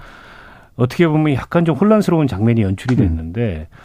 어떻게 0.77 1.07
보면 1.07 1.33
약간 1.35 1.65
좀 1.65 1.75
혼란스러운 1.75 2.27
장면이 2.27 2.61
연출이 2.61 2.95
음. 2.95 2.99
됐는데 2.99 3.67
음. 3.69 3.77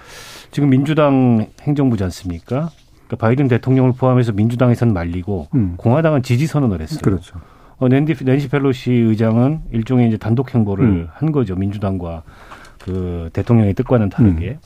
지금 0.52 0.70
민주당 0.70 1.48
행정부지 1.62 2.04
않습니까? 2.04 2.70
그러니까 3.08 3.16
바이든 3.18 3.48
대통령을 3.48 3.92
포함해서 3.98 4.32
민주당에서는 4.32 4.94
말리고 4.94 5.48
음. 5.54 5.74
공화당은 5.76 6.22
지지 6.22 6.46
선언을 6.46 6.80
했어요. 6.80 7.00
그렇죠. 7.02 7.40
어, 7.82 7.88
낸디, 7.88 8.14
낸시 8.24 8.48
펠로시 8.48 8.92
의장은 8.92 9.62
일종의 9.72 10.06
이제 10.06 10.16
단독 10.16 10.54
행보를 10.54 10.84
음. 10.84 11.08
한 11.10 11.32
거죠. 11.32 11.56
민주당과 11.56 12.22
그 12.78 13.28
대통령의 13.32 13.74
뜻과는 13.74 14.08
다르게. 14.08 14.50
음. 14.50 14.58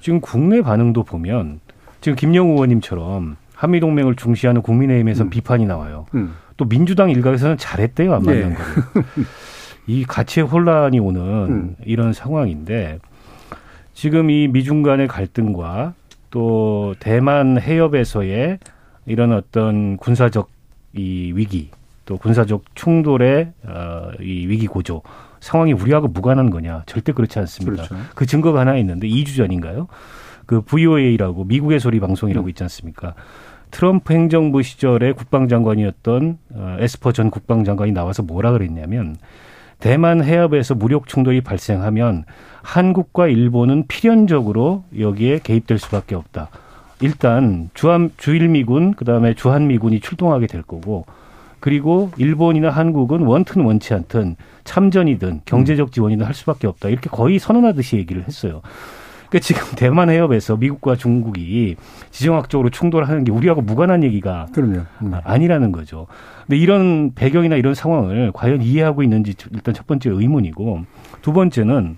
지금 0.00 0.20
국내 0.22 0.62
반응도 0.62 1.02
보면 1.02 1.60
지금 2.00 2.16
김영우 2.16 2.52
의원님처럼 2.52 3.36
한미 3.54 3.80
동맹을 3.80 4.16
중시하는 4.16 4.62
국민의힘에서 4.62 5.24
음. 5.24 5.30
비판이 5.30 5.66
나와요. 5.66 6.06
음. 6.14 6.32
또 6.56 6.64
민주당 6.66 7.10
일각에서는 7.10 7.58
잘했대요 7.58 8.14
안 8.14 8.22
만난 8.22 8.48
네. 8.48 8.54
거를. 8.54 9.04
이 9.86 10.04
가치의 10.04 10.46
혼란이 10.46 11.00
오는 11.00 11.20
음. 11.20 11.76
이런 11.84 12.14
상황인데 12.14 12.98
지금 13.92 14.30
이 14.30 14.48
미중 14.48 14.82
간의 14.82 15.06
갈등과 15.06 15.92
또 16.30 16.94
대만 16.98 17.60
해협에서의 17.60 18.58
이런 19.04 19.32
어떤 19.32 19.98
군사적 19.98 20.48
이 20.94 21.32
위기 21.34 21.70
또 22.08 22.16
군사적 22.16 22.74
충돌의 22.74 23.52
어, 23.66 24.10
이 24.18 24.46
위기 24.46 24.66
고조 24.66 25.02
상황이 25.40 25.74
우리하고 25.74 26.08
무관한 26.08 26.48
거냐? 26.48 26.84
절대 26.86 27.12
그렇지 27.12 27.38
않습니다. 27.40 27.84
그렇죠. 27.84 27.96
그 28.14 28.24
증거가 28.24 28.60
하나 28.60 28.78
있는데 28.78 29.06
2주 29.06 29.36
전인가요? 29.36 29.88
그 30.46 30.62
VOA라고 30.62 31.44
미국의 31.44 31.78
소리 31.80 32.00
방송이라고 32.00 32.46
음. 32.46 32.48
있지 32.48 32.62
않습니까? 32.62 33.12
트럼프 33.70 34.14
행정부 34.14 34.62
시절에 34.62 35.12
국방장관이었던 35.12 36.38
어, 36.54 36.76
에스퍼 36.80 37.12
전 37.12 37.30
국방장관이 37.30 37.92
나와서 37.92 38.22
뭐라 38.22 38.52
그랬냐면 38.52 39.16
대만 39.78 40.24
해협에서 40.24 40.74
무력 40.74 41.08
충돌이 41.08 41.42
발생하면 41.42 42.24
한국과 42.62 43.28
일본은 43.28 43.86
필연적으로 43.86 44.84
여기에 44.98 45.40
개입될 45.40 45.78
수밖에 45.78 46.14
없다. 46.14 46.48
일단 47.02 47.68
주한 47.74 48.10
주일미군 48.16 48.94
그다음에 48.94 49.34
주한미군이 49.34 50.00
출동하게 50.00 50.46
될 50.46 50.62
거고 50.62 51.04
그리고 51.60 52.10
일본이나 52.16 52.70
한국은 52.70 53.22
원튼 53.22 53.62
원치 53.62 53.94
않든 53.94 54.36
참전이든 54.64 55.42
경제적 55.44 55.92
지원이든 55.92 56.24
할 56.24 56.34
수밖에 56.34 56.66
없다. 56.66 56.88
이렇게 56.88 57.10
거의 57.10 57.38
선언하듯이 57.38 57.96
얘기를 57.96 58.24
했어요. 58.24 58.62
그러니까 59.28 59.38
지금 59.40 59.62
대만 59.76 60.10
해협에서 60.10 60.56
미국과 60.56 60.96
중국이 60.96 61.76
지정학적으로 62.10 62.70
충돌하는 62.70 63.24
게 63.24 63.32
우리하고 63.32 63.60
무관한 63.60 64.02
얘기가 64.02 64.46
그럼요. 64.52 64.82
음. 65.02 65.12
아니라는 65.24 65.72
거죠. 65.72 66.06
근데 66.46 66.56
이런 66.56 67.12
배경이나 67.14 67.56
이런 67.56 67.74
상황을 67.74 68.32
과연 68.32 68.62
이해하고 68.62 69.02
있는지 69.02 69.34
일단 69.52 69.74
첫 69.74 69.86
번째 69.86 70.10
의문이고 70.10 70.84
두 71.22 71.32
번째는 71.32 71.96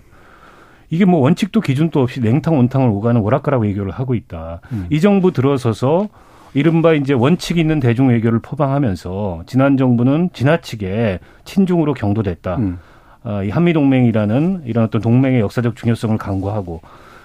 이게 0.89 1.05
뭐 1.05 1.21
원칙도 1.21 1.61
기준도 1.61 2.01
없이 2.01 2.19
냉탕 2.19 2.57
온탕을 2.57 2.89
오가는 2.89 3.21
오락가락 3.21 3.61
외교를 3.61 3.91
하고 3.91 4.13
있다. 4.13 4.59
음. 4.73 4.87
이 4.89 4.99
정부 4.99 5.31
들어서서 5.31 6.09
이른바 6.53 6.93
이제 6.93 7.13
원칙 7.13 7.57
있는 7.57 7.79
대중 7.79 8.09
외교를 8.09 8.39
포방하면서 8.39 9.43
지난 9.45 9.77
정부는 9.77 10.29
지나치게 10.33 11.19
친중으로 11.45 11.93
경도됐다. 11.93 12.57
음. 12.57 12.79
어, 13.23 13.43
이 13.43 13.49
한미 13.49 13.73
동맹이라는 13.73 14.63
이런 14.65 14.85
어떤 14.85 15.01
동맹의 15.01 15.41
역사적 15.41 15.75
중요성을 15.75 16.17
강조하고 16.17 16.81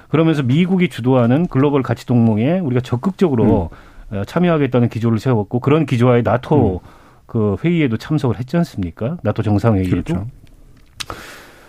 그러면서 0.08 0.42
미국이 0.42 0.88
주도하는 0.88 1.46
글로벌 1.46 1.82
가치 1.82 2.06
동맹에 2.06 2.58
우리가 2.58 2.80
적극적으로 2.80 3.70
어, 4.10 4.22
참여하겠다는 4.26 4.88
기조를 4.88 5.18
세웠고 5.18 5.60
그런 5.60 5.86
기조와의 5.86 6.22
나토 6.22 6.80
그 7.26 7.56
회의에도 7.64 7.96
참석을 7.96 8.38
했지 8.38 8.56
않습니까? 8.56 9.16
나토 9.22 9.42
정상회의에도. 9.42 9.90
그렇죠. 9.90 10.26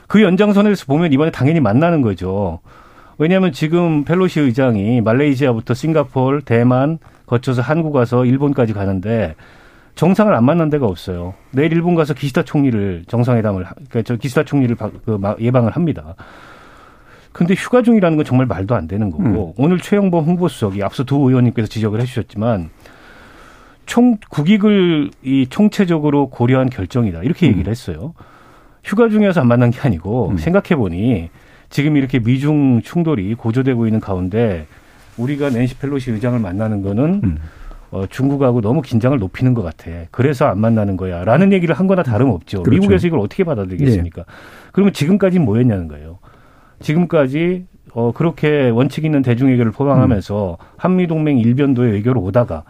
그 0.07 0.21
연장선에서 0.21 0.85
보면 0.85 1.11
이번에 1.13 1.31
당연히 1.31 1.59
만나는 1.59 2.01
거죠. 2.01 2.59
왜냐하면 3.17 3.51
지금 3.51 4.03
펠로시 4.03 4.39
의장이 4.39 5.01
말레이시아부터 5.01 5.73
싱가포르, 5.73 6.41
대만 6.41 6.99
거쳐서 7.27 7.61
한국 7.61 7.91
가서 7.91 8.25
일본까지 8.25 8.73
가는데 8.73 9.35
정상을 9.95 10.33
안 10.33 10.43
만난 10.45 10.69
데가 10.69 10.85
없어요. 10.87 11.33
내일 11.51 11.71
일본 11.73 11.93
가서 11.95 12.13
기시다 12.13 12.43
총리를 12.43 13.03
정상회담을 13.07 13.63
하- 13.65 13.73
그러니까 13.73 14.01
저 14.03 14.15
기시다 14.15 14.43
총리를 14.43 14.75
바- 14.75 14.89
그 15.05 15.11
마- 15.19 15.35
예방을 15.39 15.71
합니다. 15.75 16.15
근데 17.31 17.53
휴가 17.53 17.83
중이라는 17.83 18.17
건 18.17 18.25
정말 18.25 18.47
말도 18.47 18.73
안 18.75 18.87
되는 18.87 19.11
거고 19.11 19.53
오늘 19.57 19.79
최영범 19.79 20.23
홍보수석이 20.25 20.81
앞서 20.83 21.03
두 21.03 21.17
의원님께서 21.17 21.67
지적을 21.67 21.99
해주셨지만 22.01 22.69
총 23.85 24.17
국익을 24.29 25.11
이 25.23 25.45
총체적으로 25.49 26.29
고려한 26.29 26.69
결정이다 26.69 27.21
이렇게 27.23 27.47
얘기를 27.47 27.69
했어요. 27.69 28.13
휴가 28.83 29.09
중이어서 29.09 29.41
안 29.41 29.47
만난 29.47 29.69
게 29.71 29.79
아니고 29.81 30.29
생각해 30.37 30.75
보니 30.75 31.29
지금 31.69 31.97
이렇게 31.97 32.19
미중 32.19 32.81
충돌이 32.81 33.35
고조되고 33.35 33.85
있는 33.87 33.99
가운데 33.99 34.65
우리가 35.17 35.49
낸시 35.49 35.77
펠로시 35.77 36.11
의장을 36.11 36.37
만나는 36.39 36.81
거는 36.81 37.21
음. 37.23 37.37
어, 37.89 38.05
중국하고 38.09 38.61
너무 38.61 38.81
긴장을 38.81 39.17
높이는 39.17 39.53
것 39.53 39.61
같아. 39.63 39.89
그래서 40.11 40.45
안 40.45 40.59
만나는 40.59 40.97
거야. 40.97 41.23
라는 41.23 41.53
얘기를 41.53 41.73
한 41.73 41.87
거나 41.87 42.03
다름없죠. 42.03 42.63
그렇죠. 42.63 42.79
미국에서 42.79 43.07
이걸 43.07 43.19
어떻게 43.19 43.43
받아들이겠습니까? 43.43 44.25
그러면 44.71 44.93
지금까지 44.93 45.39
뭐였냐는 45.39 45.87
거예요. 45.87 46.19
지금까지 46.81 47.65
어, 47.93 48.11
그렇게 48.11 48.69
원칙 48.69 49.05
있는 49.05 49.21
대중외교를 49.21 49.71
포방하면서 49.71 50.57
한미동맹 50.75 51.39
일변도의 51.39 51.93
외교로 51.93 52.21
오다가 52.21 52.63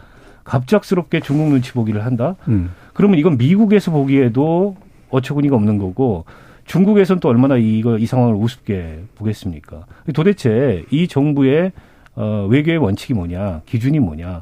갑작스럽게 0.43 1.19
중국 1.19 1.49
눈치 1.49 1.73
보기를 1.73 2.05
한다? 2.05 2.35
음. 2.47 2.71
그러면 2.93 3.19
이건 3.19 3.37
미국에서 3.37 3.91
보기에도 3.91 4.77
어처구니가 5.09 5.55
없는 5.55 5.77
거고 5.79 6.25
중국에서는 6.65 7.19
또 7.19 7.29
얼마나 7.29 7.57
이거 7.57 7.97
이 7.97 8.05
상황을 8.05 8.35
우습게 8.35 9.03
보겠습니까? 9.15 9.85
도대체 10.13 10.85
이 10.91 11.07
정부의 11.07 11.71
어, 12.17 12.47
외교의 12.49 12.77
원칙이 12.79 13.13
뭐냐, 13.13 13.61
기준이 13.65 13.99
뭐냐? 13.99 14.41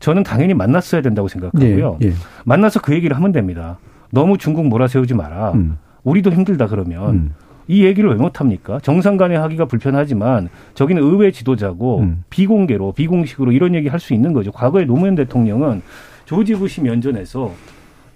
저는 0.00 0.24
당연히 0.24 0.54
만났어야 0.54 1.02
된다고 1.02 1.28
생각하고요. 1.28 1.98
예, 2.02 2.06
예. 2.08 2.12
만나서 2.44 2.80
그 2.80 2.92
얘기를 2.94 3.14
하면 3.14 3.30
됩니다. 3.30 3.78
너무 4.10 4.36
중국 4.38 4.66
몰아세우지 4.66 5.14
마라. 5.14 5.52
음. 5.52 5.78
우리도 6.02 6.32
힘들다 6.32 6.66
그러면 6.66 7.14
음. 7.14 7.34
이 7.68 7.84
얘기를 7.84 8.10
왜 8.10 8.16
못합니까? 8.16 8.80
정상 8.80 9.16
간에 9.16 9.36
하기가 9.36 9.66
불편하지만 9.66 10.48
저기는 10.74 11.00
의회 11.02 11.30
지도자고 11.30 12.00
음. 12.00 12.24
비공개로 12.30 12.92
비공식으로 12.92 13.52
이런 13.52 13.74
얘기 13.76 13.88
할 13.88 14.00
수 14.00 14.12
있는 14.14 14.32
거죠. 14.32 14.50
과거에 14.50 14.84
노무현 14.84 15.14
대통령은 15.14 15.82
조지 16.24 16.54
부시 16.54 16.80
면전에서 16.80 17.52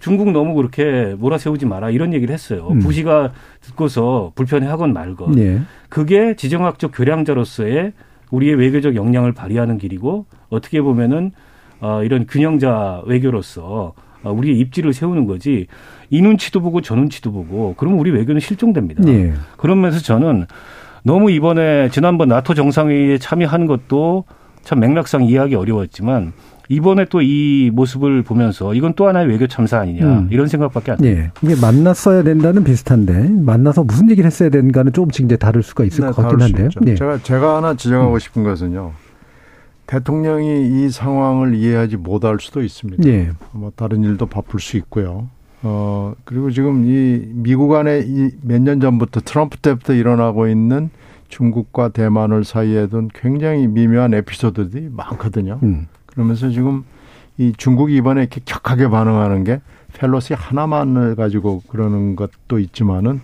중국 0.01 0.33
너무 0.33 0.55
그렇게 0.55 1.15
몰아세우지 1.19 1.67
마라 1.67 1.91
이런 1.91 2.13
얘기를 2.13 2.33
했어요. 2.35 2.67
음. 2.71 2.81
부시가 2.81 3.33
듣고서 3.61 4.33
불편해하건 4.35 4.93
말건. 4.93 5.39
예. 5.39 5.61
그게 5.89 6.35
지정학적 6.35 6.91
교량자로서의 6.95 7.93
우리의 8.31 8.55
외교적 8.57 8.97
역량을 8.97 9.33
발휘하는 9.33 9.79
길이고 9.79 10.27
어떻게 10.49 10.81
보면은 10.81 11.33
어, 11.81 12.03
이런 12.03 12.27
균형자 12.27 13.03
외교로서 13.07 13.95
어, 14.23 14.33
우리의 14.33 14.59
입지를 14.59 14.93
세우는 14.93 15.27
거지 15.27 15.67
이 16.11 16.23
눈치도 16.23 16.61
보고 16.61 16.81
저 16.81 16.95
눈치도 16.95 17.33
보고 17.33 17.75
그러면 17.77 17.99
우리 17.99 18.11
외교는 18.11 18.41
실종됩니다. 18.41 19.07
예. 19.09 19.35
그러면서 19.57 20.01
저는 20.01 20.47
너무 21.03 21.31
이번에 21.31 21.89
지난번 21.91 22.29
나토 22.29 22.55
정상회의에 22.55 23.19
참여하는 23.19 23.67
것도 23.67 24.25
참 24.63 24.81
맥락상 24.81 25.25
이해하기 25.25 25.55
어려웠지만 25.55 26.33
이번에 26.69 27.05
또 27.07 27.21
이 27.23 27.71
모습을 27.73 28.23
보면서 28.23 28.75
이건 28.75 28.95
또 28.95 29.07
하나의 29.09 29.29
외교 29.29 29.47
참사 29.47 29.81
아니냐 29.81 30.05
음. 30.05 30.29
이런 30.31 30.47
생각밖에 30.49 30.93
안 30.93 30.99
듭니다. 30.99 31.21
예. 31.23 31.31
이게 31.43 31.61
만났어야 31.61 32.23
된다는 32.23 32.65
비슷한데 32.65 33.29
만나서 33.31 33.85
무슨 33.85 34.11
얘기를 34.11 34.27
했어야 34.27 34.49
되는가는 34.51 34.93
조금씩 34.93 35.25
이제 35.27 35.37
다를 35.37 35.63
수가 35.63 35.85
있을 35.85 36.05
네, 36.05 36.11
것 36.13 36.23
같긴 36.23 36.41
한데요. 36.43 36.69
예. 36.87 36.95
제가 36.95 37.19
제가 37.23 37.57
하나 37.57 37.75
지적하고 37.75 38.19
싶은 38.19 38.43
것은요. 38.45 38.93
대통령이 39.87 40.85
이 40.85 40.91
상황을 40.91 41.55
이해하지 41.55 41.97
못할 41.97 42.39
수도 42.41 42.63
있습니다. 42.63 43.09
예. 43.09 43.31
뭐 43.53 43.71
다른 43.77 44.03
일도 44.03 44.27
바쁠 44.27 44.59
수 44.61 44.77
있고요. 44.79 45.29
어 45.63 46.15
그리고 46.25 46.51
지금 46.51 46.85
이 46.87 47.23
미국 47.33 47.75
안에 47.75 48.01
이 48.07 48.31
몇 48.43 48.61
년 48.61 48.81
전부터 48.81 49.21
트럼프 49.25 49.57
때부터 49.59 49.95
일어나고 49.95 50.49
있는 50.49 50.91
중국과 51.29 51.89
대만을 51.91 52.45
사이에 52.45 52.89
둔 52.89 53.09
굉장히 53.15 53.67
미묘한 53.67 54.13
에피소드들이 54.15 54.91
많거든요. 54.93 55.59
음. 55.63 55.87
그러면서 56.17 56.49
지금 56.49 56.85
이 57.37 57.53
중국이 57.57 57.95
이번에 57.97 58.23
이렇게 58.23 58.41
격하게 58.45 58.89
반응하는 58.89 59.45
게 59.45 59.61
펠로시 59.93 60.35
하나만을 60.35 61.15
가지고 61.15 61.63
그러는 61.69 62.17
것도 62.17 62.59
있지만은 62.59 63.21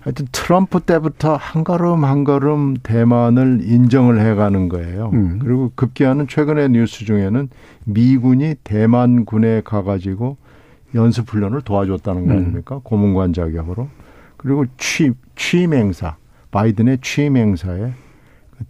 하여튼 0.00 0.26
트럼프 0.32 0.80
때부터 0.80 1.36
한 1.36 1.62
걸음 1.62 2.04
한 2.06 2.24
걸음 2.24 2.74
대만을 2.82 3.60
인정을 3.62 4.18
해가는 4.18 4.70
거예요. 4.70 5.10
음. 5.12 5.38
그리고 5.42 5.72
급기야는 5.74 6.26
최근의 6.26 6.70
뉴스 6.70 7.04
중에는 7.04 7.50
미군이 7.84 8.54
대만군에 8.64 9.60
가가지고 9.62 10.38
연습 10.94 11.30
훈련을 11.30 11.60
도와줬다는 11.60 12.26
거 12.26 12.32
음. 12.32 12.36
아닙니까? 12.38 12.80
고문관 12.82 13.34
자격으로. 13.34 13.88
그리고 14.38 14.64
취, 14.78 15.12
취임 15.36 15.74
행사, 15.74 16.16
바이든의 16.50 16.98
취임 17.02 17.36
행사에 17.36 17.92
그 18.56 18.64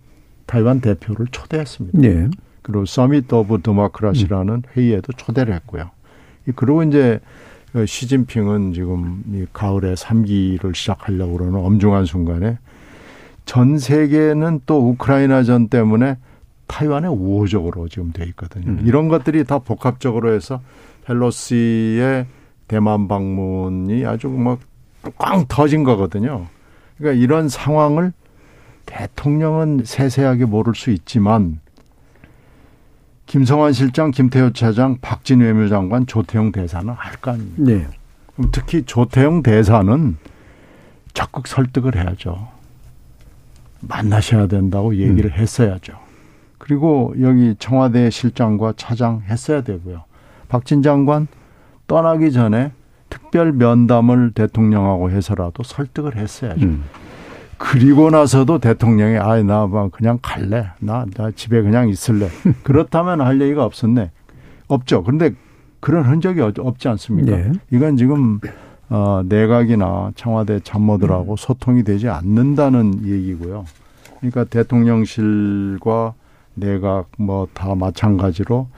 타이완 0.46 0.80
대표를 0.80 1.28
초대했습니다. 1.30 2.02
예. 2.02 2.28
그리고 2.62 2.84
Summit 2.84 3.32
of 3.32 3.62
Democracy라는 3.62 4.62
회의에도 4.76 5.12
초대를 5.12 5.54
했고요. 5.54 5.90
이- 6.48 6.52
그리고 6.54 6.82
이제 6.82 7.20
그 7.72 7.86
시진핑은 7.86 8.72
지금 8.72 9.22
이 9.32 9.46
가을에 9.52 9.94
삼기를 9.96 10.74
시작하려고 10.74 11.38
그러는 11.38 11.56
엄중한 11.60 12.04
순간에 12.04 12.58
전 13.44 13.78
세계는 13.78 14.60
또 14.66 14.90
우크라이나 14.90 15.42
전 15.44 15.68
때문에 15.68 16.16
타이완에 16.66 17.08
우호적으로 17.08 17.88
지금 17.88 18.12
돼 18.12 18.24
있거든요. 18.26 18.66
음. 18.72 18.82
이런 18.84 19.08
것들이 19.08 19.44
다 19.44 19.58
복합적으로 19.58 20.32
해서 20.32 20.60
펠로시의 21.04 22.26
대만 22.68 23.08
방문이 23.08 24.04
아주 24.06 24.28
막꽝 24.28 25.46
터진 25.48 25.82
거거든요. 25.82 26.46
그러니까 26.98 27.20
이런 27.22 27.48
상황을 27.48 28.12
대통령은 28.86 29.82
세세하게 29.84 30.44
모를 30.46 30.74
수 30.74 30.90
있지만 30.90 31.60
김성환 33.30 33.72
실장, 33.72 34.10
김태호 34.10 34.52
차장, 34.54 34.98
박진 35.00 35.38
외무장관, 35.40 36.04
조태용 36.06 36.50
대사는 36.50 36.92
알 36.98 37.12
거 37.20 37.30
아닙니까? 37.30 37.70
예. 37.70 37.86
그럼 38.34 38.50
특히 38.50 38.82
조태용 38.82 39.44
대사는 39.44 40.16
적극 41.14 41.46
설득을 41.46 41.94
해야죠. 41.94 42.48
만나셔야 43.82 44.48
된다고 44.48 44.96
얘기를 44.96 45.30
했어야죠. 45.30 45.92
그리고 46.58 47.14
여기 47.20 47.54
청와대 47.60 48.10
실장과 48.10 48.72
차장 48.76 49.22
했어야 49.28 49.60
되고요. 49.60 50.02
박진 50.48 50.82
장관 50.82 51.28
떠나기 51.86 52.32
전에 52.32 52.72
특별 53.10 53.52
면담을 53.52 54.32
대통령하고 54.32 55.12
해서라도 55.12 55.62
설득을 55.62 56.16
했어야죠. 56.16 56.66
음. 56.66 56.82
그리고 57.62 58.08
나서도 58.08 58.58
대통령이 58.58 59.18
아이 59.18 59.44
나뭐 59.44 59.90
그냥 59.90 60.18
갈래. 60.22 60.70
나, 60.78 61.04
나 61.14 61.30
집에 61.30 61.60
그냥 61.60 61.90
있을래. 61.90 62.28
그렇다면 62.64 63.20
할 63.20 63.38
얘기가 63.38 63.64
없었네. 63.64 64.10
없죠. 64.66 65.02
그런데 65.02 65.32
그런 65.78 66.06
흔적이 66.06 66.40
없지 66.40 66.88
않습니까? 66.88 67.36
네. 67.36 67.52
이건 67.70 67.98
지금 67.98 68.40
어, 68.88 69.22
내각이나 69.26 70.12
청와대 70.14 70.60
참모들하고 70.60 71.36
소통이 71.36 71.84
되지 71.84 72.08
않는다는 72.08 73.06
얘기고요. 73.06 73.66
그러니까 74.20 74.44
대통령실과 74.44 76.14
내각 76.54 77.08
뭐 77.18 77.46
다 77.52 77.74
마찬가지로 77.74 78.68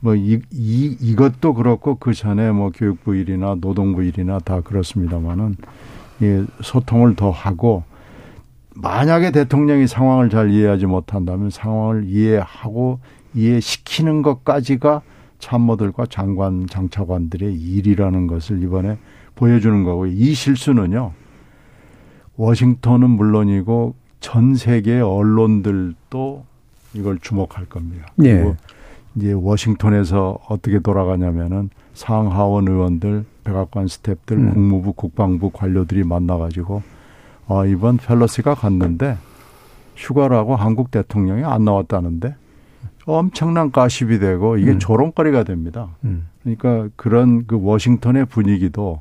뭐 0.00 0.14
이, 0.16 0.40
이, 0.50 0.96
이것도 1.00 1.54
그렇고 1.54 1.94
그 1.94 2.12
전에 2.12 2.50
뭐 2.50 2.70
교육부 2.74 3.14
일이나 3.14 3.54
노동부 3.60 4.02
일이나 4.02 4.40
다 4.40 4.60
그렇습니다만은 4.60 5.56
예, 6.22 6.44
소통을 6.62 7.14
더 7.14 7.30
하고 7.30 7.84
만약에 8.74 9.30
대통령이 9.30 9.86
상황을 9.86 10.30
잘 10.30 10.50
이해하지 10.50 10.86
못한다면 10.86 11.50
상황을 11.50 12.04
이해하고 12.06 12.98
이해시키는 13.34 14.22
것까지가 14.22 15.02
참모들과 15.38 16.06
장관 16.06 16.66
장차관들의 16.66 17.54
일이라는 17.54 18.26
것을 18.26 18.62
이번에 18.62 18.98
보여주는 19.34 19.84
거고요. 19.84 20.12
이 20.12 20.34
실수는요. 20.34 21.12
워싱턴은 22.36 23.10
물론이고 23.10 23.94
전 24.20 24.54
세계 24.54 25.00
언론들도 25.00 26.44
이걸 26.94 27.18
주목할 27.18 27.66
겁니다. 27.66 28.06
예. 28.22 28.34
그리고 28.34 28.56
이제 29.16 29.32
워싱턴에서 29.32 30.38
어떻게 30.48 30.78
돌아가냐면은 30.78 31.70
상하원 31.92 32.66
의원들, 32.66 33.24
백악관 33.44 33.86
스탭들, 33.86 34.32
음. 34.32 34.52
국무부, 34.52 34.92
국방부 34.92 35.50
관료들이 35.50 36.04
만나가지고 36.04 36.82
아 37.48 37.64
이번 37.66 37.96
펠로시가 37.98 38.54
갔는데 38.54 39.16
휴가라고 39.96 40.56
한국 40.56 40.90
대통령이 40.90 41.44
안 41.44 41.64
나왔다는데 41.64 42.34
엄청난 43.06 43.70
가십이 43.70 44.18
되고 44.18 44.56
이게 44.56 44.72
음. 44.72 44.78
조롱거리가 44.78 45.44
됩니다. 45.44 45.88
음. 46.04 46.28
그러니까 46.42 46.88
그런 46.96 47.46
그 47.46 47.58
워싱턴의 47.60 48.26
분위기도 48.26 49.00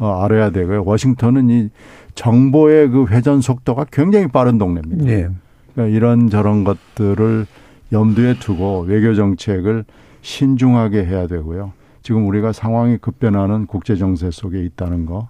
어, 0.00 0.22
알아야 0.24 0.50
되고요. 0.50 0.84
워싱턴은 0.84 1.50
이 1.50 1.70
정보의 2.14 2.90
그 2.90 3.06
회전 3.06 3.40
속도가 3.40 3.86
굉장히 3.92 4.26
빠른 4.26 4.58
동네입니다. 4.58 5.06
예. 5.06 5.28
그러니까 5.72 5.96
이런 5.96 6.30
저런 6.30 6.64
것들을 6.64 7.46
염두에 7.92 8.38
두고 8.38 8.80
외교 8.80 9.14
정책을 9.14 9.84
신중하게 10.20 11.04
해야 11.04 11.26
되고요. 11.26 11.72
지금 12.02 12.26
우리가 12.26 12.52
상황이 12.52 12.98
급변하는 12.98 13.66
국제 13.66 13.96
정세 13.96 14.30
속에 14.30 14.62
있다는 14.64 15.06
거 15.06 15.28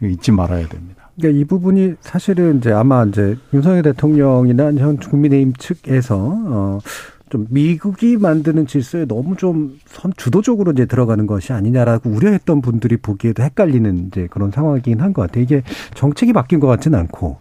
잊지 0.00 0.30
말아야 0.30 0.68
됩니다. 0.68 1.07
그러니까 1.18 1.40
이 1.40 1.44
부분이 1.44 1.94
사실은 2.00 2.58
이제 2.58 2.72
아마 2.72 3.04
이제 3.04 3.36
윤석열 3.52 3.82
대통령이나 3.82 4.72
현 4.74 4.96
국민의힘 4.96 5.52
측에서 5.58 6.16
어. 6.18 6.78
좀 7.30 7.46
미국이 7.50 8.16
만드는 8.16 8.66
질서에 8.66 9.04
너무 9.04 9.36
좀 9.36 9.76
선 9.84 10.12
주도적으로 10.16 10.72
이제 10.72 10.86
들어가는 10.86 11.26
것이 11.26 11.52
아니냐라고 11.52 12.08
우려했던 12.08 12.62
분들이 12.62 12.96
보기에도 12.96 13.42
헷갈리는 13.42 14.06
이제 14.06 14.28
그런 14.30 14.50
상황이긴 14.50 15.00
한 15.00 15.12
것 15.12 15.22
같아요. 15.22 15.42
이게 15.42 15.62
정책이 15.94 16.32
바뀐 16.32 16.58
것 16.58 16.68
같지는 16.68 16.98
않고 17.00 17.38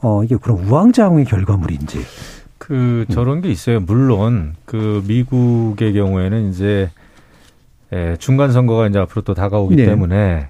어 0.00 0.24
이게 0.24 0.36
그런 0.36 0.58
우왕좌왕의 0.64 1.26
결과물인지 1.26 1.98
그 2.56 3.04
저런 3.10 3.42
게 3.42 3.50
있어요. 3.50 3.80
물론 3.80 4.54
그 4.64 5.02
미국의 5.06 5.92
경우에는 5.92 6.48
이제 6.48 6.90
에, 7.92 8.16
중간 8.16 8.52
선거가 8.52 8.86
이제 8.86 8.98
앞으로 8.98 9.20
또 9.20 9.34
다가오기 9.34 9.76
네. 9.76 9.84
때문에 9.84 10.48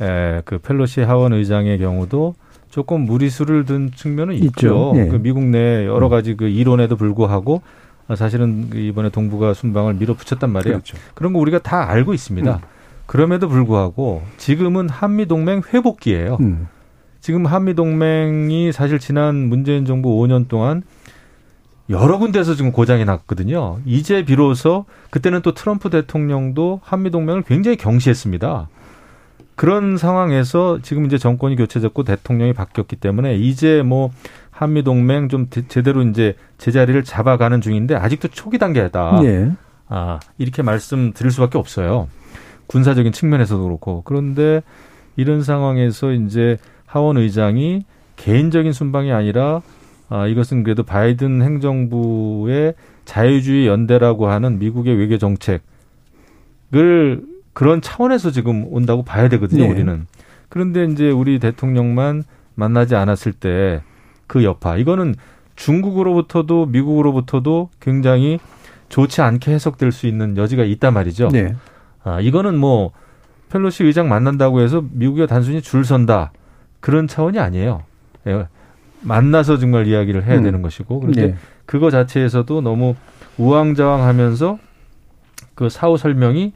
에, 0.00 0.42
그 0.44 0.58
펠로시 0.58 1.00
하원 1.00 1.32
의장의 1.32 1.78
경우도 1.78 2.34
조금 2.70 3.02
무리수를 3.02 3.64
둔 3.64 3.90
측면은 3.94 4.34
있죠. 4.34 4.46
있죠. 4.46 4.92
네. 4.94 5.08
그 5.08 5.16
미국 5.16 5.44
내 5.44 5.86
여러 5.86 6.08
가지 6.08 6.36
그 6.36 6.46
이론에도 6.48 6.96
불구하고 6.96 7.62
아, 8.08 8.16
사실은 8.16 8.70
그 8.70 8.78
이번에 8.78 9.10
동북아 9.10 9.54
순방을 9.54 9.94
밀어붙였단 9.94 10.50
말이에요. 10.50 10.76
그렇죠. 10.78 10.96
그런 11.14 11.32
거 11.32 11.38
우리가 11.38 11.58
다 11.58 11.88
알고 11.90 12.14
있습니다. 12.14 12.54
음. 12.54 12.58
그럼에도 13.06 13.48
불구하고 13.48 14.22
지금은 14.36 14.88
한미 14.88 15.26
동맹 15.26 15.62
회복기예요. 15.72 16.36
음. 16.40 16.68
지금 17.20 17.46
한미 17.46 17.74
동맹이 17.74 18.72
사실 18.72 18.98
지난 18.98 19.34
문재인 19.34 19.84
정부 19.84 20.10
5년 20.10 20.48
동안 20.48 20.82
여러 21.90 22.18
군데서 22.18 22.54
지금 22.54 22.70
고장이 22.70 23.04
났거든요. 23.04 23.78
이제 23.86 24.24
비로소 24.24 24.84
그때는 25.10 25.40
또 25.42 25.52
트럼프 25.54 25.90
대통령도 25.90 26.80
한미 26.82 27.10
동맹을 27.10 27.42
굉장히 27.42 27.76
경시했습니다. 27.76 28.68
그런 29.58 29.96
상황에서 29.96 30.78
지금 30.82 31.04
이제 31.04 31.18
정권이 31.18 31.56
교체됐고 31.56 32.04
대통령이 32.04 32.52
바뀌었기 32.52 32.94
때문에 32.94 33.34
이제 33.34 33.82
뭐 33.82 34.12
한미 34.52 34.84
동맹 34.84 35.28
좀 35.28 35.48
제- 35.50 35.66
제대로 35.66 36.02
이제 36.02 36.36
제자리를 36.58 37.02
잡아가는 37.02 37.60
중인데 37.60 37.96
아직도 37.96 38.28
초기 38.28 38.58
단계다. 38.58 39.20
예. 39.24 39.50
아, 39.88 40.20
이렇게 40.38 40.62
말씀드릴 40.62 41.32
수밖에 41.32 41.58
없어요. 41.58 42.06
군사적인 42.68 43.10
측면에서도 43.10 43.60
그렇고. 43.64 44.02
그런데 44.04 44.62
이런 45.16 45.42
상황에서 45.42 46.12
이제 46.12 46.56
하원 46.86 47.16
의장이 47.16 47.84
개인적인 48.14 48.72
순방이 48.72 49.10
아니라 49.10 49.62
아, 50.08 50.28
이것은 50.28 50.62
그래도 50.62 50.84
바이든 50.84 51.42
행정부의 51.42 52.74
자유주의 53.04 53.66
연대라고 53.66 54.28
하는 54.28 54.60
미국의 54.60 54.94
외교 54.94 55.18
정책을 55.18 55.62
그런 57.58 57.80
차원에서 57.80 58.30
지금 58.30 58.66
온다고 58.68 59.02
봐야 59.02 59.28
되거든요, 59.28 59.64
네. 59.64 59.70
우리는. 59.70 60.06
그런데 60.48 60.84
이제 60.84 61.10
우리 61.10 61.38
대통령만 61.38 62.22
만나지 62.54 62.94
않았을 62.94 63.32
때 63.32 63.82
그 64.28 64.44
여파. 64.44 64.76
이거는 64.76 65.16
중국으로부터도 65.56 66.66
미국으로부터도 66.66 67.70
굉장히 67.80 68.38
좋지 68.88 69.22
않게 69.22 69.52
해석될 69.52 69.90
수 69.90 70.06
있는 70.06 70.36
여지가 70.36 70.62
있단 70.62 70.94
말이죠. 70.94 71.30
네. 71.32 71.56
아, 72.04 72.20
이거는 72.20 72.56
뭐 72.56 72.92
펠로시 73.48 73.82
의장 73.82 74.08
만난다고 74.08 74.60
해서 74.60 74.84
미국이 74.92 75.26
단순히 75.26 75.60
줄 75.60 75.84
선다 75.84 76.30
그런 76.78 77.08
차원이 77.08 77.40
아니에요. 77.40 77.82
예, 78.28 78.46
만나서 79.00 79.58
정말 79.58 79.86
이야기를 79.86 80.24
해야 80.24 80.38
음. 80.38 80.44
되는 80.44 80.62
것이고 80.62 81.00
그런데 81.00 81.26
네. 81.28 81.34
그거 81.66 81.90
자체에서도 81.90 82.60
너무 82.60 82.94
우왕좌왕하면서 83.38 84.58
그 85.54 85.68
사후 85.70 85.96
설명이 85.96 86.52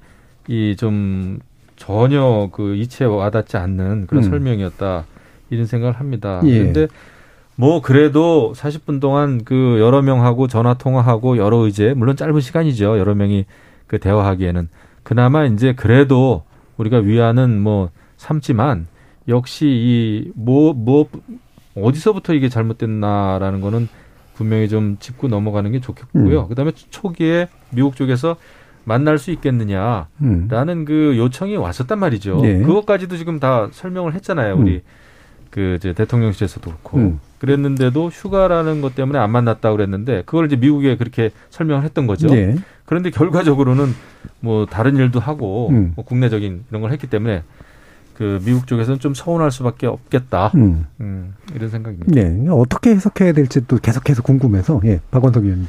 이좀 0.49 1.40
전혀 1.76 2.49
그 2.53 2.76
이치에 2.76 3.07
와닿지 3.07 3.57
않는 3.57 4.07
그런 4.07 4.24
음. 4.24 4.30
설명이었다 4.30 5.05
이런 5.51 5.66
생각을 5.66 5.95
합니다. 5.95 6.40
예. 6.45 6.59
그런데 6.59 6.88
뭐 7.57 7.80
그래도 7.80 8.53
40분 8.57 9.01
동안 9.01 9.45
그 9.45 9.78
여러 9.80 10.03
명하고 10.03 10.49
전화 10.49 10.74
통화하고 10.74 11.36
여러 11.36 11.59
의제 11.59 11.95
물론 11.95 12.16
짧은 12.16 12.40
시간이죠. 12.40 12.99
여러 12.99 13.14
명이 13.14 13.45
그 13.86 13.99
대화하기에는 13.99 14.68
그나마 15.03 15.45
이제 15.45 15.74
그래도 15.74 16.45
우리가 16.76 16.99
위안은 16.99 17.61
뭐 17.61 17.90
삼지만 18.16 18.86
역시 19.28 20.32
이뭐뭐 20.34 20.74
뭐 20.74 21.09
어디서부터 21.74 22.34
이게 22.34 22.49
잘못됐나라는 22.49 23.61
거는 23.61 23.88
분명히 24.34 24.68
좀 24.68 24.97
짚고 24.99 25.28
넘어가는 25.28 25.70
게 25.72 25.80
좋겠고요. 25.80 26.43
음. 26.43 26.49
그다음에 26.49 26.72
초기에 26.90 27.49
미국 27.70 27.97
쪽에서 27.97 28.36
만날 28.85 29.18
수 29.18 29.30
있겠느냐라는 29.30 30.07
음. 30.22 30.85
그 30.85 31.14
요청이 31.16 31.57
왔었단 31.57 31.99
말이죠. 31.99 32.41
네. 32.43 32.62
그것까지도 32.62 33.16
지금 33.16 33.39
다 33.39 33.68
설명을 33.72 34.14
했잖아요. 34.14 34.57
우리 34.57 34.83
그 35.51 35.76
이제 35.76 35.93
대통령실에서도 35.93 36.70
그렇고 36.70 36.99
음. 36.99 37.20
그랬는데도 37.39 38.09
휴가라는 38.09 38.80
것 38.80 38.95
때문에 38.95 39.18
안 39.18 39.30
만났다고 39.30 39.76
그랬는데 39.76 40.22
그걸 40.24 40.47
이제 40.47 40.57
미국에 40.57 40.97
그렇게 40.97 41.30
설명을 41.51 41.85
했던 41.85 42.07
거죠. 42.07 42.28
네. 42.28 42.57
그런데 42.87 43.11
결과적으로는 43.11 43.95
뭐 44.41 44.66
다른 44.66 44.97
일도 44.97 45.20
하고 45.20 45.68
음. 45.70 45.93
뭐 45.95 46.05
국내적인 46.05 46.64
이런 46.70 46.83
걸 46.83 46.91
했기 46.91 47.07
때문에 47.07 47.43
그 48.14 48.41
미국 48.45 48.66
쪽에서는 48.66 49.01
좀 49.01 49.14
서운할 49.14 49.51
수밖에 49.51 49.87
없겠다. 49.87 50.53
음. 50.55 50.87
음, 51.01 51.35
이런 51.55 51.68
생각입니다. 51.68 52.12
네. 52.12 52.47
어떻게 52.51 52.91
해석해야 52.91 53.33
될지 53.33 53.66
또 53.66 53.78
계속해서 53.78 54.22
궁금해서 54.22 54.80
예. 54.85 55.01
박원석 55.11 55.45
의원님. 55.45 55.66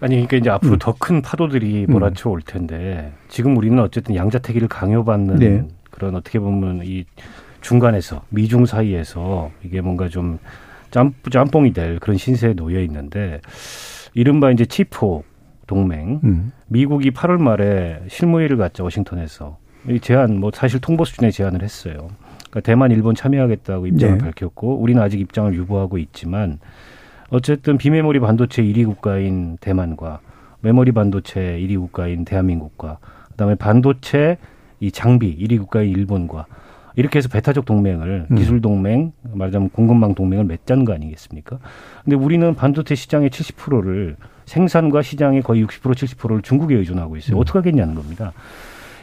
아니 0.00 0.14
그러니까 0.14 0.36
이제 0.38 0.50
앞으로 0.50 0.72
음. 0.74 0.78
더큰 0.78 1.22
파도들이 1.22 1.86
음. 1.88 1.92
몰아쳐 1.92 2.30
올 2.30 2.40
텐데 2.40 3.12
지금 3.28 3.56
우리는 3.56 3.78
어쨌든 3.78 4.14
양자택일을 4.14 4.68
강요받는 4.68 5.36
네. 5.36 5.68
그런 5.90 6.14
어떻게 6.14 6.38
보면 6.38 6.82
이 6.84 7.04
중간에서 7.60 8.22
미중 8.30 8.64
사이에서 8.64 9.50
이게 9.62 9.80
뭔가 9.80 10.08
좀 10.08 10.38
짬, 10.90 11.12
짬뽕이 11.30 11.72
될 11.72 11.98
그런 11.98 12.16
신세에 12.16 12.54
놓여 12.54 12.80
있는데 12.80 13.40
이른바 14.14 14.50
이제 14.50 14.64
치포 14.64 15.24
동맹 15.66 16.20
음. 16.24 16.52
미국이 16.66 17.10
8월 17.10 17.38
말에 17.38 18.02
실무회의를 18.08 18.56
갖자 18.56 18.82
워싱턴에서 18.82 19.58
이 19.88 20.00
제안 20.00 20.40
뭐 20.40 20.50
사실 20.52 20.80
통보 20.80 21.04
수준의 21.04 21.32
제안을 21.32 21.62
했어요. 21.62 22.08
그러니까 22.50 22.60
대만, 22.60 22.90
일본 22.90 23.14
참여하겠다고 23.14 23.86
입장을 23.86 24.18
네. 24.18 24.24
밝혔고 24.24 24.76
우리는 24.78 25.00
아직 25.00 25.20
입장을 25.20 25.54
유보하고 25.54 25.98
있지만 25.98 26.58
어쨌든 27.30 27.78
비메모리 27.78 28.20
반도체 28.20 28.62
1위 28.62 28.84
국가인 28.84 29.56
대만과 29.60 30.20
메모리 30.60 30.92
반도체 30.92 31.58
1위 31.60 31.78
국가인 31.78 32.24
대한민국과 32.24 32.98
그다음에 33.30 33.54
반도체 33.54 34.36
이 34.80 34.90
장비 34.90 35.36
1위 35.38 35.58
국가인 35.58 35.90
일본과 35.90 36.46
이렇게 36.96 37.18
해서 37.18 37.28
배타적 37.28 37.64
동맹을 37.64 38.26
음. 38.30 38.36
기술 38.36 38.60
동맹 38.60 39.12
말하자면 39.32 39.70
공급망 39.70 40.14
동맹을 40.14 40.44
맺자는 40.44 40.84
거 40.84 40.92
아니겠습니까? 40.92 41.58
근데 42.04 42.16
우리는 42.16 42.54
반도체 42.54 42.94
시장의 42.94 43.30
70%를 43.30 44.16
생산과 44.46 45.02
시장의 45.02 45.42
거의 45.42 45.64
60% 45.64 45.94
70%를 45.94 46.42
중국에 46.42 46.74
의존하고 46.74 47.16
있어요. 47.16 47.36
음. 47.36 47.40
어떻게 47.40 47.58
하겠냐는 47.58 47.94
겁니다. 47.94 48.32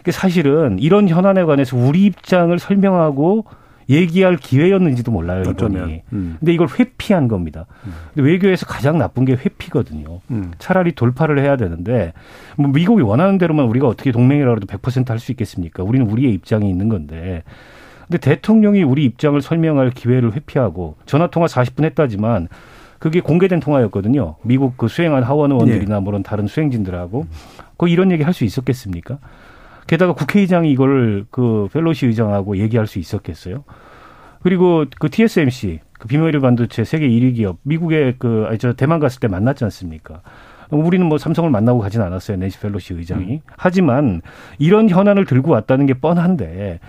사실은 0.10 0.80
이런 0.80 1.10
현안에 1.10 1.44
관해서 1.44 1.76
우리 1.76 2.06
입장을 2.06 2.58
설명하고 2.60 3.46
얘기할 3.90 4.38
기회였는지도 4.38 5.12
몰라요. 5.12 5.44
어쩌면. 5.48 6.02
음. 6.14 6.36
근데 6.40 6.54
이걸 6.54 6.68
회피한 6.68 7.28
겁니다. 7.28 7.66
근데 8.14 8.30
외교에서 8.30 8.66
가장 8.66 8.98
나쁜 8.98 9.26
게 9.26 9.34
회피거든요. 9.34 10.20
음. 10.32 10.52
차라리 10.60 10.94
돌파를 10.94 11.40
해야 11.40 11.56
되는데 11.58 12.14
뭐 12.58 12.70
미국이 12.70 13.02
원하는 13.02 13.38
대로만 13.38 13.66
우리가 13.68 13.88
어떻게 13.88 14.12
동맹이라 14.12 14.54
해도 14.56 14.68
100%할 14.68 15.20
수 15.20 15.32
있겠습니까? 15.32 15.84
우리는 15.84 16.10
우리의 16.10 16.34
입장이 16.34 16.70
있는 16.70 16.90
건데. 16.90 17.44
근데 18.08 18.18
대통령이 18.20 18.84
우리 18.84 19.04
입장을 19.06 19.40
설명할 19.42 19.92
기회를 19.92 20.34
회피하고 20.34 20.96
전화 21.06 21.28
통화 21.28 21.46
40분 21.48 21.84
했다지만 21.84 22.48
그게 23.00 23.20
공개된 23.20 23.60
통화였거든요. 23.60 24.36
미국 24.44 24.78
그 24.78 24.88
수행한 24.88 25.24
하원 25.24 25.52
의원들이나 25.52 26.00
뭐런 26.00 26.24
다른 26.24 26.48
수행진들하고 26.48 27.28
그 27.78 27.88
이런 27.90 28.12
얘기 28.12 28.24
할 28.24 28.34
수 28.34 28.44
있었겠습니까? 28.44 29.20
게다가 29.88 30.14
국회의장이 30.14 30.72
이걸 30.72 31.26
그 31.32 31.68
펠로시 31.74 32.08
의장하고 32.08 32.58
얘기할 32.58 32.88
수 32.88 33.00
있었겠어요? 33.00 33.64
그리고 34.42 34.86
그 35.00 35.10
TSMC 35.10 35.80
그 36.00 36.08
비메리 36.08 36.40
반도체 36.40 36.84
세계 36.84 37.08
1위 37.08 37.36
기업 37.36 37.58
미국에 37.64 38.16
그 38.20 38.46
아니 38.48 38.58
저 38.58 38.74
대만 38.74 39.00
갔을 39.00 39.20
때 39.20 39.28
만났지 39.28 39.64
않습니까? 39.64 40.22
우리는 40.70 41.06
뭐 41.06 41.18
삼성을 41.18 41.50
만나고 41.50 41.80
가진 41.80 42.02
않았어요. 42.02 42.38
낸시 42.38 42.60
펠로시 42.60 42.94
의장이. 42.94 43.42
하지만 43.56 44.22
이런 44.60 44.90
현안을 44.90 45.26
들고 45.26 45.52
왔다는 45.52 45.86
게 45.86 45.94
뻔한데 45.94 46.80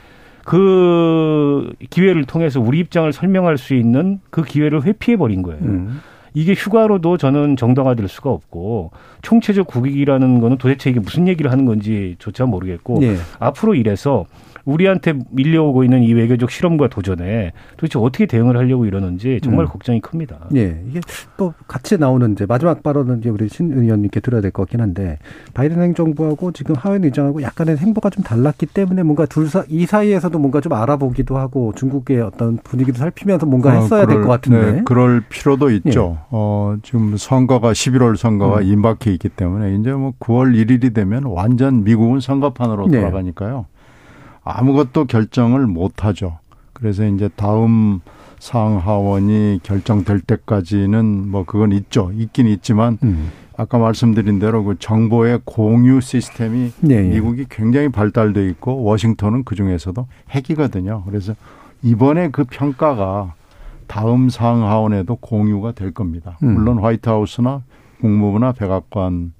그 0.44 1.70
기회를 1.90 2.24
통해서 2.24 2.60
우리 2.60 2.78
입장을 2.80 3.12
설명할 3.12 3.58
수 3.58 3.74
있는 3.74 4.20
그 4.30 4.42
기회를 4.42 4.82
회피해 4.82 5.16
버린 5.16 5.42
거예요. 5.42 5.60
음. 5.62 6.00
이게 6.38 6.54
휴가로도 6.54 7.16
저는 7.16 7.56
정당화될 7.56 8.06
수가 8.06 8.30
없고 8.30 8.92
총체적 9.22 9.66
국익이라는 9.66 10.40
거는 10.40 10.56
도대체 10.58 10.88
이게 10.88 11.00
무슨 11.00 11.26
얘기를 11.26 11.50
하는 11.50 11.64
건지조차 11.64 12.46
모르겠고 12.46 13.00
예. 13.02 13.16
앞으로 13.40 13.74
이래서 13.74 14.24
우리한테 14.72 15.14
밀려오고 15.30 15.82
있는 15.84 16.02
이 16.02 16.12
외교적 16.12 16.50
실험과 16.50 16.88
도전에 16.88 17.52
도대체 17.76 17.98
어떻게 17.98 18.26
대응을 18.26 18.56
하려고 18.56 18.84
이러는지 18.84 19.40
정말 19.42 19.64
음. 19.64 19.68
걱정이 19.68 20.00
큽니다. 20.00 20.48
예, 20.56 20.82
이게 20.88 21.00
또 21.38 21.54
같이 21.66 21.96
나오는 21.98 22.32
이제 22.32 22.44
마지막 22.46 22.82
발언은 22.82 23.20
이제 23.20 23.30
우리 23.30 23.48
신 23.48 23.72
의원님께 23.72 24.20
들어야 24.20 24.40
될 24.42 24.50
것 24.50 24.62
같긴 24.62 24.80
한데 24.80 25.18
바이든 25.54 25.80
행정부하고 25.82 26.52
지금 26.52 26.74
하원 26.74 27.04
의장하고 27.04 27.42
약간의 27.42 27.76
행보가 27.78 28.10
좀 28.10 28.22
달랐기 28.24 28.66
때문에 28.66 29.02
뭔가 29.02 29.24
둘 29.26 29.48
이 29.68 29.86
사이에서도 29.86 30.38
뭔가 30.38 30.60
좀 30.60 30.74
알아보기도 30.74 31.38
하고 31.38 31.72
중국의 31.74 32.20
어떤 32.20 32.58
분위기도 32.58 32.98
살피면서 32.98 33.46
뭔가 33.46 33.72
했어야 33.72 34.00
될 34.06 34.16
그럴- 34.16 34.22
것 34.22 34.28
같은데. 34.28 34.72
네, 34.72 34.82
그럴 34.84 35.22
필요도 35.28 35.70
있죠. 35.70 36.18
어, 36.30 36.76
지금 36.82 37.16
선거가 37.16 37.72
11월 37.72 38.16
선거가 38.16 38.58
음. 38.58 38.62
임박해 38.64 39.10
있기 39.12 39.30
때문에 39.30 39.74
이제 39.76 39.92
뭐 39.92 40.12
9월 40.20 40.54
1일이 40.54 40.92
되면 40.94 41.24
완전 41.24 41.82
미국은 41.84 42.20
선거판으로 42.20 42.88
네. 42.88 42.98
돌아가니까요. 43.00 43.66
아무것도 44.48 45.04
결정을 45.04 45.66
못 45.66 46.04
하죠. 46.04 46.38
그래서 46.72 47.06
이제 47.06 47.28
다음 47.36 48.00
상하원이 48.38 49.60
결정될 49.62 50.20
때까지는 50.20 51.28
뭐 51.30 51.44
그건 51.44 51.72
있죠. 51.72 52.10
있긴 52.14 52.46
있지만 52.46 52.98
음. 53.02 53.30
아까 53.56 53.78
말씀드린 53.78 54.38
대로 54.38 54.62
그 54.62 54.78
정보의 54.78 55.40
공유 55.44 56.00
시스템이 56.00 56.72
예, 56.90 56.94
예. 56.94 57.02
미국이 57.02 57.46
굉장히 57.50 57.88
발달돼 57.88 58.48
있고 58.50 58.84
워싱턴은 58.84 59.44
그 59.44 59.56
중에서도 59.56 60.06
핵이거든요. 60.30 61.02
그래서 61.06 61.34
이번에 61.82 62.30
그 62.30 62.44
평가가 62.44 63.34
다음 63.88 64.28
상하원에도 64.28 65.16
공유가 65.16 65.72
될 65.72 65.92
겁니다. 65.92 66.38
음. 66.44 66.54
물론 66.54 66.78
화이트하우스나 66.78 67.62
국무부나 68.00 68.52
백악관, 68.52 69.32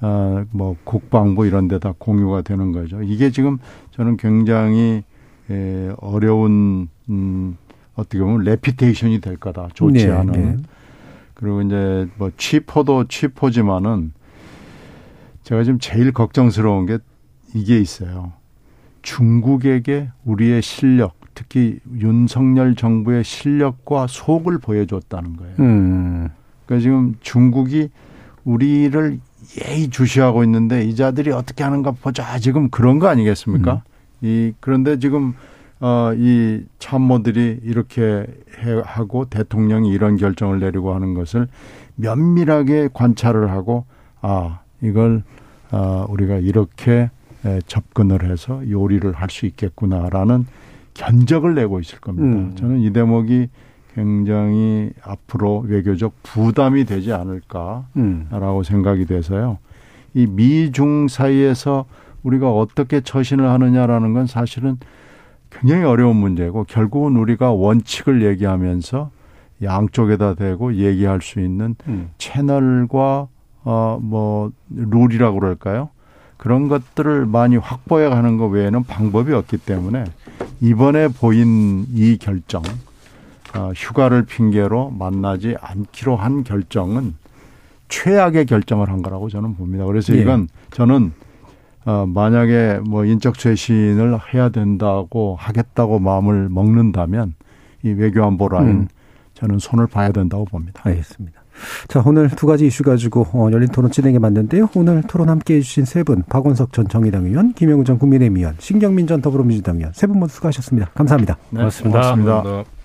어, 0.00 0.44
뭐 0.50 0.76
국방부 0.84 1.46
이런 1.46 1.68
데다 1.68 1.94
공유가 1.98 2.42
되는 2.42 2.72
거죠. 2.72 3.02
이게 3.02 3.30
지금 3.30 3.58
저는 3.92 4.16
굉장히 4.16 5.04
에, 5.50 5.90
어려운 5.98 6.88
음, 7.08 7.56
어떻게 7.94 8.18
보면 8.18 8.42
레피테이션이 8.44 9.20
될 9.20 9.36
거다. 9.36 9.68
좋지 9.74 10.06
네, 10.06 10.12
않은. 10.12 10.32
네. 10.32 10.56
그리고 11.34 11.62
이제 11.62 12.08
뭐 12.16 12.30
취포도 12.36 13.08
취포지만은 13.08 14.12
제가 15.42 15.64
지금 15.64 15.78
제일 15.78 16.12
걱정스러운 16.12 16.86
게 16.86 16.98
이게 17.54 17.78
있어요. 17.78 18.32
중국에게 19.02 20.10
우리의 20.24 20.60
실력, 20.62 21.14
특히 21.34 21.78
윤석열 21.94 22.74
정부의 22.74 23.22
실력과 23.22 24.08
속을 24.08 24.58
보여줬다는 24.58 25.36
거예요. 25.36 25.54
음. 25.60 26.28
그러니까 26.64 26.82
지금 26.82 27.14
중국이 27.20 27.90
우리를 28.44 29.20
예의 29.60 29.88
주시하고 29.88 30.42
있는데 30.44 30.84
이 30.84 30.94
자들이 30.94 31.30
어떻게 31.32 31.64
하는가 31.64 31.92
보자 31.92 32.38
지금 32.38 32.68
그런 32.70 32.98
거 32.98 33.08
아니겠습니까? 33.08 33.82
이 34.22 34.52
그런데 34.60 34.98
지금 34.98 35.34
어 35.80 36.12
이 36.16 36.62
참모들이 36.78 37.60
이렇게 37.62 38.02
해 38.60 38.82
하고 38.84 39.26
대통령이 39.26 39.90
이런 39.90 40.16
결정을 40.16 40.58
내리고 40.60 40.94
하는 40.94 41.12
것을 41.14 41.48
면밀하게 41.96 42.88
관찰을 42.94 43.50
하고 43.50 43.84
아 44.22 44.60
이걸 44.82 45.22
어 45.72 46.06
우리가 46.08 46.36
이렇게 46.36 47.10
에, 47.44 47.58
접근을 47.66 48.30
해서 48.30 48.62
요리를 48.70 49.12
할 49.12 49.28
수 49.30 49.44
있겠구나라는 49.46 50.46
견적을 50.94 51.54
내고 51.54 51.78
있을 51.80 51.98
겁니다. 52.00 52.38
음. 52.38 52.56
저는 52.56 52.80
이 52.80 52.90
대목이 52.92 53.48
굉장히 53.96 54.90
앞으로 55.02 55.64
외교적 55.66 56.12
부담이 56.22 56.84
되지 56.84 57.14
않을까라고 57.14 57.88
음. 57.96 58.62
생각이 58.62 59.06
돼서요. 59.06 59.56
이 60.12 60.26
미중 60.26 61.08
사이에서 61.08 61.86
우리가 62.22 62.52
어떻게 62.52 63.00
처신을 63.00 63.48
하느냐라는 63.48 64.12
건 64.12 64.26
사실은 64.26 64.76
굉장히 65.48 65.84
어려운 65.84 66.16
문제고 66.16 66.64
결국은 66.64 67.16
우리가 67.16 67.52
원칙을 67.52 68.22
얘기하면서 68.22 69.10
양쪽에다 69.62 70.34
대고 70.34 70.74
얘기할 70.74 71.22
수 71.22 71.40
있는 71.40 71.74
음. 71.88 72.10
채널과 72.18 73.28
어뭐 73.64 74.52
룰이라고 74.68 75.40
그럴까요? 75.40 75.88
그런 76.36 76.68
것들을 76.68 77.24
많이 77.24 77.56
확보해 77.56 78.10
가는 78.10 78.36
것 78.36 78.48
외에는 78.48 78.84
방법이 78.84 79.32
없기 79.32 79.56
때문에 79.56 80.04
이번에 80.60 81.08
보인 81.08 81.86
이 81.94 82.18
결정 82.18 82.62
어, 82.62 82.85
휴가를 83.74 84.24
핑계로 84.24 84.90
만나지 84.90 85.56
않기로 85.60 86.16
한 86.16 86.44
결정은 86.44 87.14
최악의 87.88 88.46
결정을 88.46 88.88
한 88.90 89.02
거라고 89.02 89.28
저는 89.28 89.54
봅니다. 89.56 89.84
그래서 89.84 90.14
예. 90.16 90.20
이건 90.20 90.48
저는 90.70 91.12
어, 91.84 92.04
만약에 92.06 92.80
뭐 92.84 93.04
인적 93.04 93.36
쇄신을 93.36 94.18
해야 94.34 94.48
된다고 94.48 95.36
하겠다고 95.38 96.00
마음을 96.00 96.48
먹는다면 96.48 97.34
이 97.84 97.90
외교안보 97.90 98.48
라인 98.48 98.68
음. 98.68 98.88
저는 99.34 99.58
손을 99.60 99.86
봐야 99.86 100.10
된다고 100.10 100.44
봅니다. 100.44 100.80
알겠습니다. 100.84 101.42
자, 101.88 102.02
오늘 102.04 102.28
두 102.28 102.46
가지 102.46 102.66
이슈 102.66 102.82
가지고 102.82 103.26
어, 103.32 103.50
열린 103.52 103.68
토론 103.68 103.90
진행해 103.90 104.18
봤는데요. 104.18 104.68
오늘 104.74 105.02
토론 105.02 105.28
함께 105.28 105.54
해주신 105.56 105.84
세 105.84 106.02
분, 106.02 106.22
박원석 106.28 106.72
전 106.72 106.88
정의당 106.88 107.24
의원, 107.26 107.52
김영우 107.54 107.84
전 107.84 107.98
국민의힘 107.98 108.36
의원, 108.36 108.56
신경민 108.58 109.06
전 109.06 109.22
더불어민주당 109.22 109.76
의원, 109.76 109.92
세 109.94 110.06
분 110.06 110.18
모두 110.18 110.34
수고하셨습니다. 110.34 110.90
감사합니다. 110.94 111.36
네, 111.50 111.58
고맙습니다. 111.58 112.00
고맙습니다. 112.14 112.75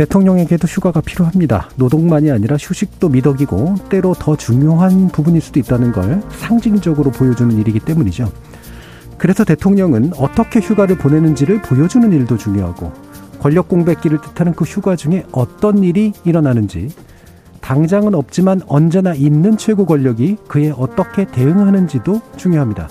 대통령에게도 0.00 0.66
휴가가 0.66 1.02
필요합니다. 1.02 1.68
노동만이 1.76 2.30
아니라 2.30 2.56
휴식도 2.58 3.10
미덕이고 3.10 3.74
때로 3.90 4.14
더 4.14 4.34
중요한 4.34 5.08
부분일 5.08 5.42
수도 5.42 5.60
있다는 5.60 5.92
걸 5.92 6.22
상징적으로 6.30 7.10
보여주는 7.10 7.54
일이기 7.58 7.80
때문이죠. 7.80 8.32
그래서 9.18 9.44
대통령은 9.44 10.12
어떻게 10.16 10.60
휴가를 10.60 10.96
보내는지를 10.96 11.60
보여주는 11.60 12.10
일도 12.10 12.38
중요하고 12.38 12.90
권력 13.40 13.68
공백기를 13.68 14.22
뜻하는 14.22 14.54
그 14.54 14.64
휴가 14.64 14.96
중에 14.96 15.26
어떤 15.32 15.84
일이 15.84 16.14
일어나는지 16.24 16.88
당장은 17.60 18.14
없지만 18.14 18.62
언제나 18.68 19.12
있는 19.12 19.58
최고 19.58 19.84
권력이 19.84 20.38
그에 20.48 20.72
어떻게 20.74 21.26
대응하는지도 21.26 22.22
중요합니다. 22.38 22.88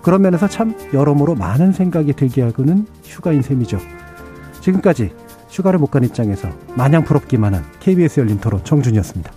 그런 0.00 0.22
면에서 0.22 0.48
참 0.48 0.74
여러모로 0.94 1.34
많은 1.34 1.72
생각이 1.72 2.14
들게 2.14 2.40
하고는 2.40 2.86
휴가인 3.04 3.42
셈이죠. 3.42 3.78
지금까지 4.62 5.10
휴가를 5.50 5.78
못 5.78 5.90
간 5.90 6.04
입장에서 6.04 6.48
마냥 6.76 7.04
부럽기만 7.04 7.54
한 7.54 7.64
KBS 7.80 8.20
열린 8.20 8.38
토론 8.38 8.62
정준이었습니다. 8.64 9.32